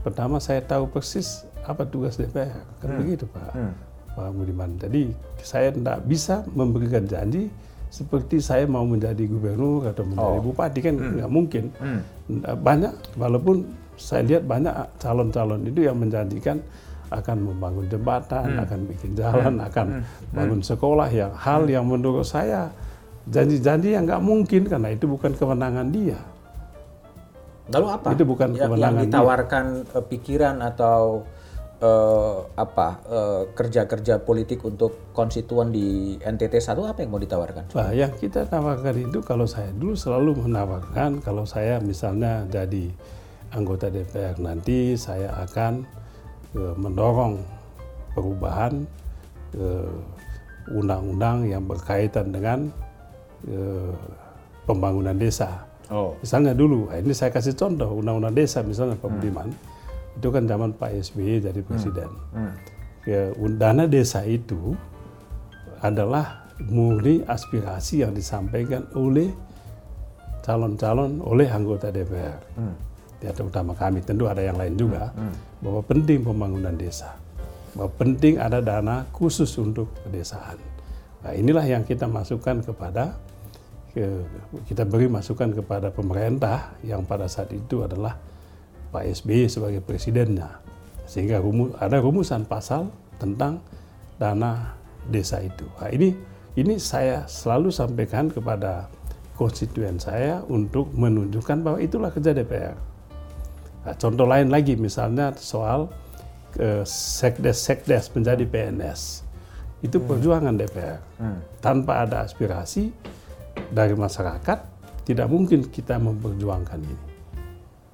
pertama 0.05 0.37
saya 0.43 0.61
tahu 0.61 0.91
persis 0.93 1.47
apa 1.65 1.87
tugas 1.87 2.19
DPR 2.19 2.63
kan 2.83 3.01
begitu 3.01 3.25
Pak. 3.31 3.55
Pak 4.13 4.29
Budiman. 4.37 4.77
Jadi 4.77 5.09
saya 5.41 5.73
tidak 5.73 6.05
bisa 6.05 6.45
memberikan 6.53 7.09
janji 7.09 7.49
seperti 7.93 8.41
saya 8.41 8.65
mau 8.69 8.85
menjadi 8.85 9.25
gubernur 9.29 9.89
atau 9.89 10.05
menjadi 10.05 10.41
bupati 10.45 10.79
kan 10.85 10.95
nggak 10.97 11.31
mungkin. 11.33 11.65
Nggak 12.29 12.57
Banyak 12.61 12.93
walaupun 13.17 13.57
saya 13.97 14.25
lihat 14.25 14.45
banyak 14.49 14.73
calon-calon 14.99 15.69
itu 15.69 15.85
yang 15.85 15.97
menjanjikan 16.01 16.61
akan 17.13 17.37
membangun 17.53 17.87
jembatan, 17.89 18.57
akan 18.61 18.81
bikin 18.89 19.13
jalan, 19.13 19.61
akan 19.61 20.05
bangun 20.33 20.61
sekolah 20.65 21.09
yang 21.13 21.33
hal 21.37 21.69
yang 21.69 21.85
menurut 21.85 22.25
saya 22.25 22.73
janji-janji 23.29 23.95
yang 23.95 24.09
nggak 24.09 24.23
mungkin 24.23 24.67
karena 24.67 24.89
itu 24.91 25.07
bukan 25.07 25.33
kewenangan 25.37 25.89
dia. 25.95 26.19
Lalu 27.71 27.87
apa? 27.87 28.09
Itu 28.13 28.27
bukan 28.27 28.49
yang, 28.53 28.59
yang 28.59 28.71
kewenangan 28.75 28.99
dia. 28.99 29.07
ditawarkan 29.07 29.65
eh, 29.87 30.05
pikiran 30.11 30.57
atau 30.67 31.23
eh, 31.79 32.39
apa 32.59 32.89
eh, 33.07 33.43
kerja-kerja 33.55 34.21
politik 34.27 34.67
untuk 34.67 35.15
konstituen 35.15 35.71
di 35.71 36.19
NTT 36.19 36.59
1 36.59 36.75
apa 36.83 36.99
yang 37.07 37.11
mau 37.15 37.23
ditawarkan? 37.23 37.71
Nah, 37.71 37.91
yang 37.95 38.13
kita 38.19 38.51
tawarkan 38.51 39.07
itu 39.07 39.23
kalau 39.23 39.47
saya 39.47 39.71
dulu 39.71 39.95
selalu 39.95 40.43
menawarkan 40.43 41.23
kalau 41.23 41.47
saya 41.47 41.79
misalnya 41.79 42.43
jadi 42.51 42.91
anggota 43.53 43.93
DPR 43.93 44.41
nanti 44.41 44.97
saya 44.97 45.31
akan 45.45 46.02
mendorong 46.55 47.41
perubahan 48.13 48.85
eh, 49.57 49.95
undang-undang 50.73 51.49
yang 51.49 51.65
berkaitan 51.65 52.31
dengan 52.31 52.69
eh, 53.49 53.93
pembangunan 54.69 55.17
desa. 55.17 55.67
Oh. 55.93 56.17
Misalnya 56.23 56.57
dulu, 56.57 56.89
nah 56.89 56.97
ini 57.01 57.13
saya 57.13 57.29
kasih 57.35 57.53
contoh 57.59 58.01
undang-undang 58.01 58.33
desa 58.33 58.65
misalnya 58.65 58.97
Pak 58.97 59.11
Budiman, 59.13 59.49
itu 60.17 60.29
kan 60.29 60.45
zaman 60.49 60.73
Pak 60.77 60.91
SBY 61.13 61.45
jadi 61.45 61.61
presiden. 61.65 62.09
Ya, 63.03 63.35
dana 63.59 63.85
desa 63.91 64.23
itu 64.23 64.79
adalah 65.83 66.47
murni 66.63 67.27
aspirasi 67.27 68.07
yang 68.07 68.15
disampaikan 68.15 68.87
oleh 68.95 69.35
calon-calon 70.47 71.19
oleh 71.19 71.51
anggota 71.51 71.91
DPR. 71.91 72.39
Ya, 73.23 73.31
terutama 73.31 73.73
kami, 73.79 74.03
tentu 74.03 74.27
ada 74.27 74.43
yang 74.43 74.59
lain 74.59 74.75
juga, 74.75 75.15
bahwa 75.63 75.79
penting 75.87 76.27
pembangunan 76.27 76.75
desa. 76.75 77.15
Bahwa 77.73 77.89
penting 77.95 78.43
ada 78.43 78.59
dana 78.59 79.07
khusus 79.15 79.55
untuk 79.63 79.95
pedesaan. 80.03 80.59
Nah, 81.23 81.33
inilah 81.33 81.63
yang 81.63 81.87
kita 81.87 82.11
masukkan 82.11 82.59
kepada 82.61 83.15
ke- 83.95 84.27
kita 84.67 84.83
beri 84.83 85.07
masukan 85.07 85.55
kepada 85.55 85.95
pemerintah 85.95 86.75
yang 86.83 87.07
pada 87.07 87.31
saat 87.31 87.55
itu 87.55 87.87
adalah 87.87 88.19
Pak 88.91 89.07
SBY 89.23 89.47
sebagai 89.47 89.81
presidennya. 89.81 90.59
Sehingga 91.07 91.39
rumu- 91.39 91.73
ada 91.79 92.03
rumusan 92.03 92.43
pasal 92.43 92.91
tentang 93.23 93.63
dana 94.19 94.75
desa 95.07 95.39
itu. 95.39 95.65
Nah, 95.79 95.95
ini 95.95 96.11
ini 96.59 96.77
saya 96.77 97.25
selalu 97.31 97.71
sampaikan 97.73 98.29
kepada 98.29 98.91
konstituen 99.39 99.97
saya 99.97 100.45
untuk 100.51 100.93
menunjukkan 100.93 101.65
bahwa 101.65 101.79
itulah 101.81 102.13
kerja 102.13 102.37
DPR. 102.37 102.92
Nah, 103.83 103.95
contoh 103.99 104.27
lain 104.27 104.49
lagi 104.49 104.79
misalnya 104.79 105.35
soal 105.35 105.91
eh, 106.59 106.87
sekdes-sekdes 106.87 108.15
menjadi 108.15 108.45
PNS. 108.47 109.27
Itu 109.83 109.99
perjuangan 109.99 110.55
DPR. 110.55 111.01
Tanpa 111.59 112.07
ada 112.07 112.23
aspirasi 112.23 112.95
dari 113.75 113.99
masyarakat, 113.99 114.59
tidak 115.03 115.27
mungkin 115.27 115.67
kita 115.67 115.99
memperjuangkan 115.99 116.79
ini. 116.79 117.07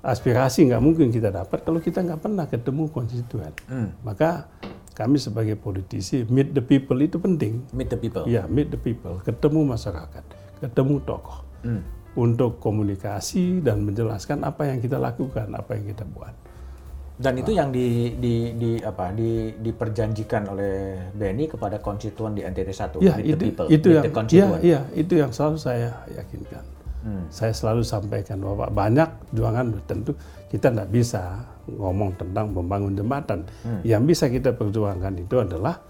Aspirasi 0.04 0.68
nggak 0.68 0.82
mungkin 0.84 1.08
kita 1.08 1.32
dapat 1.32 1.64
kalau 1.64 1.80
kita 1.80 2.04
nggak 2.04 2.20
pernah 2.20 2.44
ketemu 2.44 2.92
konstituen. 2.92 3.52
Maka 4.04 4.52
kami 4.92 5.16
sebagai 5.16 5.56
politisi, 5.56 6.26
meet 6.28 6.52
the 6.52 6.60
people 6.60 6.98
itu 7.00 7.16
penting. 7.16 7.64
Meet 7.72 7.88
the 7.94 7.98
people. 7.98 8.24
Ya, 8.28 8.44
meet 8.50 8.68
the 8.68 8.80
people, 8.80 9.22
ketemu 9.24 9.64
masyarakat, 9.72 10.24
ketemu 10.60 11.00
tokoh. 11.06 11.40
Untuk 12.18 12.58
komunikasi 12.58 13.62
dan 13.62 13.86
menjelaskan 13.86 14.42
apa 14.42 14.66
yang 14.66 14.82
kita 14.82 14.98
lakukan, 14.98 15.54
apa 15.54 15.78
yang 15.78 15.86
kita 15.94 16.02
buat. 16.02 16.34
Dan 17.18 17.34
itu 17.34 17.50
yang 17.50 17.74
di, 17.74 18.14
di, 18.14 18.54
di 18.54 18.70
apa 18.78 19.10
di, 19.10 19.50
diperjanjikan 19.58 20.54
oleh 20.54 20.74
Benny 21.14 21.50
kepada 21.50 21.82
konstituen 21.82 22.34
di 22.34 22.46
NTT 22.46 22.70
1. 22.70 23.02
Ya, 23.02 23.18
itu, 23.18 23.34
the 23.34 23.36
people, 23.38 23.66
itu 23.66 23.88
yang, 23.90 24.04
the 24.06 24.10
ya, 24.10 24.14
constituent. 24.14 24.62
ya, 24.62 24.80
itu 24.94 25.14
yang 25.18 25.30
selalu 25.34 25.58
saya 25.58 25.90
yakinkan. 26.14 26.64
Saya 27.32 27.54
selalu 27.54 27.82
sampaikan 27.86 28.42
bahwa 28.42 28.68
banyak 28.68 29.08
juangan 29.32 29.70
tentu 29.88 30.12
kita 30.52 30.68
tidak 30.68 30.88
bisa 30.92 31.40
ngomong 31.68 32.16
tentang 32.20 32.52
membangun 32.52 32.92
jembatan. 32.96 33.48
Yang 33.84 34.02
bisa 34.14 34.24
kita 34.28 34.50
perjuangkan 34.56 35.14
itu 35.16 35.36
adalah 35.40 35.80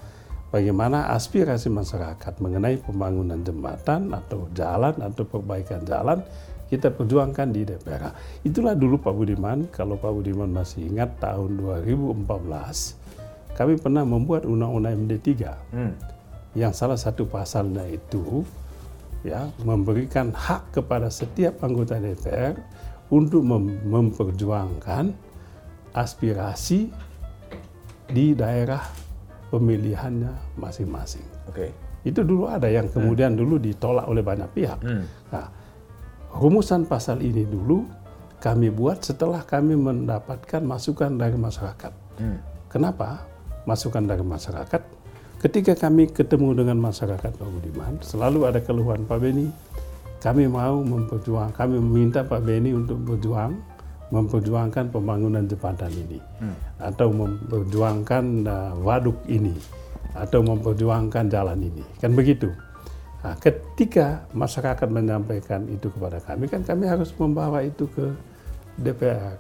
bagaimana 0.48 1.12
aspirasi 1.12 1.68
masyarakat 1.68 2.40
mengenai 2.40 2.80
pembangunan 2.80 3.40
jembatan 3.44 4.12
atau 4.12 4.48
jalan 4.56 4.96
atau 4.98 5.24
perbaikan 5.24 5.84
jalan 5.84 6.20
kita 6.68 6.92
perjuangkan 6.92 7.48
di 7.48 7.64
DPR. 7.64 8.12
Itulah 8.44 8.76
dulu 8.76 9.00
Pak 9.00 9.14
Budiman, 9.16 9.72
kalau 9.72 9.96
Pak 9.96 10.12
Budiman 10.12 10.52
masih 10.52 10.84
ingat 10.84 11.16
tahun 11.16 11.56
2014, 11.56 12.92
kami 13.56 13.80
pernah 13.80 14.04
membuat 14.04 14.44
Undang-Undang 14.44 15.08
MD 15.08 15.12
3 15.16 15.56
Hmm. 15.72 15.96
yang 16.52 16.76
salah 16.76 17.00
satu 17.00 17.24
pasalnya 17.24 17.88
itu 17.88 18.44
ya 19.24 19.48
memberikan 19.64 20.30
hak 20.30 20.76
kepada 20.76 21.08
setiap 21.08 21.64
anggota 21.64 21.96
DPR 21.96 22.60
untuk 23.08 23.40
mem- 23.42 23.80
memperjuangkan 23.88 25.16
aspirasi 25.96 26.92
di 28.12 28.36
daerah 28.36 29.07
pemilihannya 29.48 30.58
masing-masing. 30.60 31.24
Oke. 31.48 31.72
Itu 32.06 32.22
dulu 32.22 32.48
ada 32.48 32.70
yang 32.70 32.88
kemudian 32.88 33.34
dulu 33.34 33.58
ditolak 33.58 34.06
oleh 34.06 34.22
banyak 34.22 34.48
pihak. 34.54 34.80
Hmm. 34.80 35.04
Nah, 35.34 35.46
rumusan 36.38 36.86
pasal 36.86 37.20
ini 37.20 37.44
dulu 37.44 37.84
kami 38.38 38.70
buat 38.70 39.02
setelah 39.02 39.42
kami 39.42 39.74
mendapatkan 39.74 40.62
masukan 40.62 41.18
dari 41.18 41.34
masyarakat. 41.34 41.92
Hmm. 42.22 42.38
Kenapa? 42.70 43.26
Masukan 43.66 44.06
dari 44.06 44.22
masyarakat. 44.22 44.82
Ketika 45.38 45.78
kami 45.78 46.10
ketemu 46.10 46.50
dengan 46.64 46.82
masyarakat 46.82 47.30
Pak 47.30 47.48
Budiman, 47.48 47.98
selalu 48.02 48.46
ada 48.50 48.58
keluhan 48.58 49.06
Pak 49.06 49.18
Beni. 49.22 49.46
Kami 50.18 50.50
mau 50.50 50.82
memperjuang, 50.82 51.54
kami 51.54 51.78
meminta 51.78 52.26
Pak 52.26 52.42
Beni 52.42 52.74
untuk 52.74 52.98
berjuang, 53.06 53.54
memperjuangkan 54.08 54.88
pembangunan 54.88 55.44
jembatan 55.44 55.92
ini, 55.92 56.18
atau 56.80 57.12
memperjuangkan 57.12 58.24
uh, 58.48 58.72
waduk 58.80 59.20
ini, 59.28 59.52
atau 60.16 60.40
memperjuangkan 60.40 61.28
jalan 61.28 61.60
ini, 61.60 61.84
kan 62.00 62.16
begitu. 62.16 62.48
Nah, 63.18 63.34
ketika 63.42 64.24
masyarakat 64.32 64.88
menyampaikan 64.88 65.66
itu 65.68 65.90
kepada 65.92 66.22
kami, 66.22 66.48
kan 66.48 66.64
kami 66.64 66.86
harus 66.86 67.12
membawa 67.18 67.60
itu 67.60 67.84
ke 67.92 68.06
DPR, 68.80 69.36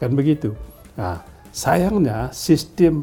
kan 0.00 0.10
begitu. 0.14 0.54
Nah, 0.96 1.20
sayangnya 1.50 2.30
sistem 2.30 3.02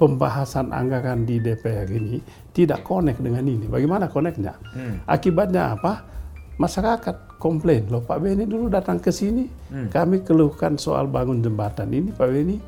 pembahasan 0.00 0.72
anggaran 0.72 1.28
di 1.28 1.36
DPR 1.36 1.84
ini 1.92 2.24
tidak 2.56 2.88
connect 2.88 3.20
dengan 3.20 3.44
ini. 3.44 3.68
Bagaimana 3.68 4.08
connectnya? 4.08 4.56
Akibatnya 5.04 5.76
apa? 5.76 6.08
Masyarakat 6.56 7.29
komplain, 7.40 7.88
loh 7.88 8.04
Pak 8.04 8.20
Beni 8.20 8.44
dulu 8.44 8.68
datang 8.68 9.00
ke 9.00 9.08
sini, 9.08 9.48
kami 9.88 10.20
keluhkan 10.20 10.76
soal 10.76 11.08
bangun 11.08 11.40
jembatan 11.40 11.88
ini, 11.88 12.12
Pak 12.12 12.28
Beni, 12.28 12.60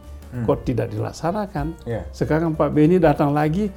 kok 0.49 0.65
tidak 0.65 0.89
dilaksanakan? 0.89 1.77
Ya. 1.85 2.09
Sekarang 2.11 2.57
Pak 2.57 2.73
Beni 2.73 2.97
datang 2.97 3.37
lagi 3.37 3.69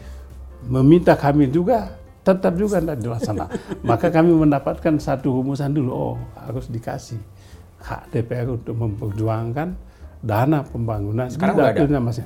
meminta 0.65 1.19
kami 1.19 1.51
juga 1.51 1.91
tetap 2.23 2.55
juga 2.57 2.79
tidak 2.81 2.97
dilaksanakan. 3.03 3.59
Maka 3.91 4.07
kami 4.09 4.31
mendapatkan 4.33 4.95
satu 4.97 5.35
rumusan 5.35 5.75
dulu, 5.75 5.91
oh 5.91 6.15
harus 6.39 6.71
dikasih 6.71 7.19
hak 7.85 8.09
DPR 8.09 8.49
untuk 8.49 8.73
memperjuangkan 8.73 9.77
dana 10.25 10.65
pembangunan 10.65 11.29
Sekarang 11.29 11.53
di 11.53 11.61
udah 11.61 11.69
ada? 11.85 11.99
masih. 12.01 12.25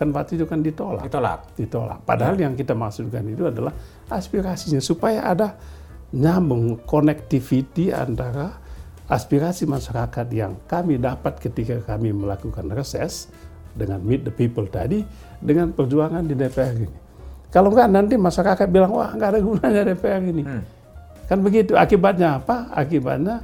Kan 0.00 0.16
waktu 0.16 0.40
itu 0.40 0.48
kan 0.48 0.64
ditolak, 0.64 1.04
Ditolak. 1.04 1.40
ditolak. 1.60 1.98
Padahal 2.08 2.40
yang 2.40 2.56
kita 2.56 2.72
maksudkan 2.72 3.20
itu 3.28 3.44
adalah 3.44 3.68
aspirasinya 4.08 4.80
supaya 4.80 5.28
ada 5.28 5.60
nyambung 6.14 6.86
connectivity 6.86 7.90
antara 7.90 8.54
aspirasi 9.10 9.66
masyarakat 9.66 10.26
yang 10.30 10.56
kami 10.70 10.96
dapat 10.96 11.42
ketika 11.42 11.82
kami 11.82 12.14
melakukan 12.14 12.70
reses 12.70 13.28
dengan 13.74 13.98
meet 14.00 14.22
the 14.22 14.30
people 14.30 14.64
tadi 14.70 15.02
dengan 15.42 15.74
perjuangan 15.74 16.22
di 16.22 16.38
DPR 16.38 16.74
ini. 16.78 16.98
Kalau 17.50 17.70
enggak 17.74 17.90
nanti 17.90 18.14
masyarakat 18.14 18.66
bilang 18.70 18.94
wah 18.94 19.10
nggak 19.10 19.30
ada 19.34 19.40
gunanya 19.42 19.82
DPR 19.90 20.22
ini. 20.22 20.42
Kan 21.26 21.42
begitu. 21.42 21.74
Akibatnya 21.74 22.38
apa? 22.38 22.70
Akibatnya 22.70 23.42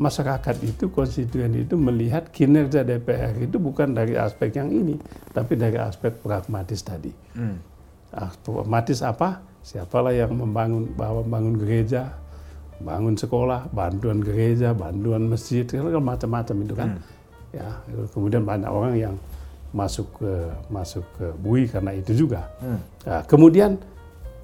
masyarakat 0.00 0.56
itu 0.64 0.88
konstituen 0.88 1.52
itu 1.52 1.76
melihat 1.76 2.32
kinerja 2.32 2.86
DPR 2.86 3.36
itu 3.36 3.60
bukan 3.60 3.92
dari 3.92 4.16
aspek 4.16 4.56
yang 4.56 4.72
ini, 4.72 4.96
tapi 5.34 5.58
dari 5.58 5.76
aspek 5.76 6.16
pragmatis 6.24 6.80
tadi. 6.80 7.12
Hmm. 7.36 7.58
Ah, 8.10 8.32
pragmatis 8.32 9.04
apa? 9.04 9.49
Siapalah 9.60 10.10
yang 10.10 10.32
membangun 10.32 10.88
bahwa 10.96 11.20
membangun 11.22 11.56
gereja, 11.60 12.16
bangun 12.80 13.12
sekolah, 13.14 13.68
bantuan 13.70 14.24
gereja, 14.24 14.72
bantuan 14.72 15.28
masjid, 15.28 15.68
kan 15.68 15.84
macam-macam 16.00 16.56
itu 16.64 16.74
kan. 16.74 16.88
Ya, 17.50 17.68
kemudian 18.14 18.46
banyak 18.46 18.70
orang 18.70 18.94
yang 18.96 19.14
masuk 19.70 20.06
ke 20.18 20.32
masuk 20.66 21.04
ke 21.14 21.30
bui 21.38 21.66
karena 21.66 21.94
itu 21.94 22.26
juga. 22.26 22.46
Nah, 23.06 23.22
kemudian 23.26 23.78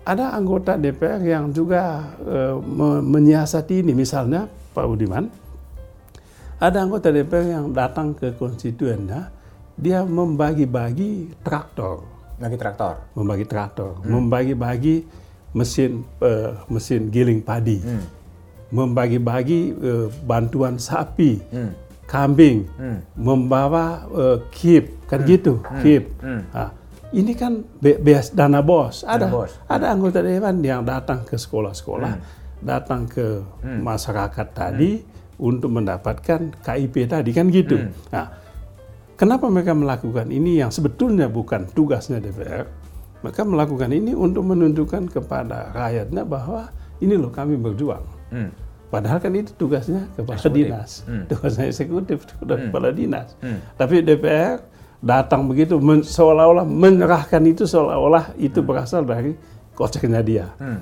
ada 0.06 0.34
anggota 0.34 0.78
DPR 0.78 1.18
yang 1.18 1.50
juga 1.50 2.02
eh, 2.22 2.54
me- 2.54 3.02
menyiasati 3.02 3.82
ini, 3.82 3.90
misalnya 3.90 4.46
Pak 4.70 4.86
Budiman, 4.86 5.26
ada 6.58 6.78
anggota 6.78 7.10
DPR 7.10 7.58
yang 7.58 7.66
datang 7.74 8.14
ke 8.14 8.32
konstituennya 8.34 9.32
dia 9.76 10.06
membagi-bagi 10.06 11.36
traktor, 11.44 12.00
Lagi 12.37 12.55
traktor. 12.55 12.95
membagi 13.12 13.45
traktor, 13.45 13.97
membagi-bagi 14.03 15.09
mesin 15.51 16.05
eh, 16.20 16.53
mesin 16.66 17.09
giling 17.09 17.41
padi, 17.41 17.80
membagi-bagi 18.68 19.61
eh, 19.72 20.07
bantuan 20.22 20.76
sapi, 20.76 21.41
kambing, 22.05 22.68
membawa 23.14 23.87
eh, 24.07 24.39
kip, 24.51 25.07
kan 25.07 25.24
gitu, 25.24 25.62
kip. 25.80 26.12
Nah, 26.20 26.70
ini 27.11 27.32
kan 27.32 27.64
be- 27.74 27.97
beas 27.97 28.28
dana 28.28 28.61
bos. 28.61 29.01
Ada. 29.03 29.26
Bos. 29.26 29.53
ada 29.64 29.87
anggota 29.89 30.20
dewan 30.20 30.61
yang 30.61 30.82
datang 30.82 31.22
ke 31.22 31.34
sekolah-sekolah, 31.34 32.12
datang 32.59 33.07
ke 33.07 33.41
masyarakat 33.62 34.47
tadi 34.51 35.01
untuk 35.39 35.70
mendapatkan 35.70 36.53
KIP 36.59 37.07
tadi. 37.07 37.30
Kan 37.30 37.49
gitu. 37.49 37.80
Nah, 38.11 38.26
kenapa 39.16 39.48
mereka 39.48 39.72
melakukan 39.72 40.28
ini 40.28 40.60
yang 40.60 40.70
sebetulnya 40.70 41.26
bukan 41.26 41.66
tugasnya 41.68 42.20
DPR? 42.20 42.68
Mereka 43.20 43.42
melakukan 43.42 43.90
ini 43.90 44.12
untuk 44.12 44.44
menunjukkan 44.44 45.10
kepada 45.10 45.72
rakyatnya 45.72 46.22
bahwa 46.22 46.68
ini 47.00 47.16
loh 47.16 47.32
kami 47.32 47.56
berjuang. 47.56 48.04
Hmm. 48.30 48.52
Padahal 48.86 49.18
kan 49.18 49.34
itu 49.34 49.50
tugasnya 49.52 50.06
kepala 50.14 50.38
Eksekutif. 50.38 50.62
dinas, 50.62 50.90
Hmm. 51.02 51.24
tugasnya 51.26 51.64
eksekutif, 51.66 52.18
tugas 52.38 52.58
kepala 52.62 52.94
dinas. 52.94 53.34
Tapi 53.74 53.98
DPR 54.00 54.62
datang 55.02 55.44
begitu 55.44 55.76
men- 55.76 56.06
seolah-olah 56.06 56.62
menyerahkan 56.62 57.42
itu 57.44 57.66
seolah-olah 57.66 58.38
itu 58.38 58.62
berasal 58.62 59.02
dari 59.02 59.34
koceknya 59.74 60.22
dia. 60.22 60.46
Hmm. 60.56 60.80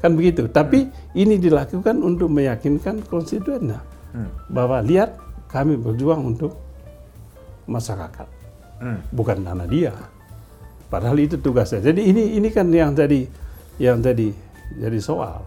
Kan 0.00 0.16
begitu. 0.16 0.48
Tapi 0.48 0.88
ini 1.12 1.36
dilakukan 1.36 2.00
untuk 2.00 2.32
meyakinkan 2.32 3.04
konstituennya 3.04 3.84
Hmm. 4.10 4.32
bahwa 4.48 4.80
lihat 4.80 5.20
kami 5.46 5.76
berjuang 5.76 6.24
untuk 6.24 6.63
masyarakat, 7.66 8.28
Hmm. 8.76 8.98
bukan 9.10 9.40
dana 9.40 9.64
dia. 9.64 9.92
Padahal 10.86 11.18
itu 11.18 11.36
tugasnya. 11.36 11.80
Jadi 11.82 12.00
ini 12.04 12.36
ini 12.36 12.48
kan 12.48 12.68
yang 12.68 12.92
jadi 12.92 13.26
yang 13.76 13.98
jadi 13.98 14.30
jadi 14.76 14.98
soal. 14.98 15.42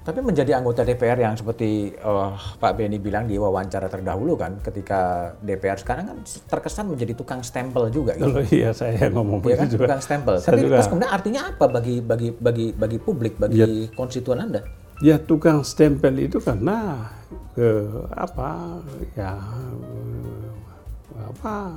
Tapi 0.00 0.20
menjadi 0.20 0.52
anggota 0.54 0.84
DPR 0.84 1.16
yang 1.18 1.32
seperti 1.32 1.88
eh, 1.90 2.30
Pak 2.54 2.72
Beni 2.74 2.96
bilang 2.98 3.24
di 3.24 3.36
wawancara 3.36 3.88
terdahulu 3.88 4.36
kan, 4.36 4.60
ketika 4.60 5.00
DPR 5.38 5.76
sekarang 5.76 6.04
kan 6.06 6.18
terkesan 6.46 6.92
menjadi 6.92 7.12
tukang 7.14 7.40
stempel 7.40 7.88
juga 7.88 8.12
gitu. 8.14 8.28
Kalau 8.28 8.44
iya 8.46 8.70
saya 8.70 9.08
ngomong 9.08 9.40
Iya 9.42 9.56
kan, 9.56 9.66
juga. 9.66 9.84
tukang 9.88 10.00
stempel. 10.00 10.34
Saya 10.36 10.48
Tapi 10.50 10.60
juga- 10.62 10.76
terus 10.76 10.88
kemudian 10.88 11.08
artinya 11.10 11.40
apa 11.48 11.66
bagi 11.66 11.96
bagi 12.00 12.28
bagi 12.32 12.66
bagi 12.70 12.98
publik, 12.98 13.36
bagi 13.38 13.58
Ya. 13.58 13.68
konstituen 13.92 14.44
Anda? 14.44 14.60
Ya 15.00 15.16
tukang 15.16 15.64
stempel 15.64 16.12
itu 16.18 16.36
karena 16.38 17.08
ke 17.52 17.68
apa 18.12 18.76
ya 19.14 19.40
eh, 19.40 20.33
apa 21.24 21.76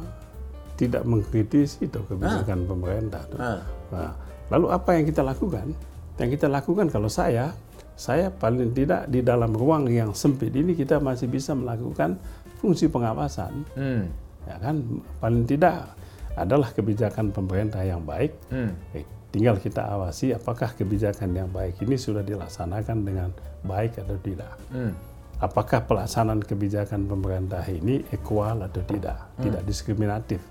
tidak 0.78 1.04
mengkritisi 1.04 1.90
itu 1.90 2.00
kebijakan 2.06 2.70
pemerintah. 2.70 3.26
tuh. 3.28 3.40
Ah. 3.42 3.60
Nah, 3.90 4.14
lalu 4.54 4.68
apa 4.70 4.90
yang 4.94 5.06
kita 5.10 5.26
lakukan? 5.26 5.74
Yang 6.22 6.30
kita 6.38 6.48
lakukan 6.48 6.88
kalau 6.94 7.10
saya, 7.10 7.52
saya 7.98 8.30
paling 8.30 8.78
tidak 8.78 9.10
di 9.10 9.26
dalam 9.26 9.58
ruang 9.58 9.90
yang 9.90 10.14
sempit 10.14 10.54
ini 10.54 10.78
kita 10.78 11.02
masih 11.02 11.26
bisa 11.26 11.58
melakukan 11.58 12.22
fungsi 12.62 12.86
pengawasan. 12.86 13.66
Hmm. 13.74 14.06
Ya 14.46 14.56
kan, 14.62 15.02
paling 15.18 15.44
tidak 15.50 15.98
adalah 16.38 16.70
kebijakan 16.70 17.34
pemerintah 17.34 17.82
yang 17.82 18.06
baik. 18.06 18.38
Hmm. 18.54 18.70
Eh, 18.94 19.04
tinggal 19.34 19.58
kita 19.58 19.82
awasi 19.82 20.32
apakah 20.32 20.72
kebijakan 20.78 21.34
yang 21.34 21.50
baik 21.50 21.82
ini 21.82 21.98
sudah 21.98 22.22
dilaksanakan 22.22 22.98
dengan 23.02 23.30
baik 23.66 23.98
atau 23.98 24.18
tidak. 24.22 24.54
Hmm. 24.70 24.94
Apakah 25.38 25.86
pelaksanaan 25.86 26.42
kebijakan 26.42 27.06
pemerintah 27.06 27.62
ini 27.70 28.02
equal 28.10 28.58
atau 28.66 28.82
tidak, 28.82 29.38
tidak 29.38 29.62
diskriminatif. 29.70 30.42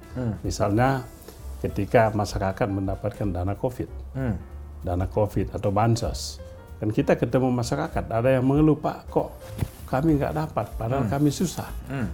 Misalnya 0.47 1.03
ketika 1.59 2.15
masyarakat 2.15 2.69
mendapatkan 2.71 3.27
dana 3.35 3.59
COVID, 3.59 3.89
Hmm. 4.15 4.39
dana 4.87 5.11
COVID 5.11 5.51
atau 5.59 5.75
bansos, 5.75 6.39
kan 6.79 6.95
kita 6.95 7.19
ketemu 7.19 7.51
masyarakat 7.51 8.05
ada 8.07 8.29
yang 8.31 8.47
mengeluh 8.47 8.79
Pak 8.79 9.11
kok 9.11 9.35
kami 9.91 10.23
nggak 10.23 10.35
dapat, 10.35 10.67
padahal 10.79 11.11
kami 11.11 11.35
susah. 11.35 11.67
Hmm. 11.91 12.07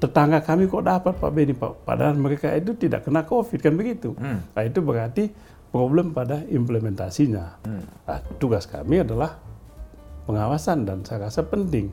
Tetangga 0.00 0.40
kami 0.40 0.72
kok 0.72 0.84
dapat 0.88 1.12
Pak 1.20 1.30
Beni 1.34 1.52
Pak, 1.52 1.84
padahal 1.84 2.16
mereka 2.16 2.48
itu 2.56 2.72
tidak 2.80 3.04
kena 3.04 3.28
COVID 3.28 3.60
kan 3.60 3.76
begitu. 3.76 4.16
Nah 4.16 4.62
itu 4.64 4.80
berarti 4.80 5.28
problem 5.68 6.16
pada 6.16 6.44
implementasinya. 6.48 7.60
Nah, 8.08 8.20
tugas 8.40 8.64
kami 8.68 9.04
adalah 9.04 9.36
pengawasan 10.24 10.86
dan 10.86 11.02
saya 11.02 11.28
rasa 11.28 11.42
penting 11.46 11.90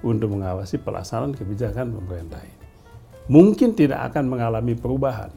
untuk 0.00 0.32
mengawasi 0.32 0.78
pelaksanaan 0.80 1.32
kebijakan 1.32 1.92
pemerintah 1.92 2.40
ini. 2.40 2.56
Mungkin 3.26 3.74
tidak 3.74 4.12
akan 4.12 4.30
mengalami 4.30 4.78
perubahan, 4.78 5.34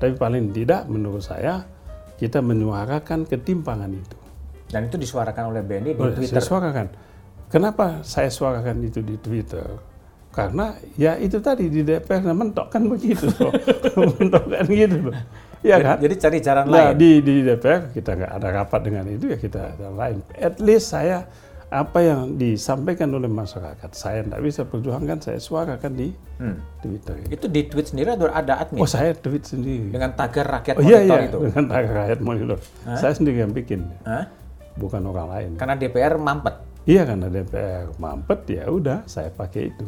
tapi 0.00 0.16
paling 0.16 0.56
tidak 0.56 0.88
menurut 0.88 1.20
saya 1.20 1.68
kita 2.16 2.40
menyuarakan 2.40 3.28
ketimpangan 3.28 3.92
itu. 3.92 4.16
Dan 4.70 4.86
itu 4.86 4.96
disuarakan 4.96 5.50
oleh 5.52 5.60
Beni 5.66 5.92
di 5.92 6.00
Twitter. 6.00 6.38
Saya 6.38 6.44
suarakan. 6.46 6.86
Kenapa 7.50 8.06
saya 8.06 8.30
suarakan 8.30 8.86
itu 8.86 9.02
di 9.02 9.18
Twitter? 9.18 9.66
Karena 10.30 10.70
ya 10.94 11.18
itu 11.18 11.42
tadi 11.42 11.66
di 11.66 11.82
DPR 11.82 12.22
mentok 12.30 12.70
kan 12.70 12.86
begitu 12.86 13.26
loh. 13.42 13.50
mentok 14.14 14.46
kan 14.46 14.64
gitu 14.70 15.10
loh. 15.10 15.16
Ya 15.60 15.76
kan? 15.82 15.98
Jadi 15.98 16.14
cari 16.16 16.38
jalan 16.40 16.64
Nah, 16.70 16.94
lain. 16.94 17.02
di, 17.02 17.10
di 17.20 17.34
DPR 17.42 17.90
kita 17.90 18.14
nggak 18.14 18.32
ada 18.38 18.48
rapat 18.62 18.80
dengan 18.86 19.04
itu 19.10 19.26
ya 19.26 19.36
kita 19.36 19.74
ada 19.76 19.90
lain. 19.90 20.22
At 20.38 20.62
least 20.62 20.94
saya 20.94 21.26
apa 21.70 22.02
yang 22.02 22.34
disampaikan 22.34 23.06
oleh 23.10 23.26
masyarakat 23.26 23.90
saya 23.90 24.20
tidak 24.20 24.42
bisa 24.42 24.66
perjuangkan 24.66 25.18
saya 25.18 25.38
suarakan 25.38 25.92
di 25.94 26.10
Hmm. 26.36 26.56
Twitter. 26.80 27.14
Itu 27.28 27.46
di 27.46 27.62
tweet 27.64 27.86
sendiri 27.86 28.16
atau 28.16 28.26
ada 28.26 28.58
admin? 28.58 28.80
Oh 28.80 28.88
saya 28.88 29.12
tweet 29.12 29.44
sendiri. 29.44 29.92
Dengan 29.92 30.10
tagar 30.12 30.48
rakyat 30.50 30.74
Oh 30.74 30.82
iya 30.82 30.98
monitor 30.98 31.14
iya 31.14 31.28
itu? 31.28 31.38
dengan 31.46 31.64
tagar 31.68 31.94
rakyat 32.00 32.18
monitor. 32.20 32.58
Saya 32.90 33.12
sendiri 33.12 33.38
yang 33.38 33.52
bikin, 33.52 33.86
Hah? 34.02 34.24
bukan 34.74 35.04
orang 35.04 35.28
lain. 35.28 35.50
Karena 35.54 35.76
DPR 35.76 36.16
mampet. 36.16 36.56
Iya 36.82 37.04
karena 37.04 37.28
DPR 37.28 37.86
mampet 37.94 38.40
ya 38.48 38.64
udah 38.66 38.98
saya 39.04 39.28
pakai 39.28 39.68
itu. 39.68 39.86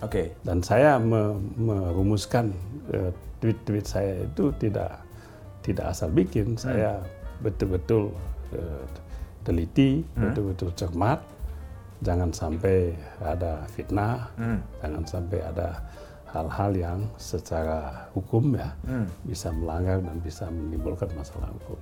Oke. 0.00 0.34
Dan 0.40 0.58
saya 0.58 0.96
me- 0.96 1.38
merumuskan 1.54 2.50
eh, 2.88 3.12
tweet-tweet 3.38 3.84
saya 3.84 4.24
itu 4.24 4.48
tidak 4.56 4.96
tidak 5.60 5.92
asal 5.92 6.08
bikin. 6.08 6.56
Saya 6.56 6.98
betul-betul 7.38 8.10
eh, 8.50 8.82
teliti, 9.42 10.02
betul-betul 10.12 10.70
cermat. 10.72 11.20
Jangan 12.00 12.30
sampai 12.30 12.90
ada 13.18 13.62
fitnah, 13.68 14.26
jangan 14.78 15.02
sampai 15.04 15.38
ada 15.40 15.78
hal-hal 16.28 16.70
yang 16.72 16.98
secara 17.14 18.08
hukum 18.10 18.56
ya 18.56 18.72
bisa 19.22 19.52
melanggar 19.52 20.00
dan 20.00 20.16
bisa 20.18 20.48
menimbulkan 20.48 21.06
masalah 21.12 21.46
hukum. 21.52 21.78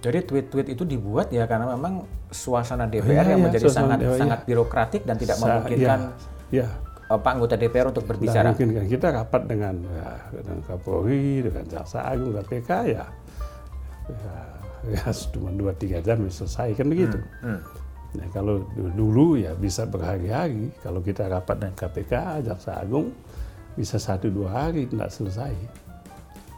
Jadi 0.00 0.20
tweet-tweet 0.20 0.68
itu 0.68 0.84
dibuat 0.84 1.32
ya 1.32 1.44
karena 1.44 1.72
memang 1.72 2.04
suasana 2.28 2.84
DPR 2.84 3.24
Iya, 3.24 3.30
yang 3.30 3.40
iya, 3.40 3.46
menjadi 3.48 3.66
sangat 3.70 3.98
DPR, 3.98 4.18
sangat 4.18 4.40
birokratik 4.44 5.02
dan 5.02 5.16
tidak 5.16 5.36
Sa- 5.38 5.44
memungkinkan 5.48 6.00
ya, 6.52 6.60
ya. 6.60 6.68
eh, 7.08 7.16
Pak 7.16 7.32
anggota 7.32 7.56
DPR 7.56 7.88
untuk 7.88 8.04
Tidak 8.04 8.10
berbicara. 8.12 8.52
mungkin 8.52 8.68
kan 8.70 8.84
kita 8.84 9.06
rapat 9.08 9.42
dengan 9.48 9.74
ya, 9.80 10.08
dengan 10.28 10.58
Kapolri, 10.60 11.40
dengan 11.40 11.64
Jaksa 11.64 12.04
Agung, 12.04 12.36
KPK 12.36 12.70
ya, 12.92 13.04
ya, 14.12 14.36
ya 14.92 15.08
cuma 15.32 15.50
dua 15.54 15.72
tiga 15.76 15.98
jam 16.04 16.20
ya 16.20 16.32
selesai 16.32 16.76
kan 16.76 16.86
begitu. 16.88 17.18
Hmm. 17.40 17.60
Nah, 18.14 18.30
kalau 18.30 18.62
du- 18.78 18.94
dulu 18.94 19.34
ya 19.34 19.58
bisa 19.58 19.86
berhari-hari. 19.90 20.70
Kalau 20.82 21.02
kita 21.02 21.26
rapat 21.26 21.58
dengan 21.58 21.74
KPK, 21.74 22.46
Jaksa 22.46 22.78
Agung 22.78 23.10
bisa 23.74 23.98
satu 23.98 24.30
dua 24.30 24.70
hari 24.70 24.86
tidak 24.86 25.10
selesai. 25.10 25.84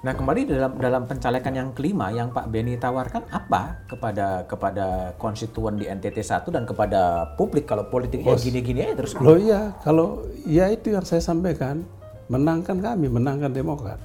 Nah 0.05 0.15
kembali 0.15 0.47
dalam 0.47 0.79
dalam 0.79 1.03
pencalekan 1.09 1.51
yang 1.51 1.69
kelima 1.75 2.15
yang 2.15 2.31
Pak 2.31 2.47
Beni 2.53 2.79
tawarkan 2.79 3.27
apa 3.33 3.81
kepada 3.91 4.47
kepada 4.47 5.17
konstituen 5.19 5.81
di 5.81 5.91
NTT 5.91 6.23
1 6.23 6.47
dan 6.53 6.63
kepada 6.63 7.35
publik 7.35 7.67
kalau 7.67 7.91
politiknya 7.91 8.39
gini-gini 8.39 8.87
aja 8.87 9.03
terus. 9.03 9.19
Loh 9.19 9.35
iya, 9.35 9.75
kalau 9.83 10.23
ya 10.47 10.71
itu 10.71 10.95
yang 10.95 11.03
saya 11.03 11.19
sampaikan, 11.19 11.83
menangkan 12.31 12.79
kami, 12.79 13.11
menangkan 13.11 13.51
Demokrat. 13.51 13.99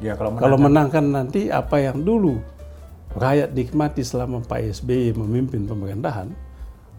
Ya 0.00 0.16
kalau 0.16 0.32
menang. 0.32 0.42
Kalau 0.46 0.56
menangkan 0.56 1.04
nanti 1.10 1.52
apa 1.52 1.76
yang 1.84 2.00
dulu 2.00 2.40
rakyat 3.16 3.50
nikmati 3.52 4.02
selama 4.02 4.40
Pak 4.42 4.82
SBY 4.82 5.16
memimpin 5.16 5.64
pemerintahan 5.64 6.28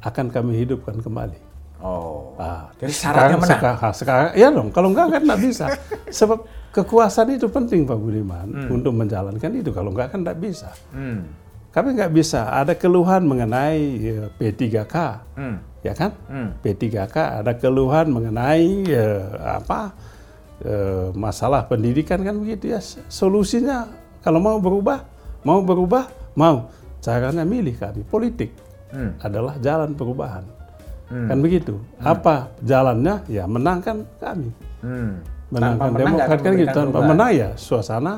akan 0.04 0.26
kami 0.30 0.60
hidupkan 0.60 1.00
kembali. 1.00 1.40
Oh. 1.84 2.32
Ah, 2.40 2.72
Jadi 2.80 2.96
syaratnya 2.96 3.36
menang. 3.36 3.60
Sekarang, 3.60 3.94
sekarang, 3.94 4.30
ya 4.40 4.48
dong. 4.48 4.72
Kalau 4.72 4.88
enggak 4.96 5.20
kan 5.20 5.22
nggak 5.28 5.42
bisa. 5.44 5.66
Sebab 6.24 6.40
kekuasaan 6.72 7.36
itu 7.36 7.52
penting 7.52 7.84
Pak 7.84 8.00
Budiman 8.00 8.48
untuk 8.72 8.96
menjalankan 8.96 9.52
itu. 9.52 9.76
Kalau 9.76 9.92
enggak 9.92 10.16
kan 10.16 10.24
nggak 10.24 10.40
bisa. 10.40 10.72
Hmm. 10.96 11.28
Kami 11.76 12.00
nggak 12.00 12.14
bisa. 12.16 12.56
Ada 12.56 12.80
keluhan 12.80 13.28
mengenai 13.28 13.84
ya, 14.00 14.32
P3K, 14.32 14.96
Hmm. 15.36 15.58
ya 15.84 15.92
kan? 15.92 16.16
Hmm. 16.32 16.56
P3K 16.64 17.44
ada 17.44 17.52
keluhan 17.58 18.08
mengenai 18.16 18.88
ya, 18.88 19.10
apa 19.60 19.92
eh, 20.64 21.12
masalah 21.12 21.68
pendidikan 21.68 22.24
kan 22.24 22.40
begitu 22.40 22.72
ya. 22.72 22.80
Solusinya 23.12 23.92
kalau 24.24 24.40
mau 24.40 24.56
berubah, 24.56 25.04
mau 25.44 25.60
berubah, 25.62 26.08
mau 26.36 26.68
caranya 27.00 27.44
milih 27.44 27.76
kami 27.76 28.02
politik 28.04 28.52
Hmm. 28.94 29.18
adalah 29.20 29.58
jalan 29.58 29.98
perubahan. 29.98 30.46
Kan 31.10 31.42
begitu. 31.42 31.78
Apa 31.98 32.54
jalannya? 32.62 33.22
Ya 33.30 33.46
menangkan 33.46 34.06
kami. 34.18 34.50
Hmm. 34.82 35.22
menangkan 35.54 35.90
menang 35.94 36.14
nggak 36.18 36.30
Demokrat 36.30 36.40
kan 36.42 36.54
gitu 36.58 36.70
tanpa 36.74 36.90
perubahan. 36.90 37.10
menang 37.14 37.32
ya 37.34 37.50
suasana 37.54 38.14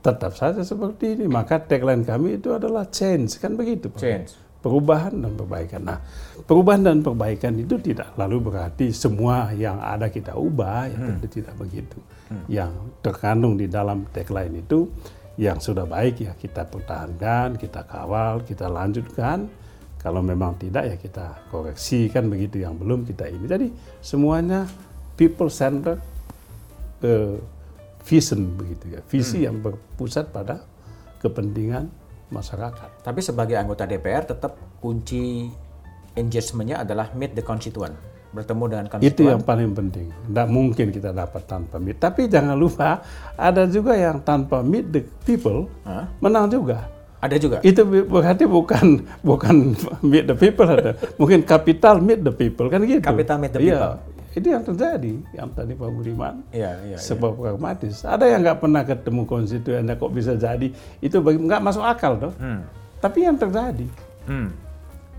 tetap 0.00 0.32
saja 0.36 0.60
seperti 0.60 1.16
ini. 1.16 1.24
Maka 1.24 1.56
tagline 1.60 2.04
kami 2.04 2.36
itu 2.36 2.52
adalah 2.52 2.84
change 2.92 3.40
kan 3.40 3.56
begitu. 3.56 3.88
Pak. 3.88 4.00
Change. 4.00 4.30
Perubahan 4.58 5.14
dan 5.14 5.32
perbaikan. 5.38 5.80
Nah, 5.86 5.98
perubahan 6.44 6.82
dan 6.82 6.98
perbaikan 7.00 7.54
itu 7.56 7.78
tidak 7.78 8.12
lalu 8.18 8.42
berarti 8.42 8.90
semua 8.90 9.54
yang 9.54 9.78
ada 9.78 10.10
kita 10.10 10.34
ubah, 10.34 10.90
ya 10.90 10.96
tentu 10.98 11.40
tidak 11.40 11.54
begitu. 11.56 11.96
Yang 12.50 12.72
terkandung 13.00 13.54
di 13.56 13.70
dalam 13.70 14.04
tagline 14.10 14.60
itu 14.60 14.90
yang 15.38 15.62
sudah 15.62 15.86
baik 15.86 16.26
ya 16.26 16.34
kita 16.34 16.66
pertahankan, 16.66 17.54
kita 17.54 17.86
kawal, 17.86 18.42
kita 18.42 18.66
lanjutkan. 18.66 19.46
Kalau 19.98 20.22
memang 20.22 20.58
tidak 20.58 20.94
ya 20.94 20.96
kita 20.98 21.46
koreksi 21.50 22.10
kan 22.10 22.26
begitu 22.26 22.62
yang 22.62 22.74
belum 22.74 23.06
kita 23.06 23.30
ini. 23.30 23.46
Jadi 23.46 23.66
semuanya 24.02 24.66
people 25.14 25.50
centered 25.50 26.02
eh, 27.02 27.38
vision 28.02 28.58
begitu 28.58 28.98
ya, 28.98 29.00
visi 29.06 29.46
yang 29.46 29.62
berpusat 29.62 30.34
pada 30.34 30.62
kepentingan 31.22 31.90
masyarakat. 32.30 33.02
Tapi 33.02 33.20
sebagai 33.22 33.58
anggota 33.58 33.86
DPR 33.86 34.26
tetap 34.26 34.58
kunci 34.82 35.50
engagementnya 36.14 36.82
adalah 36.82 37.14
meet 37.14 37.34
the 37.34 37.42
constituent, 37.42 37.94
bertemu 38.28 38.64
dengan 38.68 38.84
Itu 38.84 38.92
konstituen. 38.92 39.30
yang 39.32 39.42
paling 39.42 39.70
penting. 39.72 40.06
Tidak 40.12 40.48
mungkin 40.48 40.86
kita 40.92 41.10
dapat 41.10 41.42
tanpa 41.44 41.80
meet. 41.80 41.96
Tapi 41.96 42.28
jangan 42.28 42.54
lupa 42.54 43.00
ada 43.34 43.64
juga 43.64 43.96
yang 43.96 44.20
tanpa 44.20 44.60
meet 44.60 44.92
the 44.92 45.02
people 45.24 45.64
Hah? 45.82 46.04
menang 46.20 46.48
juga. 46.48 46.88
Ada 47.18 47.34
juga. 47.34 47.58
Itu 47.66 47.82
berarti 47.82 48.46
bukan 48.46 49.02
bukan 49.28 49.74
meet 50.04 50.28
the 50.28 50.36
people 50.36 50.68
ada. 50.68 50.94
Mungkin 51.16 51.42
kapital 51.42 51.98
meet 51.98 52.20
the 52.20 52.30
people 52.30 52.68
kan 52.68 52.84
gitu. 52.84 53.02
Capital 53.02 53.36
meet 53.38 53.52
the 53.52 53.60
Iya. 53.64 53.98
Itu 54.28 54.54
yang 54.54 54.62
terjadi. 54.62 55.12
Yang 55.34 55.48
tadi 55.56 55.72
Pak 55.74 55.88
Budiman 55.88 56.44
Iya, 56.52 56.78
iya. 56.84 56.94
iya. 56.94 56.98
sebab 57.00 57.34
pragmatis. 57.34 58.04
Ada 58.04 58.28
yang 58.28 58.44
nggak 58.44 58.60
pernah 58.60 58.82
ketemu 58.84 59.22
konstituennya 59.24 59.94
kok 59.96 60.12
bisa 60.12 60.36
jadi. 60.36 60.68
Itu 61.00 61.18
nggak 61.18 61.58
masuk 61.58 61.82
akal 61.82 62.20
dong. 62.20 62.34
Hmm. 62.38 62.62
Tapi 63.00 63.24
yang 63.24 63.34
terjadi. 63.34 63.88
Hmm. 64.28 64.52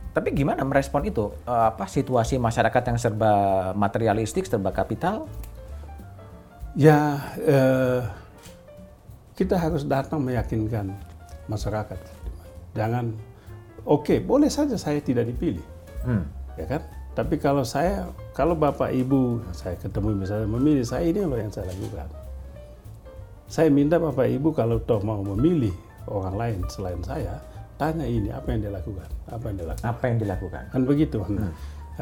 Tapi 0.10 0.34
gimana 0.34 0.66
merespon 0.66 1.06
itu? 1.06 1.30
Eh, 1.46 1.66
apa 1.70 1.86
situasi 1.86 2.42
masyarakat 2.42 2.84
yang 2.90 2.98
serba 2.98 3.34
materialistik, 3.78 4.50
serba 4.50 4.74
kapital? 4.74 5.30
Ya, 6.78 7.18
eh, 7.42 8.02
kita 9.38 9.56
harus 9.58 9.86
datang 9.86 10.22
meyakinkan 10.22 10.94
masyarakat. 11.50 11.98
Jangan, 12.78 13.16
oke, 13.86 14.22
boleh 14.22 14.52
saja 14.52 14.78
saya 14.78 15.02
tidak 15.02 15.30
dipilih, 15.34 15.66
Hmm. 16.06 16.24
ya 16.56 16.66
kan? 16.70 16.82
Tapi 17.18 17.36
kalau 17.42 17.66
saya, 17.66 18.08
kalau 18.32 18.54
bapak 18.54 18.94
ibu 18.94 19.44
saya 19.52 19.76
ketemu 19.76 20.24
misalnya 20.24 20.48
memilih 20.48 20.86
saya 20.86 21.04
ini 21.10 21.26
loh 21.26 21.36
yang 21.36 21.52
saya 21.52 21.68
lakukan. 21.68 22.08
Saya 23.50 23.68
minta 23.74 23.98
bapak 23.98 24.30
ibu 24.30 24.54
kalau 24.54 24.78
toh 24.80 25.02
mau 25.02 25.20
memilih 25.26 25.74
orang 26.06 26.36
lain 26.38 26.60
selain 26.70 27.02
saya, 27.02 27.42
tanya 27.80 28.04
ini 28.04 28.28
apa 28.30 28.52
yang 28.52 28.68
dia 28.68 28.74
lakukan, 28.76 29.10
apa 29.32 29.44
yang 29.48 29.56
dia 29.56 29.68
lakukan. 29.72 29.88
Apa 29.88 30.04
yang 30.12 30.18
dilakukan? 30.20 30.64
kan 30.68 30.82
begitu. 30.84 31.20
Nah, 31.32 31.52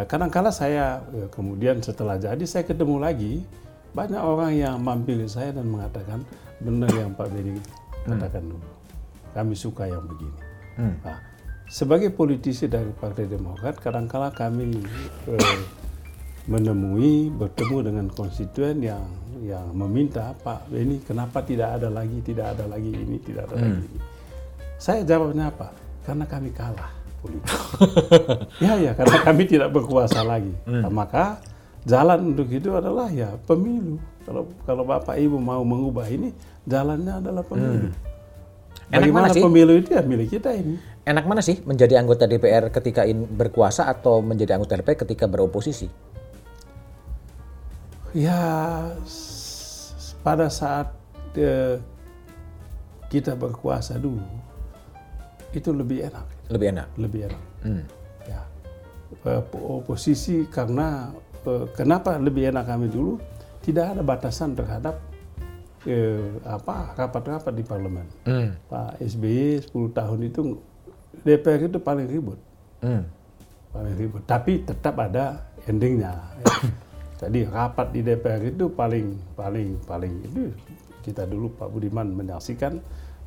kadang-kala 0.09 0.49
saya 0.49 1.05
eh, 1.13 1.30
kemudian 1.30 1.78
setelah 1.86 2.17
jadi 2.17 2.41
saya 2.49 2.65
ketemu 2.65 2.97
lagi 2.97 3.34
banyak 3.93 4.17
orang 4.17 4.51
yang 4.57 4.75
mampir 4.82 5.21
ke 5.21 5.30
saya 5.30 5.53
dan 5.53 5.69
mengatakan 5.69 6.25
benar 6.57 6.89
yang 6.97 7.13
Pak 7.13 7.30
Benny 7.30 7.61
katakan 8.09 8.49
dulu. 8.49 8.69
Kami 9.38 9.53
suka 9.53 9.86
yang 9.86 10.01
begini. 10.09 10.41
Hmm. 10.82 10.97
Nah, 11.05 11.17
sebagai 11.69 12.09
politisi 12.09 12.65
dari 12.65 12.89
Partai 12.89 13.30
Demokrat, 13.30 13.78
kadang-kala 13.78 14.34
kami 14.34 14.82
eh, 15.30 15.57
menemui 16.49 17.30
bertemu 17.30 17.78
dengan 17.86 18.05
konstituen 18.09 18.82
yang 18.82 19.05
yang 19.45 19.69
meminta 19.78 20.34
Pak 20.41 20.73
Benny 20.73 21.05
kenapa 21.05 21.45
tidak 21.45 21.78
ada 21.78 21.93
lagi, 21.93 22.17
tidak 22.25 22.57
ada 22.57 22.65
lagi 22.65 22.89
ini, 22.89 23.21
tidak 23.21 23.45
ada 23.51 23.55
lagi 23.61 23.86
ini. 23.86 24.16
Saya 24.78 25.01
jawabnya 25.01 25.49
apa? 25.49 25.73
Karena 26.05 26.25
kami 26.30 26.53
kalah 26.53 26.93
politik. 27.19 27.57
ya 28.63 28.78
ya, 28.78 28.91
karena 28.93 29.17
kami 29.25 29.43
tidak 29.49 29.69
berkuasa 29.73 30.21
lagi. 30.21 30.53
Nah, 30.69 30.93
maka 30.93 31.41
jalan 31.84 32.34
untuk 32.34 32.47
itu 32.53 32.69
adalah 32.78 33.09
ya 33.09 33.34
pemilu. 33.49 33.97
Kalau 34.23 34.45
kalau 34.63 34.84
Bapak 34.86 35.17
Ibu 35.17 35.41
mau 35.41 35.65
mengubah 35.65 36.05
ini, 36.07 36.32
jalannya 36.69 37.19
adalah 37.19 37.43
pemilu. 37.43 37.89
Enak 38.88 39.03
Bagaimana 39.03 39.28
mana 39.28 39.36
sih? 39.36 39.43
pemilu 39.43 39.73
itu 39.75 39.89
ya 39.91 40.01
milik 40.05 40.30
kita 40.32 40.55
ini. 40.55 40.80
Enak 41.03 41.25
mana 41.28 41.41
sih 41.43 41.59
menjadi 41.63 41.99
anggota 41.99 42.23
DPR 42.23 42.71
ketika 42.71 43.03
in- 43.03 43.28
berkuasa 43.28 43.88
atau 43.88 44.23
menjadi 44.23 44.55
anggota 44.55 44.80
DPR 44.80 45.03
ketika 45.03 45.28
beroposisi? 45.28 45.91
Ya 48.15 48.39
pada 50.23 50.47
saat 50.47 50.95
eh, 51.36 51.80
kita 53.11 53.36
berkuasa 53.36 53.99
dulu 53.99 54.23
itu 55.56 55.72
lebih 55.72 56.08
enak, 56.12 56.26
Lebih 56.52 56.68
enak. 56.76 56.88
lebih 57.00 57.20
enak. 57.32 57.43
Hmm. 57.64 57.84
Ya. 58.28 58.41
Oposisi 59.54 60.43
karena 60.52 61.12
kenapa 61.76 62.20
lebih 62.20 62.52
enak 62.52 62.68
kami 62.68 62.91
dulu 62.91 63.16
tidak 63.64 63.95
ada 63.95 64.02
batasan 64.04 64.56
terhadap 64.56 65.00
eh, 65.88 66.28
apa 66.43 66.95
rapat-rapat 66.95 67.54
di 67.56 67.64
parlemen. 67.64 68.08
Hmm. 68.28 68.56
Pak 68.68 69.00
SBY 69.00 69.64
10 69.72 69.95
tahun 69.95 70.20
itu 70.28 70.39
DPR 71.24 71.72
itu 71.72 71.80
paling 71.80 72.08
ribut. 72.08 72.39
Hmm. 72.84 73.04
paling 73.74 73.93
ribut. 73.98 74.24
Tapi 74.26 74.64
tetap 74.66 74.95
ada 75.00 75.48
endingnya. 75.68 76.14
ya. 76.43 76.45
Jadi 77.26 77.50
rapat 77.50 77.89
di 77.95 78.06
DPR 78.06 78.43
itu 78.54 78.70
paling 78.70 79.18
paling 79.34 79.82
paling 79.89 80.14
itu 80.22 80.54
kita 81.02 81.26
dulu 81.26 81.50
Pak 81.56 81.72
Budiman 81.72 82.14
menyaksikan 82.14 82.78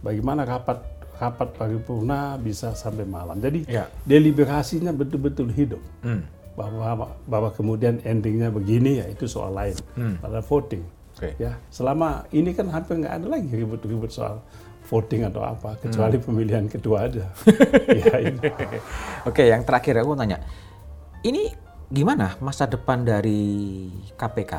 bagaimana 0.04 0.44
rapat 0.46 0.78
rapat 1.20 1.52
paripurna 1.52 2.40
bisa 2.40 2.72
sampai 2.72 3.04
malam. 3.04 3.36
Jadi 3.36 3.68
Ya. 3.68 3.86
deliberasinya 4.08 4.90
betul-betul 4.90 5.52
hidup. 5.52 5.82
Hmm. 6.00 6.24
Bahwa 6.56 7.12
bahwa 7.28 7.50
kemudian 7.52 8.00
endingnya 8.02 8.48
begini 8.48 9.04
ya 9.04 9.06
itu 9.06 9.28
soal 9.28 9.52
lain 9.52 9.76
pada 10.18 10.40
voting. 10.40 10.82
Oke. 11.20 11.36
Ya, 11.36 11.60
selama 11.68 12.24
ini 12.32 12.56
kan 12.56 12.72
hampir 12.72 12.96
nggak 12.96 13.20
ada 13.20 13.26
lagi 13.28 13.52
ribut-ribut 13.52 14.08
soal 14.08 14.40
voting 14.88 15.28
atau 15.28 15.44
apa, 15.44 15.76
kecuali 15.78 16.16
pemilihan 16.18 16.64
ketua 16.66 17.06
aja. 17.06 17.28
ya, 18.00 18.16
ini. 18.18 18.40
Oke, 19.28 19.46
yang 19.46 19.62
terakhir 19.62 20.00
aku 20.00 20.16
tanya. 20.16 20.40
Ini 21.20 21.52
gimana 21.92 22.34
masa 22.40 22.64
depan 22.66 23.04
dari 23.04 23.86
KPK? 24.16 24.52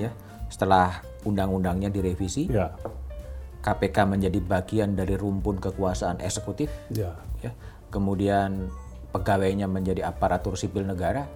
Ya, 0.00 0.10
setelah 0.48 1.04
undang-undangnya 1.22 1.92
direvisi, 1.92 2.48
ya, 2.48 2.72
KPK 3.66 4.06
menjadi 4.06 4.38
bagian 4.38 4.94
dari 4.94 5.18
rumpun 5.18 5.58
kekuasaan 5.58 6.22
eksekutif, 6.22 6.70
ya. 6.94 7.18
ya. 7.42 7.50
Kemudian 7.90 8.70
pegawainya 9.10 9.66
menjadi 9.66 10.06
aparatur 10.06 10.54
sipil 10.54 10.86
negara. 10.86 11.26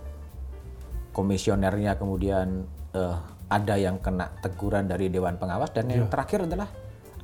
Komisionernya 1.10 1.98
kemudian 1.98 2.62
eh, 2.94 3.16
ada 3.50 3.74
yang 3.74 3.98
kena 3.98 4.30
teguran 4.38 4.86
dari 4.86 5.10
dewan 5.10 5.34
pengawas 5.42 5.74
dan 5.74 5.90
yang 5.90 6.06
terakhir 6.06 6.46
adalah 6.46 6.70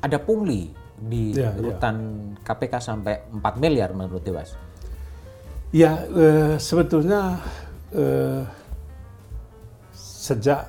ada 0.02 0.18
pungli 0.18 0.74
di 0.98 1.38
Ya, 1.38 1.54
ya. 1.54 1.60
rutan 1.62 1.96
KPK 2.42 2.74
sampai 2.82 3.30
4 3.30 3.62
miliar 3.62 3.94
menurut 3.94 4.26
Dewas. 4.26 4.58
Ya, 5.70 6.02
eh, 6.10 6.58
sebetulnya 6.58 7.38
eh, 7.94 8.42
sejak 9.94 10.66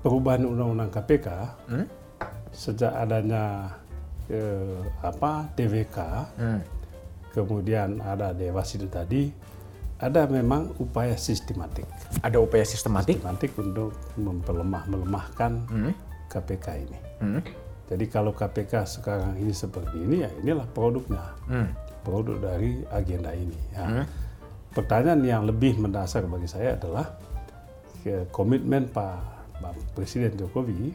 perubahan 0.00 0.46
undang-undang 0.46 0.94
KPK, 0.94 1.26
Hmm? 1.66 1.86
Sejak 2.50 2.92
adanya 2.92 3.74
eh, 4.26 4.78
apa 5.00 5.50
TVK, 5.52 5.96
Hmm. 6.38 6.60
kemudian 7.30 7.98
ada 7.98 8.30
Dewas 8.30 8.70
itu 8.70 8.86
tadi, 8.86 9.26
ada 9.98 10.24
memang 10.24 10.70
upaya 10.78 11.14
sistematik, 11.14 11.82
Ada 12.20 12.38
upaya 12.38 12.62
sistematik. 12.62 13.18
sistematik 13.18 13.50
untuk 13.56 13.90
memperlemah 14.14 14.86
melemahkan 14.86 15.52
Hmm. 15.66 15.92
KPK 16.26 16.66
ini. 16.78 16.98
Hmm. 17.18 17.42
Jadi 17.86 18.04
kalau 18.06 18.30
KPK 18.30 18.86
sekarang 18.86 19.34
ini 19.34 19.50
seperti 19.50 19.98
ini, 19.98 20.22
ya 20.22 20.30
inilah 20.38 20.66
produknya. 20.68 21.26
Hmm. 21.46 21.68
produk 22.00 22.40
dari 22.40 22.80
agenda 22.88 23.28
ini. 23.30 23.52
Ya. 23.72 24.08
Pertanyaan 24.70 25.20
yang 25.20 25.42
lebih 25.44 25.76
mendasar 25.76 26.24
bagi 26.24 26.48
saya 26.48 26.72
adalah 26.72 27.12
ke 28.00 28.24
komitmen 28.30 28.88
Pak, 28.88 29.39
Pak 29.60 29.76
Presiden 29.94 30.32
Jokowi 30.40 30.90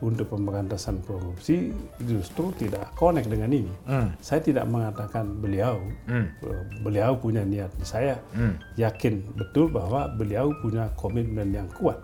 untuk 0.00 0.30
pemberantasan 0.30 1.02
korupsi 1.02 1.74
justru 1.98 2.54
tidak 2.54 2.94
connect 2.94 3.26
dengan 3.26 3.50
ini. 3.50 3.72
Hmm. 3.90 4.14
Saya 4.22 4.38
tidak 4.40 4.70
mengatakan 4.70 5.42
beliau 5.42 5.82
Hmm. 6.06 6.30
eh, 6.30 6.62
beliau 6.80 7.18
punya 7.18 7.42
niat. 7.42 7.74
Saya 7.82 8.16
Hmm. 8.32 8.54
yakin 8.78 9.20
betul 9.34 9.68
bahwa 9.68 10.06
beliau 10.14 10.54
punya 10.62 10.94
komitmen 10.94 11.50
yang 11.50 11.66
kuat 11.74 11.98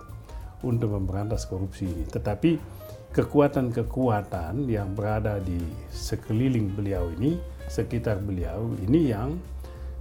untuk 0.66 0.92
memberantas 0.92 1.46
korupsi 1.46 1.86
ini. 1.86 2.04
Tetapi 2.10 2.58
kekuatan-kekuatan 3.10 4.70
yang 4.70 4.94
berada 4.94 5.42
di 5.42 5.58
sekeliling 5.90 6.74
beliau 6.74 7.10
ini, 7.18 7.38
sekitar 7.66 8.18
beliau 8.22 8.70
ini 8.82 9.10
yang 9.10 9.38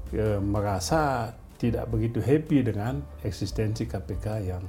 eh, 0.09 0.41
merasa 0.41 1.29
tidak 1.61 1.85
begitu 1.93 2.17
happy 2.17 2.65
dengan 2.65 2.97
eksistensi 3.21 3.85
KPK 3.85 4.25
yang 4.41 4.63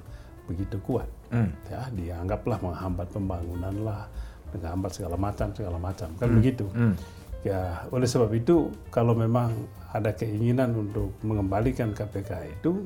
begitu 0.45 0.77
kuat. 0.85 1.09
Hmm. 1.31 1.51
Ya, 1.71 1.87
dianggaplah 1.95 2.59
menghambat 2.59 3.09
pembangunan 3.15 3.75
lah, 3.87 4.03
menghambat 4.51 4.91
segala 4.99 5.17
macam 5.17 5.49
segala 5.55 5.79
macam 5.79 6.11
kan 6.19 6.29
hmm. 6.29 6.37
begitu. 6.43 6.67
Hmm. 6.75 6.95
Ya, 7.41 7.89
oleh 7.89 8.05
sebab 8.05 8.35
itu 8.37 8.69
kalau 8.93 9.17
memang 9.17 9.55
ada 9.97 10.13
keinginan 10.13 10.77
untuk 10.77 11.17
mengembalikan 11.25 11.97
KPK 11.97 12.61
itu 12.61 12.85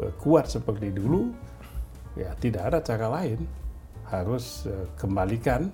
eh, 0.00 0.12
kuat 0.16 0.48
seperti 0.48 0.94
dulu, 0.94 1.28
ya 2.16 2.32
tidak 2.40 2.72
ada 2.72 2.78
cara 2.80 3.06
lain 3.20 3.66
harus 4.06 4.64
uh, 4.70 4.86
kembalikan 4.94 5.66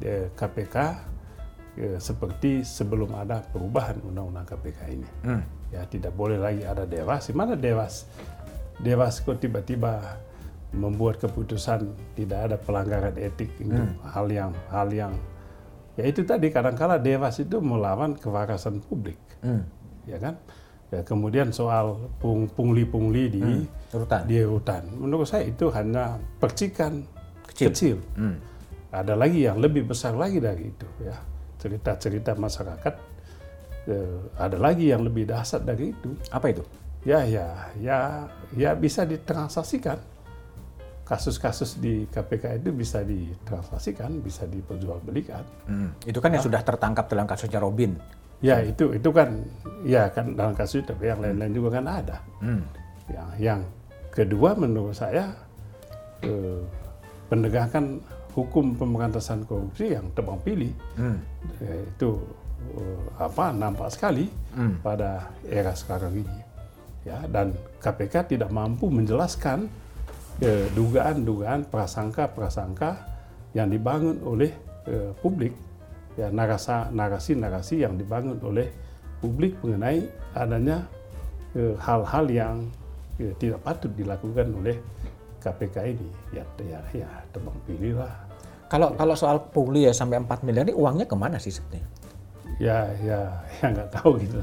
uh, 0.00 0.26
KPK 0.32 0.76
uh, 0.80 1.98
seperti 2.00 2.64
sebelum 2.64 3.12
ada 3.12 3.44
perubahan 3.44 4.00
undang-undang 4.02 4.48
KPK 4.48 4.80
ini. 4.90 5.08
Hmm. 5.22 5.42
Ya 5.70 5.84
tidak 5.84 6.16
boleh 6.16 6.40
lagi 6.40 6.64
ada 6.64 6.88
dewas. 6.88 7.28
Mana 7.36 7.54
dewas? 7.54 8.08
Dewas 8.80 9.20
kok 9.20 9.40
tiba-tiba 9.40 10.18
membuat 10.74 11.22
keputusan 11.22 11.94
tidak 12.18 12.50
ada 12.50 12.56
pelanggaran 12.58 13.14
etik 13.14 13.50
itu 13.60 13.74
hmm. 13.74 14.02
hal 14.02 14.26
yang 14.26 14.50
hal 14.70 14.88
yang 14.90 15.12
ya 15.96 16.04
itu 16.04 16.26
tadi 16.26 16.52
kadang-kala 16.52 17.00
dewas 17.00 17.38
itu 17.40 17.62
melawan 17.62 18.18
kewarasan 18.18 18.82
publik 18.84 19.16
hmm. 19.40 19.62
ya 20.04 20.18
kan 20.18 20.34
ya 20.92 21.02
kemudian 21.02 21.50
soal 21.50 22.10
pung, 22.22 22.46
pungli-pungli 22.46 23.24
di 23.32 23.42
hmm. 23.42 23.94
rutan 23.96 24.22
di 24.26 24.38
rutan 24.42 24.82
menurut 24.94 25.26
saya 25.26 25.48
itu 25.48 25.66
hanya 25.74 26.18
percikan 26.38 27.02
kecil, 27.50 27.70
kecil. 27.72 27.96
Hmm. 28.14 28.36
ada 28.94 29.18
lagi 29.18 29.46
yang 29.46 29.58
lebih 29.58 29.88
besar 29.88 30.14
lagi 30.14 30.38
dari 30.38 30.70
itu 30.70 30.86
ya 31.02 31.16
cerita-cerita 31.56 32.36
masyarakat 32.36 32.94
eh, 33.90 34.18
ada 34.36 34.58
lagi 34.60 34.92
yang 34.92 35.02
lebih 35.02 35.26
dahsyat 35.26 35.64
dari 35.64 35.90
itu 35.90 36.12
apa 36.30 36.46
itu 36.52 36.62
ya 37.06 37.22
ya 37.22 37.46
ya 37.78 37.98
ya 38.54 38.70
bisa 38.74 39.06
ditransaksikan 39.06 40.15
kasus-kasus 41.06 41.78
di 41.78 42.02
KPK 42.10 42.58
itu 42.58 42.74
bisa 42.74 43.06
ditransaksikan, 43.06 44.18
bisa 44.18 44.42
diperjualbelikan. 44.50 45.46
Hmm. 45.70 45.90
Itu 46.02 46.18
kan 46.18 46.34
yang 46.34 46.42
nah, 46.42 46.48
sudah 46.50 46.60
tertangkap 46.66 47.06
dalam 47.06 47.30
kasusnya 47.30 47.62
Robin. 47.62 47.94
Ya 48.42 48.58
itu 48.60 48.90
itu 48.90 49.08
kan 49.14 49.38
ya 49.86 50.10
kan 50.10 50.34
dalam 50.34 50.52
kasus 50.58 50.82
itu, 50.82 50.90
tapi 50.90 51.06
yang 51.08 51.22
lain-lain 51.22 51.54
juga 51.54 51.78
kan 51.78 51.86
ada. 51.86 52.18
Hmm. 52.42 52.66
Yang 53.06 53.28
yang 53.38 53.60
kedua 54.10 54.58
menurut 54.58 54.98
saya 54.98 55.30
eh, 56.26 56.60
penegakan 57.30 58.02
hukum 58.34 58.74
pemberantasan 58.74 59.46
korupsi 59.46 59.94
yang 59.94 60.10
tebang 60.12 60.42
pilih 60.42 60.74
hmm. 60.98 61.18
eh, 61.62 61.86
itu 61.86 62.18
eh, 62.74 63.02
apa 63.22 63.54
nampak 63.54 63.94
sekali 63.94 64.26
hmm. 64.58 64.82
pada 64.82 65.30
era 65.46 65.70
sekarang 65.70 66.18
ini. 66.18 66.38
Ya 67.06 67.22
dan 67.30 67.54
KPK 67.78 68.34
tidak 68.34 68.50
mampu 68.50 68.90
menjelaskan 68.90 69.70
dugaan-dugaan 70.76 71.64
prasangka-prasangka 71.72 73.00
yang 73.56 73.72
dibangun 73.72 74.20
oleh 74.20 74.52
eh, 74.84 75.12
publik. 75.24 75.56
Ya 76.16 76.32
narasi-narasi 76.32 77.84
yang 77.84 78.00
dibangun 78.00 78.40
oleh 78.40 78.72
publik 79.20 79.56
mengenai 79.60 80.08
adanya 80.32 80.84
hal-hal 81.56 82.24
eh, 82.28 82.36
yang 82.36 82.56
ya, 83.20 83.32
tidak 83.40 83.60
patut 83.64 83.92
dilakukan 83.96 84.52
oleh 84.52 84.76
KPK 85.40 85.76
ini. 85.92 86.08
Ya 86.32 86.44
ya 86.60 86.80
ya 86.92 87.08
tebang 87.32 87.56
pilih 87.64 88.00
lah. 88.00 88.12
Kalau 88.68 88.92
ya. 88.92 88.96
kalau 88.98 89.14
soal 89.16 89.36
pungli 89.52 89.88
ya 89.88 89.92
sampai 89.92 90.20
4 90.20 90.44
miliar 90.44 90.64
ini 90.68 90.74
uangnya 90.76 91.06
ke 91.08 91.16
mana 91.16 91.38
sih 91.38 91.54
sebetulnya 91.54 91.86
ya 92.56 92.88
ya 93.04 93.20
ya 93.60 93.66
nggak 93.72 93.90
tahu 93.92 94.20
gitu. 94.20 94.38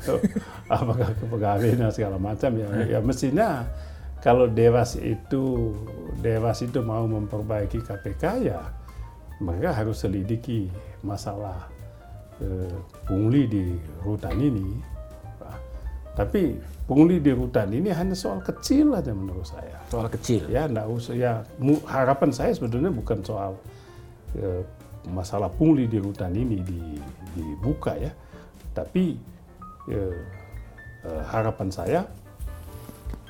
Apakah 0.70 1.10
ke 1.18 1.26
pegawai 1.26 1.70
segala 1.90 2.18
macam 2.18 2.52
ya. 2.58 2.68
Ya 2.86 3.00
mestinya 3.02 3.66
kalau 4.24 4.48
Dewas 4.48 4.96
itu 4.96 5.76
Dewas 6.24 6.64
itu 6.64 6.80
mau 6.80 7.04
memperbaiki 7.04 7.84
KPK 7.84 8.24
ya 8.48 8.64
mereka 9.44 9.76
harus 9.76 10.00
selidiki 10.00 10.72
masalah 11.04 11.68
eh, 12.40 12.78
pungli 13.04 13.44
di 13.46 13.66
hutan 14.08 14.40
ini. 14.40 14.68
Tapi 16.14 16.54
pungli 16.86 17.18
di 17.18 17.34
hutan 17.34 17.74
ini 17.74 17.90
hanya 17.90 18.14
soal 18.14 18.38
kecil 18.46 18.94
aja 18.94 19.10
menurut 19.12 19.50
saya. 19.50 19.82
Soal 19.90 20.08
kecil. 20.14 20.46
Ya, 20.46 20.70
enggak 20.70 20.86
usah 20.86 21.16
ya 21.18 21.42
harapan 21.90 22.30
saya 22.30 22.54
sebetulnya 22.54 22.94
bukan 22.94 23.26
soal 23.26 23.58
eh, 24.38 24.62
masalah 25.10 25.50
pungli 25.50 25.90
di 25.90 25.98
hutan 25.98 26.32
ini 26.38 26.62
di, 26.62 27.02
dibuka 27.34 27.98
ya. 27.98 28.14
Tapi 28.78 29.18
eh, 29.90 30.18
eh, 31.10 31.24
harapan 31.34 31.70
saya 31.74 32.06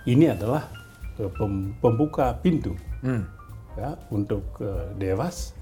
ini 0.03 0.27
adalah 0.27 0.67
pembuka 1.81 2.33
pintu 2.41 2.73
hmm. 3.05 3.23
ya 3.77 3.97
untuk 4.09 4.43
uh, 4.59 4.89
Dewas 4.97 5.53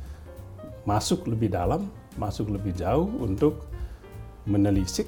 masuk 0.85 1.29
lebih 1.29 1.53
dalam, 1.53 1.89
masuk 2.17 2.49
lebih 2.49 2.73
jauh 2.73 3.05
untuk 3.21 3.69
menelisik 4.49 5.05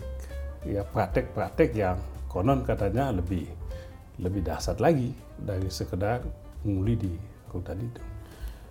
ya 0.64 0.86
praktek-praktek 0.86 1.74
yang 1.74 1.98
konon 2.30 2.62
katanya 2.62 3.10
lebih 3.10 3.50
lebih 4.22 4.46
dahsyat 4.46 4.78
lagi 4.78 5.10
dari 5.36 5.68
sekedar 5.74 6.22
menguli 6.62 6.94
di 6.96 7.14
hutan 7.50 7.82
itu. 7.82 8.02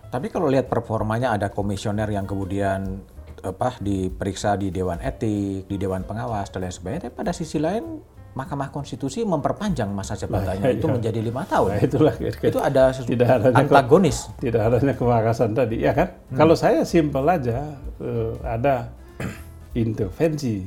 Tapi 0.07 0.29
kalau 0.29 0.47
lihat 0.47 0.69
performanya 0.69 1.33
ada 1.33 1.49
komisioner 1.49 2.07
yang 2.07 2.23
kemudian 2.23 3.01
apa 3.43 3.75
diperiksa 3.83 4.55
di 4.55 4.71
Dewan 4.71 5.03
Etik, 5.03 5.67
di 5.67 5.75
Dewan 5.75 6.07
Pengawas 6.07 6.47
dan 6.53 6.63
lain 6.63 6.71
sebagainya. 6.71 7.09
Tapi 7.09 7.15
pada 7.17 7.33
sisi 7.35 7.59
lain 7.59 7.99
Mahkamah 8.33 8.73
Konstitusi 8.73 9.21
memperpanjang 9.21 9.93
masa 9.93 10.17
jabatannya 10.17 10.65
nah, 10.65 10.73
itu 10.73 10.89
iya. 10.89 10.93
menjadi 10.97 11.19
lima 11.21 11.45
tahun. 11.45 11.69
Nah, 11.77 11.81
itulah 11.85 12.13
itu 12.17 12.57
ada 12.57 12.83
tidak 12.89 13.29
antagonis. 13.53 14.25
Ke, 14.41 14.49
tidak 14.49 14.61
adanya 14.73 14.93
kewarasan 14.97 15.53
tadi, 15.53 15.85
ya 15.85 15.93
kan? 15.93 16.17
Hmm. 16.33 16.37
Kalau 16.41 16.55
saya 16.57 16.81
simpel 16.81 17.21
aja, 17.29 17.77
uh, 18.01 18.33
ada 18.41 18.89
intervensi 19.77 20.65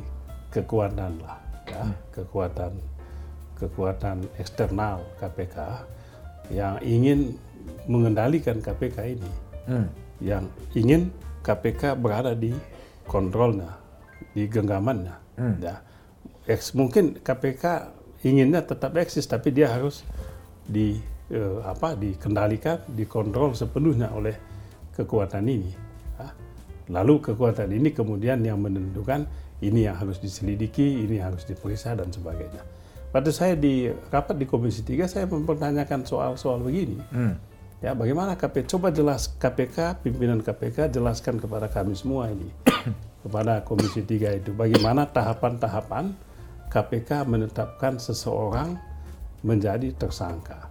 kekuatan 0.54 1.12
lah, 1.18 1.38
ya, 1.66 1.82
hmm. 1.82 1.94
kekuatan 2.14 2.72
kekuatan 3.58 4.16
eksternal 4.38 5.02
KPK 5.18 5.56
yang 6.54 6.78
ingin 6.86 7.34
mengendalikan 7.90 8.62
KPK 8.62 9.18
ini, 9.18 9.30
hmm. 9.66 9.86
yang 10.22 10.46
ingin 10.78 11.10
KPK 11.42 11.98
berada 11.98 12.30
di 12.30 12.54
kontrolnya, 13.10 13.74
di 14.30 14.46
genggamannya, 14.46 15.16
hmm. 15.34 15.56
ya 15.58 15.82
mungkin 16.78 17.18
KPK 17.18 17.90
inginnya 18.22 18.62
tetap 18.62 18.94
eksis 18.94 19.26
tapi 19.26 19.50
dia 19.50 19.70
harus 19.70 20.06
di 20.66 20.98
eh, 21.30 21.58
apa 21.62 21.98
dikendalikan, 21.98 22.86
dikontrol 22.90 23.54
sepenuhnya 23.54 24.14
oleh 24.14 24.34
kekuatan 24.94 25.44
ini. 25.46 25.70
Ya. 26.18 26.28
Lalu 26.90 27.32
kekuatan 27.32 27.70
ini 27.74 27.90
kemudian 27.90 28.42
yang 28.46 28.62
menentukan 28.62 29.26
ini 29.58 29.88
yang 29.88 29.96
harus 29.98 30.22
diselidiki, 30.22 31.06
ini 31.06 31.18
yang 31.18 31.34
harus 31.34 31.48
diperiksa 31.48 31.98
dan 31.98 32.12
sebagainya. 32.14 32.62
Pada 33.10 33.30
saya 33.32 33.56
di 33.56 33.88
rapat 34.12 34.36
di 34.36 34.44
Komisi 34.44 34.84
3 34.84 35.08
saya 35.08 35.24
mempertanyakan 35.24 36.04
soal-soal 36.04 36.60
begini. 36.60 37.00
Hmm. 37.08 37.38
Ya, 37.80 37.92
bagaimana 37.92 38.34
KPK 38.40 38.72
coba 38.72 38.88
jelas 38.88 39.28
KPK 39.36 40.00
pimpinan 40.00 40.40
KPK 40.40 40.88
jelaskan 40.96 41.36
kepada 41.36 41.68
kami 41.68 41.92
semua 41.92 42.32
ini 42.32 42.48
kepada 43.24 43.60
Komisi 43.68 44.00
3 44.00 44.40
itu 44.40 44.50
bagaimana 44.56 45.04
tahapan-tahapan 45.04 46.25
KPK 46.68 47.24
menetapkan 47.26 47.96
seseorang 47.96 48.76
menjadi 49.46 49.94
tersangka. 49.94 50.68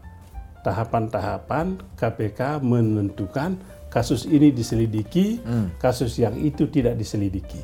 Tahapan-tahapan 0.65 1.77
KPK 1.95 2.59
menentukan 2.59 3.55
kasus 3.93 4.27
ini 4.27 4.51
diselidiki, 4.51 5.39
hmm. 5.39 5.79
kasus 5.79 6.17
yang 6.19 6.35
itu 6.35 6.67
tidak 6.67 6.99
diselidiki. 6.99 7.61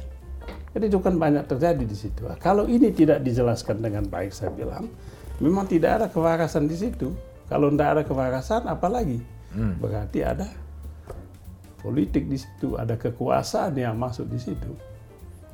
Jadi 0.72 0.88
itu 0.88 1.00
kan 1.04 1.20
banyak 1.20 1.44
terjadi 1.52 1.84
di 1.84 1.98
situ. 1.98 2.24
Kalau 2.40 2.64
ini 2.64 2.96
tidak 2.96 3.20
dijelaskan 3.20 3.84
dengan 3.84 4.08
baik, 4.08 4.32
saya 4.32 4.56
bilang, 4.56 4.88
memang 5.44 5.68
tidak 5.68 6.00
ada 6.00 6.08
kewarasan 6.08 6.72
di 6.72 6.80
situ. 6.80 7.12
Kalau 7.52 7.68
tidak 7.68 7.90
ada 8.00 8.04
kewarasan, 8.08 8.64
apalagi? 8.72 9.20
Hmm. 9.52 9.76
Berarti 9.76 10.24
ada 10.24 10.48
politik 11.84 12.32
di 12.32 12.40
situ, 12.40 12.80
ada 12.80 12.96
kekuasaan 12.96 13.76
yang 13.76 14.00
masuk 14.00 14.32
di 14.32 14.40
situ. 14.40 14.72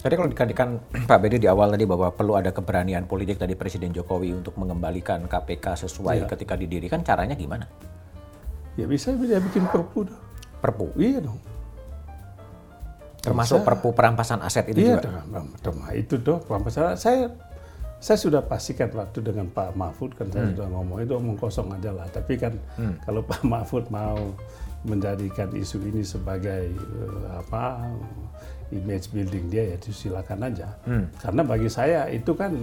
Tadi 0.07 0.15
kalau 0.15 0.31
dikatakan 0.31 0.69
Pak 1.11 1.19
Bedi 1.19 1.35
di 1.43 1.51
awal 1.51 1.75
tadi 1.75 1.83
bahwa 1.83 2.07
perlu 2.15 2.39
ada 2.39 2.55
keberanian 2.55 3.03
politik 3.03 3.35
dari 3.35 3.59
Presiden 3.59 3.91
Jokowi 3.91 4.31
untuk 4.39 4.55
mengembalikan 4.55 5.27
KPK 5.27 5.83
sesuai 5.83 6.23
ya. 6.23 6.27
ketika 6.31 6.55
didirikan, 6.55 7.03
caranya 7.03 7.35
gimana? 7.35 7.67
Ya 8.79 8.87
bisa 8.87 9.11
dia 9.19 9.43
bikin 9.43 9.67
perpu. 9.67 10.07
Dong. 10.07 10.21
Perpu? 10.63 10.95
Iya 10.95 11.27
dong. 11.27 11.35
Termasuk 13.19 13.59
bisa. 13.59 13.67
perpu 13.67 13.91
perampasan 13.91 14.39
aset 14.47 14.71
itu 14.71 14.79
iya, 14.79 14.95
juga? 14.95 15.27
Iya, 15.27 15.91
itu 15.99 16.15
tuh 16.23 16.39
perampasan 16.39 16.95
Saya 16.95 17.27
saya 17.99 18.15
sudah 18.15 18.39
pastikan 18.47 18.87
waktu 18.95 19.19
dengan 19.19 19.51
Pak 19.51 19.75
Mahfud 19.75 20.15
kan 20.15 20.31
saya 20.31 20.47
hmm. 20.47 20.51
sudah 20.55 20.67
ngomong 20.71 20.97
itu 21.03 21.13
omong 21.19 21.35
kosong 21.35 21.67
aja 21.75 21.91
lah. 21.91 22.07
Tapi 22.07 22.39
kan 22.39 22.55
hmm. 22.79 23.03
kalau 23.03 23.19
Pak 23.27 23.43
Mahfud 23.51 23.91
mau 23.91 24.31
menjadikan 24.87 25.51
isu 25.51 25.83
ini 25.83 25.99
sebagai 25.99 26.71
uh, 26.95 27.43
apa 27.43 27.91
image 28.69 29.09
building 29.09 29.47
dia 29.47 29.63
ya 29.65 29.75
itu 29.75 29.89
silakan 29.89 30.43
aja. 30.43 30.75
Hmm. 30.83 31.07
Karena 31.15 31.41
bagi 31.41 31.67
saya 31.67 32.07
itu 32.07 32.31
kan 32.31 32.53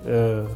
eh, 0.00 0.46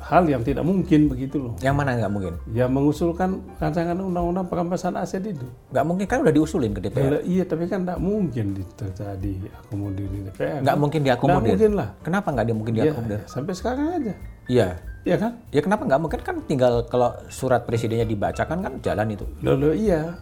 hal 0.00 0.24
yang 0.24 0.42
tidak 0.42 0.62
mungkin 0.62 1.06
begitu 1.06 1.38
loh. 1.40 1.54
Yang 1.60 1.74
mana 1.74 1.94
nggak 1.94 2.10
mungkin? 2.10 2.34
Ya 2.50 2.66
mengusulkan 2.66 3.38
rancangan 3.56 3.94
undang-undang 3.94 4.46
perampasan 4.46 4.96
aset 4.96 5.22
itu. 5.22 5.46
Nggak 5.70 5.84
mungkin 5.84 6.06
kan 6.06 6.18
udah 6.20 6.34
diusulin 6.34 6.72
ke 6.72 6.80
DPR. 6.82 7.02
Ya, 7.06 7.20
iya, 7.22 7.44
tapi 7.44 7.64
kan 7.66 7.86
tidak 7.86 8.02
mungkin 8.02 8.46
di- 8.52 8.66
terjadi 8.74 9.32
akomodir 9.56 10.06
di 10.08 10.20
DPR. 10.26 10.60
Nggak 10.60 10.76
mungkin 10.76 11.00
Nggak 11.00 11.08
diakomodir. 11.14 11.52
mungkin 11.54 11.72
lah. 11.76 11.88
Kenapa 12.02 12.28
nggak 12.30 12.44
dia 12.44 12.56
mungkin 12.56 12.74
Ya, 12.74 12.82
diakomodir? 12.84 13.20
sampai 13.26 13.52
sekarang 13.54 13.86
aja. 13.94 14.14
Iya. 14.44 14.68
Iya 15.04 15.16
kan? 15.20 15.32
Ya 15.52 15.60
kenapa 15.60 15.84
nggak 15.84 16.00
mungkin 16.00 16.20
kan 16.24 16.36
tinggal 16.42 16.88
kalau 16.88 17.12
surat 17.28 17.62
presidennya 17.62 18.08
dibacakan 18.08 18.58
kan 18.58 18.72
jalan 18.80 19.12
itu. 19.12 19.28
Loh, 19.44 19.54
loh, 19.54 19.70
iya. 19.70 20.16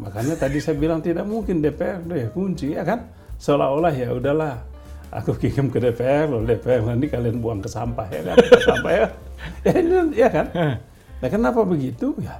Makanya 0.00 0.34
tadi 0.40 0.58
saya 0.58 0.76
bilang 0.80 1.04
tidak 1.04 1.28
mungkin 1.28 1.60
DPR 1.60 2.00
deh 2.08 2.32
kunci 2.32 2.72
ya 2.72 2.82
kan? 2.82 3.06
Seolah-olah 3.36 3.92
ya 3.92 4.08
udahlah. 4.16 4.56
Aku 5.10 5.34
kirim 5.34 5.74
ke 5.74 5.82
DPR, 5.82 6.30
loh 6.30 6.46
DPR 6.46 6.86
nanti 6.86 7.10
kalian 7.10 7.42
buang 7.42 7.58
ke 7.58 7.66
sampah 7.66 8.06
ya 8.08 8.22
kan? 8.30 8.36
Ke 8.38 8.62
sampah 8.62 8.92
ya. 8.92 9.06
Ya, 9.64 9.72
ini, 9.80 9.96
ya 10.20 10.28
kan? 10.28 10.46
Nah 11.20 11.28
kenapa 11.32 11.64
begitu? 11.64 12.12
Ya 12.20 12.36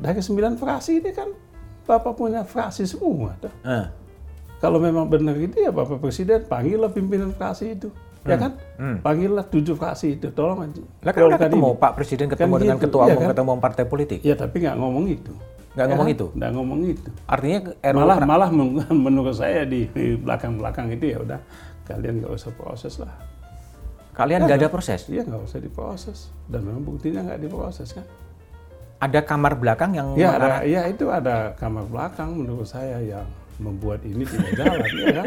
dari 0.00 0.20
sembilan 0.24 0.56
fraksi 0.56 1.04
ini 1.04 1.12
kan 1.12 1.28
Bapak 1.84 2.16
punya 2.16 2.46
fraksi 2.46 2.86
semua. 2.86 3.34
Tuh. 3.42 3.50
Eh. 3.66 3.86
Kalau 4.62 4.78
memang 4.78 5.10
benar 5.10 5.34
itu 5.34 5.58
ya 5.58 5.74
Bapak 5.74 5.98
Presiden 5.98 6.46
panggillah 6.46 6.92
pimpinan 6.92 7.34
fraksi 7.34 7.74
itu. 7.74 7.88
Ya 8.22 8.36
kan? 8.36 8.54
Panggillah 9.00 9.42
tujuh 9.48 9.74
fraksi 9.74 10.20
itu. 10.20 10.30
Tolong 10.30 10.70
aja. 10.70 10.84
Lah 11.02 11.10
kan 11.10 11.22
udah 11.26 11.40
ketemu 11.40 11.68
ini. 11.74 11.80
Pak 11.82 11.92
Presiden 11.96 12.26
ketemu 12.30 12.54
Kan 12.54 12.60
dengan 12.62 12.76
gitu, 12.78 12.84
ketua 12.86 13.02
umum 13.10 13.20
kan? 13.24 13.28
ketemu 13.34 13.50
partai 13.58 13.84
politik. 13.88 14.18
Ya 14.22 14.34
tapi 14.38 14.56
nggak 14.62 14.76
ngomong 14.78 15.04
itu. 15.10 15.32
Nggak 15.70 15.86
ngomong 15.88 16.08
itu. 16.08 16.26
Nggak 16.34 16.50
ngomong 16.52 16.78
itu. 16.84 17.10
Artinya 17.24 17.58
RUU 17.80 17.94
Malah 17.96 18.16
malah 18.24 18.48
men- 18.50 18.74
menurut 19.06 19.34
saya 19.34 19.62
di 19.62 19.86
di 19.88 20.14
belakang-belakang 20.14 20.90
itu 20.90 21.04
ya 21.10 21.18
udah 21.20 21.40
kalian 21.84 22.20
nggak 22.20 22.32
usah 22.32 22.50
proses 22.52 22.98
lah. 22.98 23.10
kalian 24.10 24.44
nggak 24.44 24.58
ada 24.58 24.68
proses. 24.68 25.06
Iya 25.06 25.22
nggak 25.22 25.42
usah 25.42 25.58
diproses. 25.58 26.18
Dan 26.44 26.66
memang 26.66 26.82
buktinya 26.84 27.22
nggak 27.22 27.40
diproses 27.40 27.94
kan. 27.94 28.04
Ada 29.00 29.24
kamar 29.24 29.56
belakang 29.56 29.96
yang 29.96 30.12
Ya 30.12 30.36
ada, 30.36 30.60
ya 30.60 30.84
itu 30.84 31.08
ada 31.08 31.56
kamar 31.56 31.86
belakang 31.86 32.36
menurut 32.36 32.68
saya 32.68 33.00
yang 33.00 33.24
membuat 33.56 34.04
ini 34.04 34.22
tidak 34.22 34.50
jalan 34.54 34.90
ya 34.92 35.08
kan. 35.14 35.26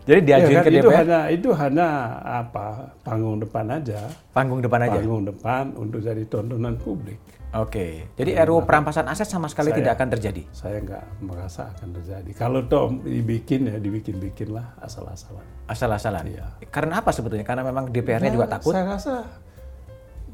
Jadi 0.00 0.20
diajuin 0.22 0.50
Ya 0.50 0.56
kan? 0.56 0.64
ke 0.64 0.70
itu 0.70 0.80
DPR 0.82 0.96
hanya 0.96 1.20
itu 1.28 1.48
hanya 1.52 1.86
apa 2.22 2.66
panggung 3.00 3.36
depan 3.38 3.66
aja. 3.70 4.00
panggung 4.30 4.60
depan 4.60 4.80
aja. 4.80 4.96
Panggung 4.96 5.22
depan 5.24 5.64
untuk 5.74 5.98
jadi 6.00 6.22
tontonan 6.24 6.74
publik. 6.76 7.18
Oke. 7.50 8.06
Jadi 8.14 8.30
RUU 8.46 8.62
perampasan 8.62 9.10
aset 9.10 9.26
sama 9.26 9.50
sekali 9.50 9.74
tidak 9.74 9.98
akan 9.98 10.08
terjadi. 10.14 10.46
Saya 10.54 10.78
nggak 10.78 11.04
merasa 11.26 11.74
akan 11.74 11.98
terjadi. 11.98 12.30
Kalau 12.30 12.62
toh 12.70 12.94
dibikin 13.02 13.66
ya 13.66 13.74
dibikin-bikin 13.74 14.54
lah 14.54 14.70
asal-asalan. 14.78 15.42
Asal-asalan. 15.66 16.30
Iya. 16.30 16.46
Karena 16.70 17.02
apa 17.02 17.10
sebetulnya? 17.10 17.42
Karena 17.42 17.66
memang 17.66 17.90
DPR-nya 17.90 18.30
Ya, 18.30 18.34
juga 18.38 18.46
takut. 18.46 18.70
Saya 18.70 18.86
rasa 18.86 19.14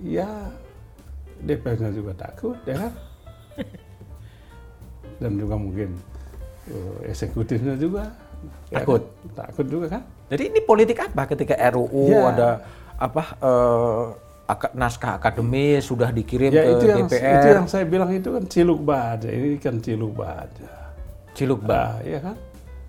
ya 0.04 0.28
DPR-nya 1.40 1.88
juga 1.96 2.12
takut 2.12 2.60
ya 2.68 2.76
kan. 2.84 2.92
Dan 5.24 5.40
juga 5.40 5.56
mungkin 5.56 5.96
eh, 6.68 7.08
eksekutifnya 7.08 7.80
juga 7.80 8.12
ya 8.68 8.84
Takut. 8.84 9.08
kan? 9.32 9.48
Takut 9.48 9.64
juga 9.64 9.86
kan. 9.88 10.02
Jadi 10.28 10.52
ini 10.52 10.60
politik 10.60 11.00
apa 11.00 11.24
ketika 11.32 11.56
RUU 11.72 12.12
Ya. 12.12 12.28
ada 12.28 12.48
apa 13.00 13.22
aka- 13.40 14.25
naskah 14.72 15.18
akademis 15.18 15.90
sudah 15.90 16.14
dikirim 16.14 16.54
Ya 16.54 16.62
ke 16.62 16.70
itu 16.78 16.84
yang 16.86 17.06
DPR 17.10 17.34
itu 17.42 17.48
yang 17.50 17.66
saya 17.66 17.84
bilang 17.84 18.10
itu 18.14 18.28
kan 18.30 18.44
ciluk 18.46 18.80
baja. 18.82 19.26
Ini 19.26 19.58
kan 19.58 19.82
ciluk 19.82 20.12
baja. 20.14 20.70
ciluk 21.36 21.60
bang. 21.60 21.68
Bah, 21.68 21.94
ya 22.06 22.18
kan. 22.22 22.36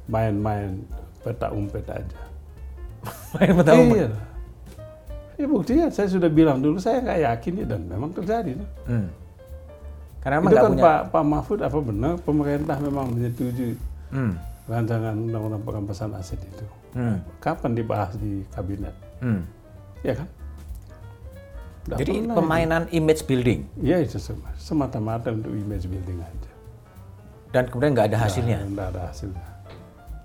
Main-main 0.07 0.79
peta 1.19 1.51
umpet 1.51 1.83
aja. 1.89 2.19
Main 3.35 3.57
tahu 3.59 3.83
Iya. 3.97 4.09
Ya 5.37 5.45
buktinya 5.45 5.85
saya 5.93 6.09
sudah 6.09 6.29
bilang 6.29 6.61
dulu 6.61 6.77
saya 6.77 6.97
nggak 7.01 7.19
yakin 7.21 7.53
ya 7.61 7.65
dan 7.65 7.81
memang 7.85 8.09
terjadi. 8.13 8.57
Hmm. 8.85 9.09
Karena 10.21 10.41
Itu 10.41 10.55
kan 10.57 10.71
punya. 10.73 10.83
Pak 10.85 10.99
Pak 11.13 11.23
Mahfud 11.25 11.59
apa 11.61 11.77
benar 11.77 12.13
pemerintah 12.21 12.77
memang 12.81 13.13
menyetujui 13.13 13.77
Hmm. 14.07 14.39
rancangan 14.65 15.13
undang-undang 15.13 15.61
perampasan 15.61 16.15
aset 16.15 16.39
itu. 16.39 16.65
Hmm. 16.95 17.19
Kapan 17.43 17.75
dibahas 17.75 18.15
di 18.15 18.41
kabinet? 18.49 18.95
Hmm. 19.19 19.43
Ya 20.01 20.15
kan? 20.15 20.27
Nggak 21.87 21.97
Jadi 21.97 22.11
pernah 22.19 22.35
pemainan 22.35 22.83
image 22.91 23.21
building 23.23 23.59
itu. 23.63 23.79
Ya 23.81 23.97
itu 23.97 24.17
sem- 24.17 24.43
semata-mata 24.55 25.31
untuk 25.31 25.51
image 25.51 25.85
building 25.85 26.19
aja. 26.19 26.49
dan 27.47 27.63
kemudian 27.65 27.95
nggak 27.95 28.11
ada 28.11 28.19
hasilnya. 28.19 28.59
Nggak 28.61 28.87
ada 28.91 29.01
hasilnya. 29.07 29.45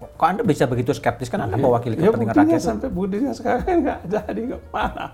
Kok 0.02 0.26
anda 0.26 0.42
bisa 0.42 0.66
begitu 0.66 0.90
skeptis 0.90 1.30
kan 1.30 1.38
anda 1.40 1.54
mewakili 1.54 1.94
Ya 1.94 2.10
kepentingan 2.10 2.34
buktinya 2.34 2.50
rakyat? 2.52 2.66
sampai 2.66 2.88
buktinya 2.90 3.30
sekarang 3.32 3.76
nggak 3.80 4.00
jadi 4.04 4.40
nggak 4.44 4.62
mana, 4.68 5.04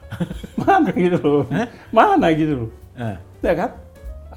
mana 0.57 0.89
gitu 0.91 1.19
loh, 1.21 1.45
mana 1.93 2.27
gitu 2.33 2.55
loh, 2.59 2.71
ya 3.39 3.53
kan? 3.55 3.71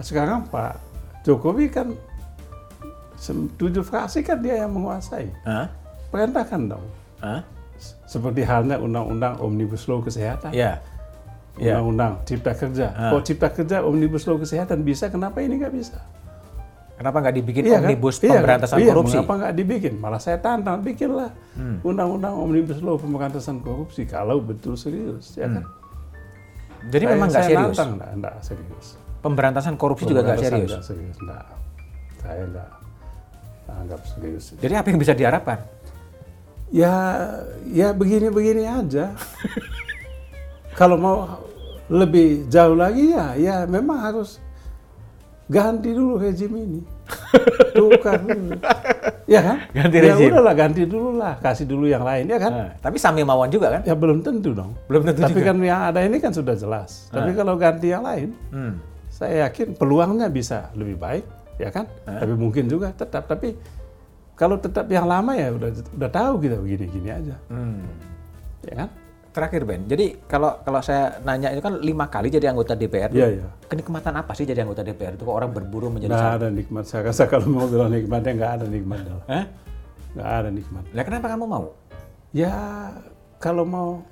Sekarang 0.02 0.44
Pak 0.46 0.76
Jokowi 1.24 1.72
kan 1.72 1.96
tujuh 3.56 3.80
fraksi 3.82 4.20
kan 4.20 4.38
dia 4.38 4.60
yang 4.60 4.74
menguasai, 4.74 5.32
perintahkan 6.10 6.62
dong. 6.68 6.86
Seperti 8.04 8.44
halnya 8.44 8.76
undang-undang 8.76 9.40
omnibus 9.40 9.88
law 9.88 10.00
kesehatan, 10.00 10.52
Ya. 10.52 10.84
Ya. 11.56 11.78
undang-undang 11.78 12.24
cipta 12.24 12.52
kerja. 12.54 12.88
Kalau 12.90 13.22
cipta 13.22 13.52
kerja 13.52 13.84
omnibus 13.84 14.24
law 14.24 14.40
kesehatan 14.40 14.82
bisa, 14.82 15.12
kenapa 15.12 15.40
ini 15.40 15.60
nggak 15.60 15.74
bisa? 15.74 16.00
Kenapa 16.96 17.18
nggak 17.18 17.36
dibikin 17.36 17.64
Iya 17.66 17.76
kan? 17.76 17.82
omnibus 17.84 18.16
Iya 18.16 18.22
kan? 18.22 18.36
pemberantasan 18.38 18.78
Iya, 18.78 18.88
korupsi? 18.88 19.16
Mengapa 19.18 19.34
nggak 19.36 19.54
dibikin? 19.58 19.94
Malah 19.98 20.22
saya 20.22 20.38
tantang, 20.38 20.80
bikinlah 20.80 21.30
Hmm. 21.54 21.78
undang-undang 21.82 22.34
omnibus 22.36 22.78
law 22.80 22.96
pemberantasan 22.96 23.58
korupsi 23.60 24.06
kalau 24.06 24.38
betul 24.40 24.74
serius, 24.76 25.34
ya 25.34 25.50
kan? 25.50 25.66
Jadi 26.84 27.04
Saya- 27.04 27.14
memang 27.14 27.28
nggak 27.28 27.44
serius. 27.44 27.68
nantang, 27.74 27.90
enggak, 27.92 28.10
enggak 28.16 28.36
serius. 28.42 28.88
Pemberantasan 29.20 29.74
korupsi 29.76 30.04
juga 30.06 30.22
nggak 30.22 30.38
Pemberantasan 30.40 30.54
serius. 30.56 30.72
enggak 30.72 30.86
serius, 30.88 31.16
enggak. 31.20 31.46
Saya 32.18 32.42
enggak 32.44 32.70
anggap 33.72 34.02
serius. 34.06 34.44
Jadi 34.56 34.74
apa 34.74 34.88
yang 34.88 35.00
bisa 35.00 35.14
diharapkan? 35.14 35.60
Ya, 36.70 36.94
ya 37.66 37.92
begini-begini 37.92 38.64
aja. 38.64 39.12
Kalau 40.72 40.96
mau 40.96 41.16
lebih 41.88 42.48
jauh 42.48 42.74
lagi 42.74 43.12
ya, 43.12 43.36
ya 43.36 43.56
memang 43.66 44.00
harus 44.00 44.40
ganti 45.46 45.92
dulu 45.92 46.16
rezim 46.16 46.52
ini. 46.56 46.80
Tukar 47.76 48.24
dulu. 48.24 48.56
Ya 49.28 49.44
kan? 49.44 49.58
Ganti 49.72 49.96
ya 50.00 50.04
rezim. 50.16 50.32
udahlah 50.32 50.56
ganti 50.56 50.84
dulu 50.84 51.16
lah, 51.16 51.36
kasih 51.38 51.68
dulu 51.68 51.86
yang 51.86 52.04
lain 52.04 52.28
ya 52.28 52.40
kan? 52.40 52.52
Nah, 52.52 52.70
tapi 52.80 52.96
Sami 52.96 53.22
Mawan 53.22 53.48
juga 53.48 53.68
kan? 53.76 53.82
Ya 53.84 53.96
belum 53.96 54.24
tentu 54.24 54.56
dong. 54.56 54.72
Belum 54.88 55.04
tentu 55.04 55.22
Tapi 55.22 55.36
juga. 55.36 55.52
kan 55.52 55.56
yang 55.60 55.82
ada 55.86 56.00
ini 56.02 56.18
kan 56.18 56.32
sudah 56.32 56.56
jelas. 56.56 57.08
Tapi 57.10 57.32
kalau 57.32 57.56
ganti 57.56 57.92
yang 57.92 58.02
lain, 58.02 58.32
Hmm. 58.48 58.80
saya 59.12 59.48
yakin 59.48 59.76
peluangnya 59.76 60.32
bisa 60.32 60.72
lebih 60.72 60.96
baik, 60.96 61.28
ya 61.58 61.68
kan? 61.68 61.84
Tapi 62.02 62.32
mungkin 62.32 62.68
juga 62.68 62.92
tetap. 62.92 63.28
Tapi 63.28 63.52
kalau 64.34 64.56
tetap 64.56 64.88
yang 64.88 65.04
lama 65.04 65.36
ya 65.36 65.52
udah 65.52 65.70
udah 65.92 66.10
tahu 66.10 66.34
kita 66.40 66.56
begini-gini 66.58 67.10
aja, 67.12 67.36
Hmm. 67.48 67.84
ya 68.64 68.88
kan? 68.88 68.90
Terakhir 69.32 69.64
Ben, 69.64 69.88
jadi 69.88 70.20
kalau 70.28 70.60
kalau 70.60 70.84
saya 70.84 71.24
nanya 71.24 71.56
itu 71.56 71.64
kan 71.64 71.80
lima 71.80 72.12
kali 72.12 72.28
jadi 72.28 72.52
anggota 72.52 72.76
DPR. 72.76 73.08
Iya 73.16 73.28
iya. 73.40 73.48
Kenikmatan 73.72 74.12
apa 74.20 74.36
sih 74.36 74.44
jadi 74.44 74.68
anggota 74.68 74.84
DPR 74.84 75.16
itu 75.16 75.24
kok 75.24 75.32
orang 75.32 75.56
berburu 75.56 75.88
menjadi 75.88 76.12
Nggak 76.12 76.36
ada 76.36 76.48
nikmat. 76.52 76.84
Saya 76.84 77.08
rasa 77.08 77.32
kalau 77.32 77.48
mau 77.48 77.64
bilang 77.64 77.96
nikmatnya 77.96 78.32
nggak 78.36 78.52
ada 78.60 78.66
nikmatnya. 78.68 79.14
lah. 79.16 79.26
Hah? 79.32 79.46
Nggak 80.12 80.30
ada 80.36 80.50
nikmat. 80.52 80.84
Lah 80.92 81.04
kenapa 81.08 81.28
kamu 81.32 81.46
mau? 81.48 81.66
Ya 82.36 82.56
kalau 83.40 83.64
mau 83.64 84.04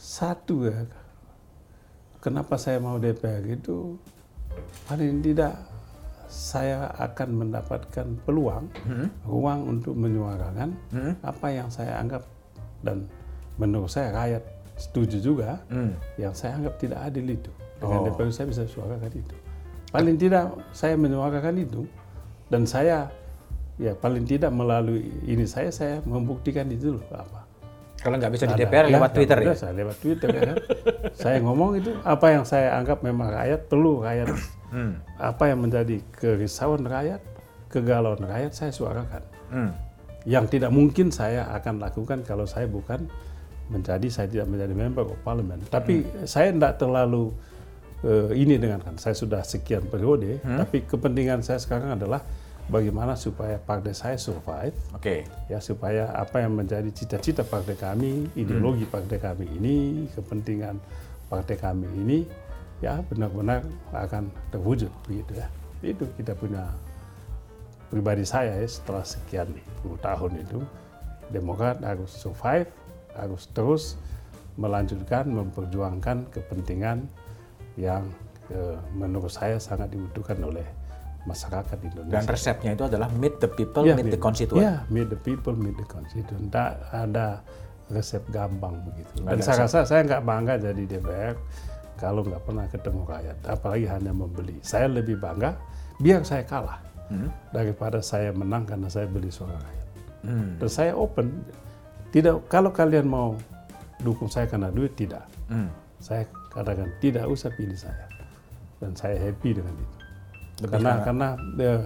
satu 0.00 0.72
ya. 0.72 0.88
Kenapa 2.24 2.56
saya 2.56 2.80
mau 2.80 2.96
DPR 2.96 3.44
itu 3.44 4.00
paling 4.88 5.20
tidak 5.20 5.52
saya 6.24 6.88
akan 6.96 7.44
mendapatkan 7.44 8.08
peluang, 8.24 8.66
ruang 9.28 9.60
untuk 9.68 9.92
menyuarakan 9.94 10.72
apa 11.20 11.46
yang 11.52 11.68
saya 11.68 12.00
anggap 12.00 12.24
dan 12.80 13.04
menurut 13.56 13.88
saya 13.88 14.10
rakyat 14.10 14.42
setuju 14.74 15.16
juga 15.20 15.62
Hmm. 15.66 15.94
yang 16.16 16.34
saya 16.34 16.54
anggap 16.54 16.74
tidak 16.76 16.98
adil 17.00 17.26
itu. 17.28 17.50
Dengan 17.78 17.98
Oh. 18.00 18.06
DPR 18.06 18.30
saya 18.30 18.46
bisa 18.48 18.62
suarakan 18.64 19.10
itu. 19.10 19.36
Paling 19.88 20.16
tidak 20.16 20.44
saya 20.70 20.94
menyuarakan 20.94 21.54
itu 21.56 21.86
dan 22.48 22.66
saya 22.66 23.10
ya 23.74 23.92
paling 23.92 24.22
tidak 24.22 24.50
melalui 24.50 25.06
ini 25.24 25.44
saya 25.44 25.70
saya 25.70 26.02
membuktikan 26.02 26.66
itu 26.66 26.98
loh 26.98 27.04
apa. 27.10 27.46
Kalau 27.98 28.18
nggak 28.18 28.32
bisa 28.32 28.44
di. 28.46 28.58
DPR 28.58 28.86
Ya, 28.86 28.98
lewat 28.98 29.10
Twitter 29.12 29.38
ya? 29.40 29.54
Saya 29.54 29.72
lewat 29.72 29.96
Twitter 29.96 30.28
ya 30.28 30.40
kan. 30.44 30.56
saya 31.14 31.36
ngomong 31.40 31.70
itu 31.78 31.90
apa 32.02 32.26
yang 32.30 32.44
saya 32.44 32.74
anggap 32.74 33.00
memang 33.00 33.30
rakyat 33.30 33.60
perlu 33.64 34.02
rakyat 34.02 34.28
Hmm. 34.74 34.98
apa 35.16 35.44
yang 35.46 35.62
menjadi 35.62 36.02
kerisauan 36.10 36.82
rakyat, 36.82 37.22
kegalauan 37.70 38.18
rakyat 38.18 38.50
saya 38.50 38.74
suarakan. 38.74 39.22
Hmm. 39.48 39.70
Yang 40.26 40.58
tidak 40.58 40.74
mungkin 40.74 41.14
saya 41.14 41.46
akan 41.54 41.78
lakukan 41.78 42.26
kalau 42.26 42.42
saya 42.44 42.66
bukan 42.66 43.06
menjadi 43.72 44.08
saya 44.12 44.26
tidak 44.28 44.48
menjadi 44.50 44.74
member 44.76 45.04
of 45.08 45.18
parliament. 45.24 45.64
Tapi 45.72 46.04
saya 46.28 46.52
tidak 46.52 46.76
terlalu 46.76 47.32
eh, 48.04 48.30
ini 48.36 48.60
dengan 48.60 48.84
kan 48.84 49.00
saya 49.00 49.16
sudah 49.16 49.40
sekian 49.40 49.88
periode, 49.88 50.40
tapi 50.44 50.84
kepentingan 50.84 51.40
saya 51.40 51.56
sekarang 51.56 51.96
adalah 51.96 52.20
bagaimana 52.64 53.12
supaya 53.12 53.60
partai 53.60 53.92
saya 53.92 54.16
survive 54.16 54.72
Oke. 54.96 55.28
ya 55.52 55.60
supaya 55.60 56.16
apa 56.16 56.40
yang 56.40 56.56
menjadi 56.56 56.88
cita-cita 56.92 57.44
partai 57.44 57.76
kami, 57.76 58.32
ideologi 58.36 58.88
partai 58.88 59.20
kami 59.20 59.48
ini, 59.60 60.08
kepentingan 60.12 60.80
partai 61.28 61.56
kami 61.60 61.88
ini 61.92 62.18
ya 62.80 63.00
benar-benar 63.04 63.64
akan 63.92 64.32
terwujud 64.52 64.92
begitu 65.08 65.40
ya. 65.40 65.48
Itu 65.84 66.08
kita 66.16 66.32
punya 66.36 66.68
pribadi 67.92 68.24
saya 68.24 68.56
ya 68.56 68.68
setelah 68.68 69.04
sekian 69.04 69.52
puluh 69.84 70.00
tahun 70.00 70.40
itu 70.40 70.60
Demokrat 71.32 71.80
harus 71.80 72.12
survive, 72.12 72.68
harus 73.18 73.50
terus 73.50 73.98
melanjutkan 74.54 75.26
memperjuangkan 75.26 76.30
kepentingan 76.30 77.06
yang 77.74 78.06
eh, 78.54 78.78
menurut 78.94 79.30
saya 79.30 79.58
sangat 79.58 79.90
dibutuhkan 79.90 80.38
oleh 80.42 80.64
masyarakat 81.24 81.78
Indonesia. 81.80 82.14
Dan 82.20 82.24
resepnya 82.28 82.70
itu 82.76 82.84
adalah 82.84 83.08
meet 83.16 83.40
the 83.40 83.48
people, 83.48 83.82
yeah, 83.82 83.96
meet 83.96 84.12
the 84.12 84.20
constituent. 84.20 84.62
Ya, 84.62 84.84
meet 84.92 85.08
the 85.08 85.18
people, 85.18 85.56
meet 85.56 85.74
the 85.74 85.88
constituent. 85.88 86.52
Tidak 86.52 86.70
ada 86.92 87.40
resep 87.88 88.24
gampang 88.32 88.80
begitu. 88.84 89.24
Dan 89.24 89.40
saya 89.40 89.64
rasa 89.64 89.84
saya 89.88 90.04
nggak 90.04 90.22
bangga 90.24 90.54
jadi 90.60 90.82
DPR 90.84 91.34
kalau 91.96 92.20
nggak 92.24 92.42
pernah 92.44 92.64
ketemu 92.68 93.00
rakyat, 93.08 93.36
apalagi 93.48 93.86
hanya 93.88 94.12
membeli. 94.12 94.56
Saya 94.60 94.88
lebih 94.88 95.16
bangga 95.20 95.56
biar 96.02 96.26
saya 96.26 96.42
kalah 96.44 96.82
hmm. 97.08 97.54
daripada 97.54 98.02
saya 98.04 98.34
menang 98.34 98.68
karena 98.68 98.88
saya 98.90 99.08
beli 99.08 99.32
suara 99.32 99.56
rakyat. 99.56 99.88
Hmm. 100.24 100.50
Dan 100.60 100.68
saya 100.68 100.92
open, 100.96 101.44
tidak 102.14 102.46
kalau 102.46 102.70
kalian 102.70 103.10
mau 103.10 103.34
dukung 103.98 104.30
saya 104.30 104.46
karena 104.46 104.70
duit 104.70 104.94
tidak. 104.94 105.26
Hmm. 105.50 105.66
Saya 105.98 106.22
katakan 106.54 106.94
tidak 107.02 107.26
usah 107.26 107.50
pilih 107.58 107.74
saya, 107.74 108.06
dan 108.78 108.94
saya 108.94 109.18
happy 109.18 109.58
dengan 109.58 109.74
itu. 109.74 109.96
Lebih 110.62 110.70
karena 110.78 110.92
karena 111.02 111.28
karena, 111.34 111.58
ya, 111.58 111.76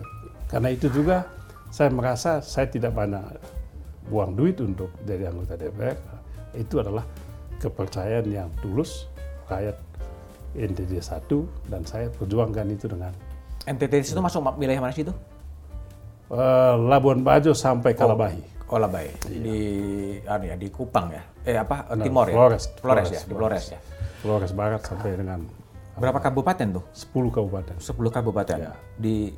karena 0.52 0.68
itu 0.68 0.86
juga 0.92 1.24
saya 1.72 1.88
merasa 1.88 2.44
saya 2.44 2.68
tidak 2.68 2.92
banyak 2.92 3.24
buang 4.12 4.36
duit 4.36 4.60
untuk 4.60 4.92
jadi 5.08 5.32
anggota 5.32 5.56
DPR. 5.56 5.96
Itu 6.52 6.84
adalah 6.84 7.08
kepercayaan 7.56 8.28
yang 8.28 8.52
tulus 8.60 9.08
rakyat 9.48 9.80
NTT 10.52 11.00
1 11.00 11.72
dan 11.72 11.82
saya 11.88 12.12
perjuangkan 12.12 12.68
itu 12.68 12.84
dengan 12.84 13.12
NTT 13.68 14.12
itu 14.12 14.20
masuk 14.20 14.44
wilayah 14.56 14.80
mana 14.80 14.92
sih 14.92 15.04
itu? 15.04 15.12
Uh, 16.28 16.76
Labuan 16.88 17.24
Bajo 17.24 17.56
sampai 17.56 17.96
Kalabahi. 17.96 18.40
Oh, 18.40 18.57
Kalabahi. 18.68 19.10
Iya. 19.32 19.40
Di 19.40 19.58
anu 20.28 20.44
ya, 20.44 20.56
di 20.60 20.68
Kupang 20.68 21.08
ya. 21.10 21.22
Eh 21.42 21.56
apa? 21.56 21.88
Nah, 21.96 22.04
Timor 22.04 22.28
ya? 22.28 22.36
Flores. 22.36 22.64
Flores, 22.76 23.08
Flores 23.08 23.08
ya, 23.10 23.20
di 23.24 23.34
Flores 23.34 23.64
ya. 23.72 23.80
Flores 24.20 24.52
Barat 24.52 24.82
sampai 24.84 25.16
dengan 25.16 25.40
Berapa 25.98 26.22
kabupaten 26.22 26.66
tuh? 26.78 26.84
10 26.94 27.34
kabupaten. 27.34 27.74
10 27.74 27.90
kabupaten. 28.14 28.58
Ya. 28.70 28.72
Di 28.94 29.34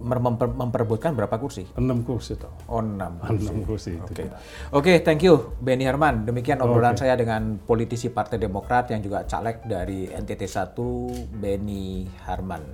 memper, 0.00 0.48
memperebutkan 0.48 1.12
berapa 1.12 1.36
kursi? 1.36 1.68
6 1.76 2.08
kursi 2.08 2.40
toh. 2.40 2.48
Oh, 2.66 2.80
6 2.80 3.20
kursi. 3.20 3.52
6 3.52 3.68
kursi 3.68 3.90
itu. 4.00 4.04
Oke. 4.08 4.12
Okay. 4.16 4.26
Oke, 4.26 4.36
okay, 4.72 4.96
thank 5.04 5.20
you 5.20 5.52
Benny 5.60 5.84
Herman. 5.84 6.24
Demikian 6.24 6.64
obrolan 6.64 6.96
okay. 6.96 7.04
saya 7.04 7.14
dengan 7.20 7.60
politisi 7.60 8.08
Partai 8.08 8.40
Demokrat 8.40 8.88
yang 8.88 9.04
juga 9.04 9.28
caleg 9.28 9.60
dari 9.68 10.08
NTT 10.08 10.48
1 10.48 11.38
Benny 11.38 12.08
Herman. 12.24 12.64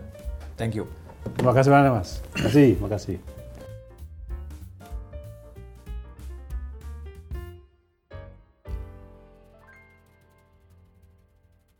Thank 0.55 0.79
you. 0.79 0.87
Terima 1.35 1.51
kasih 1.51 1.75
banyak, 1.75 1.91
Mas. 1.91 2.23
Terima 2.31 2.47
kasih, 2.47 2.69
terima 2.79 2.91
kasih. 2.95 3.34